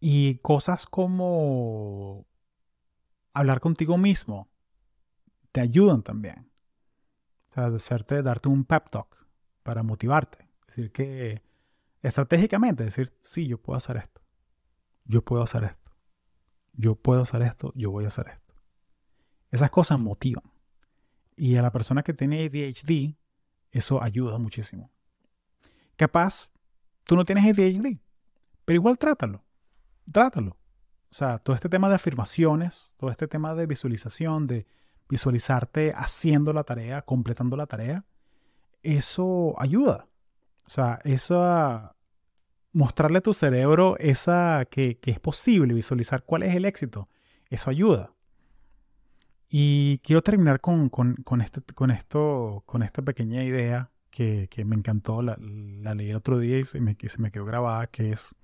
Y 0.00 0.36
cosas 0.36 0.86
como 0.86 2.26
hablar 3.32 3.60
contigo 3.60 3.98
mismo 3.98 4.48
te 5.52 5.60
ayudan 5.60 6.02
también. 6.02 6.50
O 7.50 7.54
sea, 7.54 7.66
hacerte, 7.66 8.22
darte 8.22 8.48
un 8.48 8.64
pep 8.64 8.90
talk 8.90 9.26
para 9.62 9.82
motivarte. 9.82 10.48
Es 10.68 10.76
decir, 10.76 10.92
que 10.92 11.42
estratégicamente 12.02 12.84
decir, 12.84 13.12
sí, 13.20 13.46
yo 13.46 13.60
puedo 13.60 13.76
hacer 13.76 13.96
esto. 13.96 14.20
Yo 15.04 15.22
puedo 15.22 15.42
hacer 15.42 15.64
esto. 15.64 15.90
Yo 16.74 16.94
puedo 16.94 17.22
hacer 17.22 17.42
esto, 17.42 17.72
yo 17.74 17.90
voy 17.90 18.04
a 18.04 18.08
hacer 18.08 18.28
esto. 18.28 18.54
Esas 19.50 19.70
cosas 19.70 19.98
motivan. 19.98 20.44
Y 21.36 21.56
a 21.56 21.62
la 21.62 21.72
persona 21.72 22.02
que 22.02 22.14
tiene 22.14 22.44
ADHD, 22.44 23.16
eso 23.72 24.02
ayuda 24.02 24.38
muchísimo. 24.38 24.90
Capaz, 25.98 26.52
tú 27.02 27.16
no 27.16 27.24
tienes 27.24 27.44
ADHD, 27.44 27.98
pero 28.64 28.76
igual 28.76 28.96
trátalo. 28.96 29.42
Trátalo. 30.12 30.52
O 31.10 31.14
sea, 31.14 31.38
todo 31.38 31.56
este 31.56 31.68
tema 31.68 31.88
de 31.88 31.96
afirmaciones, 31.96 32.94
todo 32.98 33.10
este 33.10 33.26
tema 33.26 33.56
de 33.56 33.66
visualización, 33.66 34.46
de 34.46 34.64
visualizarte 35.08 35.92
haciendo 35.96 36.52
la 36.52 36.62
tarea, 36.62 37.02
completando 37.02 37.56
la 37.56 37.66
tarea, 37.66 38.04
eso 38.84 39.56
ayuda. 39.58 40.06
O 40.66 40.70
sea, 40.70 41.00
mostrarle 42.72 43.18
a 43.18 43.22
tu 43.22 43.34
cerebro 43.34 43.96
esa 43.98 44.66
que, 44.70 45.00
es 45.02 45.18
posible 45.18 45.74
visualizar 45.74 46.22
cuál 46.22 46.44
es 46.44 46.54
el 46.54 46.64
éxito, 46.64 47.08
eso 47.50 47.70
ayuda. 47.70 48.12
Y 49.48 49.98
quiero 50.04 50.22
terminar 50.22 50.60
con, 50.60 50.92
este, 51.40 51.60
con, 51.74 51.90
esto, 51.90 52.62
con 52.66 52.84
esta 52.84 53.02
pequeña 53.02 53.42
idea 53.42 53.90
que, 54.10 54.48
me 54.64 54.76
encantó, 54.76 55.22
la, 55.22 55.36
leí 55.36 56.10
el 56.10 56.16
otro 56.16 56.38
día 56.38 56.58
y 56.58 56.64
se 56.64 56.80
me, 56.80 56.96
se 57.00 57.18
me 57.18 57.30
quedó 57.30 57.44
grabada, 57.44 57.86
que 57.86 58.12
es, 58.12 58.34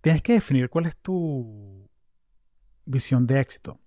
tienes 0.00 0.22
que 0.22 0.34
definir 0.34 0.70
cuál 0.70 0.86
es 0.86 0.96
tu 0.96 1.88
visión 2.84 3.26
de 3.26 3.40
éxito. 3.40 3.80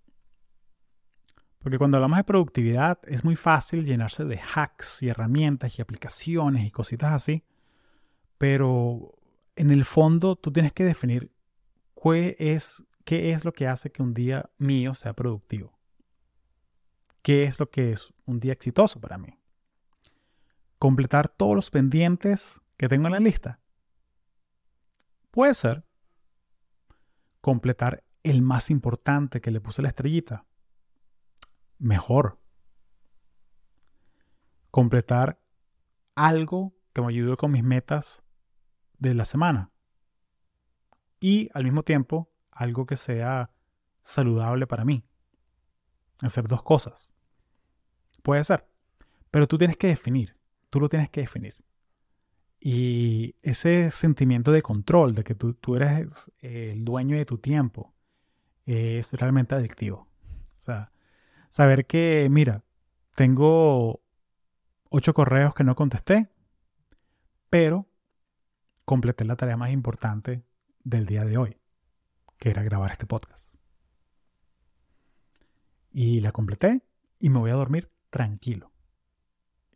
Porque 1.60 1.78
cuando 1.78 1.98
hablamos 1.98 2.18
de 2.18 2.24
productividad 2.24 3.00
es 3.04 3.24
muy 3.24 3.36
fácil 3.36 3.86
llenarse 3.86 4.24
de 4.24 4.40
hacks 4.40 5.04
y 5.04 5.10
herramientas 5.10 5.78
y 5.78 5.82
aplicaciones 5.82 6.66
y 6.66 6.72
cositas 6.72 7.12
así. 7.12 7.44
Pero 8.38 9.14
en 9.56 9.72
el 9.72 9.84
fondo 9.84 10.38
tú 10.38 10.52
tienes 10.52 10.72
que 10.72 10.86
definir 10.86 11.34
qué 12.02 12.36
es, 12.40 12.86
qué 13.04 13.32
es 13.32 13.44
lo 13.44 13.52
que 13.52 13.68
hace 13.68 13.92
que 13.92 14.02
un 14.02 14.14
día 14.14 14.50
mío 14.58 14.96
sea 14.96 15.14
productivo. 15.14 15.78
¿Qué 17.22 17.44
es 17.44 17.60
lo 17.60 17.70
que 17.70 17.92
es 17.92 18.14
un 18.26 18.40
día 18.40 18.54
exitoso 18.54 19.02
para 19.02 19.18
mí? 19.18 19.39
Completar 20.80 21.30
todos 21.30 21.56
los 21.56 21.70
pendientes 21.70 22.62
que 22.78 22.90
tengo 22.90 23.08
en 23.08 23.14
la 23.14 23.20
lista. 23.20 23.60
Puede 25.32 25.54
ser. 25.54 25.86
Completar 27.42 28.04
el 28.24 28.42
más 28.42 28.70
importante 28.70 29.40
que 29.40 29.52
le 29.52 29.62
puse 29.62 29.82
la 29.82 29.90
estrellita 29.90 30.46
mejor. 31.80 32.40
Completar 34.70 35.42
algo 36.14 36.76
que 36.94 37.02
me 37.02 37.08
ayude 37.08 37.36
con 37.38 37.52
mis 37.52 37.64
metas 37.64 38.24
de 39.00 39.16
la 39.16 39.26
semana. 39.26 39.72
Y 41.20 41.50
al 41.54 41.64
mismo 41.64 41.84
tiempo, 41.84 42.32
algo 42.52 42.86
que 42.86 42.98
sea 42.98 43.52
saludable 44.04 44.68
para 44.68 44.86
mí. 44.86 45.06
Hacer 46.20 46.48
dos 46.48 46.62
cosas. 46.62 47.12
Puede 48.22 48.44
ser. 48.44 48.70
Pero 49.32 49.48
tú 49.48 49.58
tienes 49.58 49.78
que 49.78 49.88
definir. 49.88 50.39
Tú 50.70 50.80
lo 50.80 50.90
tienes 50.90 51.10
que 51.10 51.22
definir. 51.22 51.56
Y 52.60 53.36
ese 53.42 53.90
sentimiento 53.92 54.52
de 54.52 54.62
control, 54.62 55.16
de 55.16 55.24
que 55.24 55.36
tú, 55.36 55.54
tú 55.54 55.76
eres 55.76 56.32
el 56.40 56.84
dueño 56.84 57.18
de 57.18 57.26
tu 57.26 57.38
tiempo, 57.38 57.94
es 58.66 59.14
realmente 59.14 59.56
adictivo. 59.56 60.10
O 60.58 60.62
sea, 60.62 60.92
Saber 61.50 61.88
que, 61.88 62.28
mira, 62.30 62.64
tengo 63.16 64.02
ocho 64.90 65.14
correos 65.14 65.56
que 65.56 65.64
no 65.64 65.76
contesté, 65.76 66.30
pero 67.50 67.88
completé 68.86 69.26
la 69.26 69.36
tarea 69.36 69.58
más 69.58 69.72
importante 69.72 70.44
del 70.84 71.08
día 71.08 71.26
de 71.26 71.38
hoy, 71.38 71.58
que 72.38 72.52
era 72.52 72.62
grabar 72.62 72.92
este 72.92 73.08
podcast. 73.08 73.56
Y 75.92 76.22
la 76.22 76.32
completé 76.32 76.84
y 77.20 77.30
me 77.30 77.40
voy 77.40 77.50
a 77.50 77.56
dormir 77.56 77.92
tranquilo. 78.12 78.72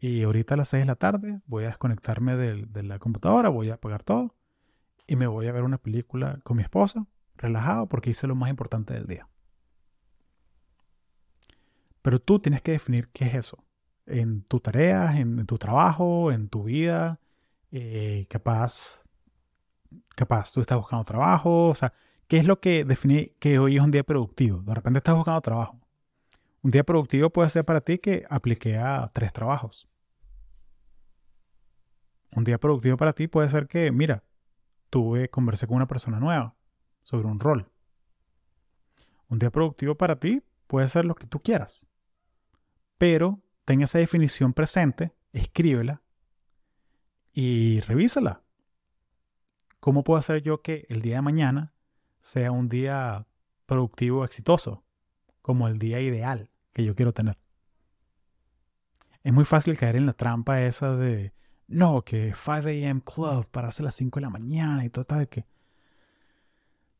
Y 0.06 0.24
ahorita 0.24 0.56
a 0.56 0.58
las 0.58 0.68
6 0.68 0.82
de 0.82 0.86
la 0.88 0.96
tarde 0.96 1.40
voy 1.46 1.64
a 1.64 1.68
desconectarme 1.68 2.36
de 2.36 2.84
la 2.84 3.00
computadora, 3.00 3.48
voy 3.48 3.70
a 3.70 3.76
apagar 3.76 4.04
todo 4.04 4.36
y 5.08 5.16
me 5.16 5.28
voy 5.28 5.48
a 5.48 5.54
ver 5.54 5.64
una 5.64 5.78
película 5.78 6.42
con 6.44 6.58
mi 6.58 6.64
esposa, 6.64 7.08
relajado, 7.38 7.88
porque 7.88 8.10
hice 8.10 8.28
lo 8.28 8.36
más 8.36 8.50
importante 8.50 8.94
del 8.94 9.08
día. 9.08 9.30
Pero 12.02 12.20
tú 12.20 12.38
tienes 12.40 12.62
que 12.62 12.74
definir 12.74 13.08
qué 13.14 13.28
es 13.28 13.36
eso. 13.36 13.64
En 14.06 14.44
tu 14.44 14.60
tarea, 14.60 15.18
en, 15.18 15.46
tu 15.46 15.58
trabajo, 15.58 16.34
en 16.34 16.50
tu 16.50 16.64
vida. 16.64 17.22
Eh, 17.72 18.28
capaz, 18.30 19.06
capaz 20.18 20.52
tú 20.52 20.60
estás 20.60 20.78
buscando 20.78 21.06
trabajo. 21.06 21.70
O 21.70 21.76
sea, 21.76 21.94
¿qué 22.28 22.40
es 22.40 22.46
lo 22.46 22.60
que 22.60 22.84
define 22.84 23.38
que 23.40 23.58
hoy 23.58 23.78
es 23.78 23.82
un 23.82 23.92
día 23.92 24.04
productivo? 24.04 24.64
De 24.64 24.76
repente 24.76 24.98
estás 24.98 25.16
buscando 25.16 25.40
trabajo. 25.40 25.80
Un 26.62 26.72
día 26.72 26.84
productivo 26.84 27.30
puede 27.30 27.48
ser 27.48 27.64
para 27.64 27.80
ti 27.80 28.00
que 28.00 28.26
apliqué 28.30 28.78
a 28.78 29.10
tres 29.14 29.32
trabajos. 29.32 29.88
Un 32.36 32.44
día 32.44 32.58
productivo 32.58 32.98
para 32.98 33.14
ti 33.14 33.28
puede 33.28 33.50
ser 33.50 33.68
que, 33.68 33.92
mira, 33.92 34.24
tuve, 34.90 35.30
conversé 35.30 35.68
con 35.68 35.78
una 35.78 35.88
persona 35.88 36.20
nueva 36.20 36.56
sobre 37.04 37.28
un 37.28 37.40
rol. 37.40 37.70
Un 39.28 39.40
día 39.40 39.52
productivo 39.52 39.96
para 39.96 40.20
ti 40.20 40.42
puede 40.68 40.88
ser 40.88 41.06
lo 41.06 41.16
que 41.16 41.28
tú 41.28 41.40
quieras. 41.40 41.86
Pero 42.98 43.42
ten 43.66 43.82
esa 43.82 44.00
definición 44.00 44.54
presente, 44.54 45.14
escríbela 45.32 46.02
y 47.34 47.82
revísala. 47.82 48.42
¿Cómo 49.80 50.04
puedo 50.04 50.18
hacer 50.18 50.42
yo 50.42 50.62
que 50.62 50.86
el 50.90 51.02
día 51.02 51.18
de 51.18 51.22
mañana 51.22 51.74
sea 52.22 52.52
un 52.52 52.70
día 52.70 53.28
productivo, 53.66 54.24
exitoso, 54.24 54.84
como 55.42 55.68
el 55.68 55.78
día 55.78 56.00
ideal 56.00 56.50
que 56.72 56.84
yo 56.84 56.96
quiero 56.96 57.12
tener? 57.12 57.38
Es 59.24 59.34
muy 59.34 59.46
fácil 59.46 59.78
caer 59.78 59.96
en 59.96 60.06
la 60.06 60.14
trampa 60.14 60.62
esa 60.62 60.96
de, 60.96 61.34
no, 61.74 62.04
que 62.04 62.34
5 62.34 62.52
a.m. 62.68 63.02
club 63.02 63.48
para 63.48 63.70
hacer 63.70 63.86
las 63.86 63.96
5 63.96 64.20
de 64.20 64.22
la 64.22 64.30
mañana 64.30 64.86
y 64.86 64.90
todo 64.90 65.06
tal 65.06 65.28
que... 65.28 65.46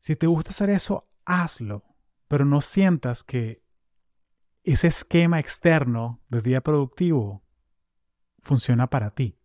Si 0.00 0.16
te 0.16 0.26
gusta 0.26 0.50
hacer 0.50 0.70
eso, 0.70 1.08
hazlo, 1.24 1.82
pero 2.28 2.44
no 2.44 2.60
sientas 2.60 3.24
que 3.24 3.62
ese 4.62 4.88
esquema 4.88 5.40
externo 5.40 6.20
de 6.28 6.42
día 6.42 6.60
productivo 6.60 7.42
funciona 8.42 8.88
para 8.88 9.10
ti. 9.10 9.38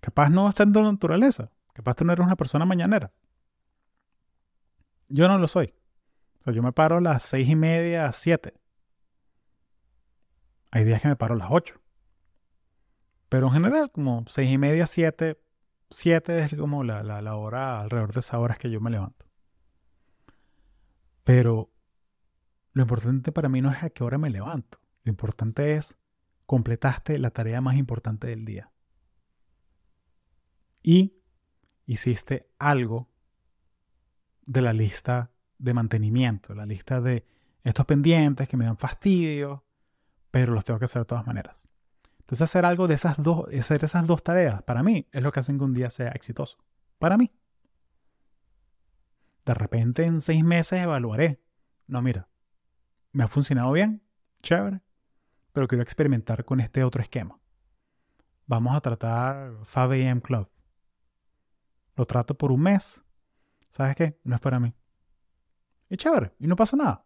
Capaz 0.00 0.30
no 0.30 0.48
está 0.48 0.62
en 0.62 0.72
tu 0.72 0.82
naturaleza. 0.82 1.50
Capaz 1.72 1.96
tú 1.96 2.04
no 2.04 2.12
eres 2.12 2.24
una 2.24 2.36
persona 2.36 2.64
mañanera. 2.64 3.12
Yo 5.08 5.28
no 5.28 5.38
lo 5.38 5.48
soy. 5.48 5.74
O 6.40 6.42
sea, 6.42 6.52
yo 6.52 6.62
me 6.62 6.72
paro 6.72 6.98
a 6.98 7.00
las 7.00 7.22
seis 7.22 7.48
y 7.48 7.56
media, 7.56 8.06
a 8.06 8.12
siete. 8.12 8.54
Hay 10.70 10.84
días 10.84 11.00
que 11.00 11.08
me 11.08 11.16
paro 11.16 11.34
a 11.34 11.38
las 11.38 11.48
ocho. 11.50 11.80
Pero 13.34 13.48
en 13.48 13.54
general, 13.54 13.90
como 13.90 14.24
seis 14.28 14.48
y 14.48 14.58
media, 14.58 14.86
siete, 14.86 15.42
siete 15.90 16.44
es 16.44 16.54
como 16.54 16.84
la, 16.84 17.02
la 17.02 17.34
hora, 17.34 17.80
alrededor 17.80 18.14
de 18.14 18.20
esas 18.20 18.34
horas 18.34 18.58
que 18.58 18.70
yo 18.70 18.80
me 18.80 18.92
levanto. 18.92 19.26
Pero 21.24 21.72
lo 22.74 22.82
importante 22.82 23.32
para 23.32 23.48
mí 23.48 23.60
no 23.60 23.72
es 23.72 23.82
a 23.82 23.90
qué 23.90 24.04
hora 24.04 24.18
me 24.18 24.30
levanto. 24.30 24.78
Lo 25.02 25.10
importante 25.10 25.74
es 25.74 25.98
completaste 26.46 27.18
la 27.18 27.32
tarea 27.32 27.60
más 27.60 27.74
importante 27.74 28.28
del 28.28 28.44
día. 28.44 28.70
Y 30.80 31.16
hiciste 31.86 32.52
algo 32.60 33.10
de 34.42 34.62
la 34.62 34.72
lista 34.72 35.32
de 35.58 35.74
mantenimiento, 35.74 36.54
la 36.54 36.66
lista 36.66 37.00
de 37.00 37.26
estos 37.64 37.84
pendientes 37.84 38.46
que 38.46 38.56
me 38.56 38.66
dan 38.66 38.78
fastidio, 38.78 39.64
pero 40.30 40.52
los 40.52 40.64
tengo 40.64 40.78
que 40.78 40.84
hacer 40.84 41.02
de 41.02 41.06
todas 41.06 41.26
maneras. 41.26 41.68
Entonces 42.24 42.42
hacer 42.42 42.64
algo 42.64 42.88
de 42.88 42.94
esas 42.94 43.22
dos, 43.22 43.46
hacer 43.52 43.84
esas 43.84 44.06
dos 44.06 44.22
tareas, 44.22 44.62
para 44.62 44.82
mí, 44.82 45.06
es 45.12 45.22
lo 45.22 45.30
que 45.30 45.40
hacen 45.40 45.58
que 45.58 45.64
un 45.64 45.74
día 45.74 45.90
sea 45.90 46.08
exitoso. 46.12 46.56
Para 46.98 47.18
mí. 47.18 47.30
De 49.44 49.52
repente 49.52 50.04
en 50.04 50.22
seis 50.22 50.42
meses 50.42 50.80
evaluaré. 50.80 51.42
No, 51.86 52.00
mira, 52.00 52.26
me 53.12 53.24
ha 53.24 53.28
funcionado 53.28 53.72
bien, 53.72 54.02
chévere, 54.42 54.80
pero 55.52 55.68
quiero 55.68 55.82
experimentar 55.82 56.46
con 56.46 56.60
este 56.60 56.82
otro 56.82 57.02
esquema. 57.02 57.38
Vamos 58.46 58.74
a 58.74 58.80
tratar 58.80 59.52
5 59.66 59.92
AM 59.92 60.20
Club. 60.20 60.48
Lo 61.94 62.06
trato 62.06 62.38
por 62.38 62.52
un 62.52 62.62
mes. 62.62 63.04
¿Sabes 63.68 63.96
qué? 63.96 64.18
No 64.24 64.34
es 64.34 64.40
para 64.40 64.58
mí. 64.58 64.74
Y 65.90 65.98
chévere, 65.98 66.32
y 66.38 66.46
no 66.46 66.56
pasa 66.56 66.78
nada. 66.78 67.04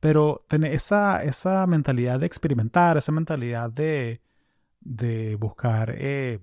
Pero 0.00 0.46
tener 0.48 0.72
esa, 0.72 1.22
esa 1.24 1.66
mentalidad 1.66 2.20
de 2.20 2.26
experimentar, 2.26 2.96
esa 2.96 3.12
mentalidad 3.12 3.70
de, 3.70 4.22
de 4.80 5.36
buscar 5.36 5.94
eh, 5.96 6.40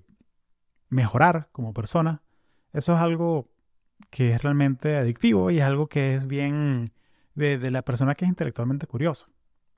mejorar 0.88 1.48
como 1.52 1.72
persona, 1.74 2.22
eso 2.72 2.94
es 2.94 3.00
algo 3.00 3.48
que 4.10 4.32
es 4.32 4.42
realmente 4.42 4.96
adictivo 4.96 5.50
y 5.50 5.58
es 5.58 5.64
algo 5.64 5.88
que 5.88 6.14
es 6.14 6.26
bien 6.26 6.92
de, 7.34 7.70
la 7.70 7.82
persona 7.82 8.14
que 8.14 8.24
es 8.24 8.28
intelectualmente 8.28 8.86
curiosa. 8.86 9.28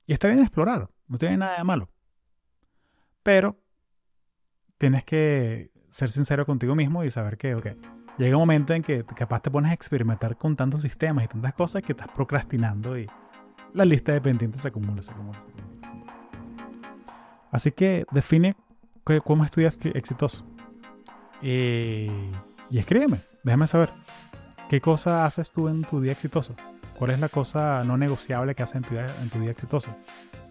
Y 0.05 0.13
está 0.13 0.27
bien 0.27 0.39
explorar, 0.39 0.89
no 1.07 1.17
tiene 1.17 1.37
nada 1.37 1.57
de 1.57 1.63
malo. 1.63 1.89
Pero 3.23 3.59
tienes 4.77 5.03
que 5.03 5.71
ser 5.89 6.09
sincero 6.09 6.45
contigo 6.45 6.75
mismo 6.75 7.03
y 7.03 7.11
saber 7.11 7.37
que, 7.37 7.55
ok, 7.55 7.67
llega 8.17 8.35
un 8.35 8.41
momento 8.41 8.73
en 8.73 8.81
que 8.81 9.03
capaz 9.03 9.41
te 9.41 9.51
pones 9.51 9.71
a 9.71 9.73
experimentar 9.73 10.37
con 10.37 10.55
tantos 10.55 10.81
sistemas 10.81 11.25
y 11.25 11.27
tantas 11.27 11.53
cosas 11.53 11.83
que 11.83 11.91
estás 11.91 12.07
procrastinando 12.09 12.97
y 12.97 13.07
la 13.73 13.85
lista 13.85 14.11
de 14.11 14.21
pendientes 14.21 14.61
se 14.61 14.69
acumula, 14.69 15.01
se 15.01 15.11
acumula, 15.11 15.37
se 15.37 15.43
acumula. 15.43 15.60
Así 17.51 17.71
que 17.71 18.05
define 18.11 18.55
cómo 19.23 19.43
estudias 19.43 19.77
exitoso. 19.83 20.45
Y, 21.41 22.07
y 22.69 22.79
escríbeme, 22.79 23.21
déjame 23.43 23.67
saber. 23.67 23.89
¿Qué 24.69 24.79
cosa 24.79 25.25
haces 25.25 25.51
tú 25.51 25.67
en 25.67 25.83
tu 25.83 25.99
día 25.99 26.13
exitoso? 26.13 26.55
¿Cuál 26.97 27.11
es 27.11 27.19
la 27.19 27.29
cosa 27.29 27.83
no 27.83 27.97
negociable 27.97 28.55
que 28.55 28.63
haces 28.63 28.77
en 28.77 28.83
tu 28.83 28.93
día, 28.93 29.07
en 29.21 29.29
tu 29.29 29.39
día 29.39 29.51
exitoso? 29.51 29.93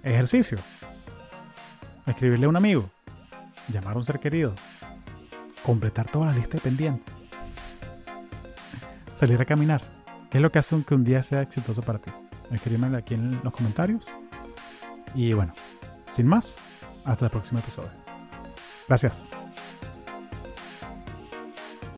Ejercicio. 0.03 0.59
Escribirle 2.07 2.47
a 2.47 2.49
un 2.49 2.57
amigo. 2.57 2.91
Llamar 3.73 3.95
a 3.95 3.99
un 3.99 4.05
ser 4.05 4.21
querido. 4.21 4.53
Completar 5.65 6.11
toda 6.11 6.27
la 6.27 6.33
lista 6.33 6.57
de 6.57 6.61
pendientes. 6.61 7.15
Salir 9.15 9.41
a 9.41 9.45
caminar. 9.45 9.83
¿Qué 10.31 10.39
es 10.39 10.43
lo 10.43 10.51
que 10.51 10.59
hace 10.59 10.83
que 10.85 10.95
un 10.95 11.05
día 11.05 11.23
sea 11.23 11.41
exitoso 11.41 11.83
para 11.83 11.99
ti? 11.99 12.11
Escríbeme 12.51 12.97
aquí 12.99 13.15
en 13.15 13.41
los 13.43 13.53
comentarios. 13.53 14.07
Y 15.15 15.33
bueno, 15.33 15.53
sin 16.07 16.27
más, 16.27 16.59
hasta 17.05 17.25
el 17.27 17.31
próximo 17.31 17.61
episodio. 17.61 17.91
Gracias. 18.89 19.23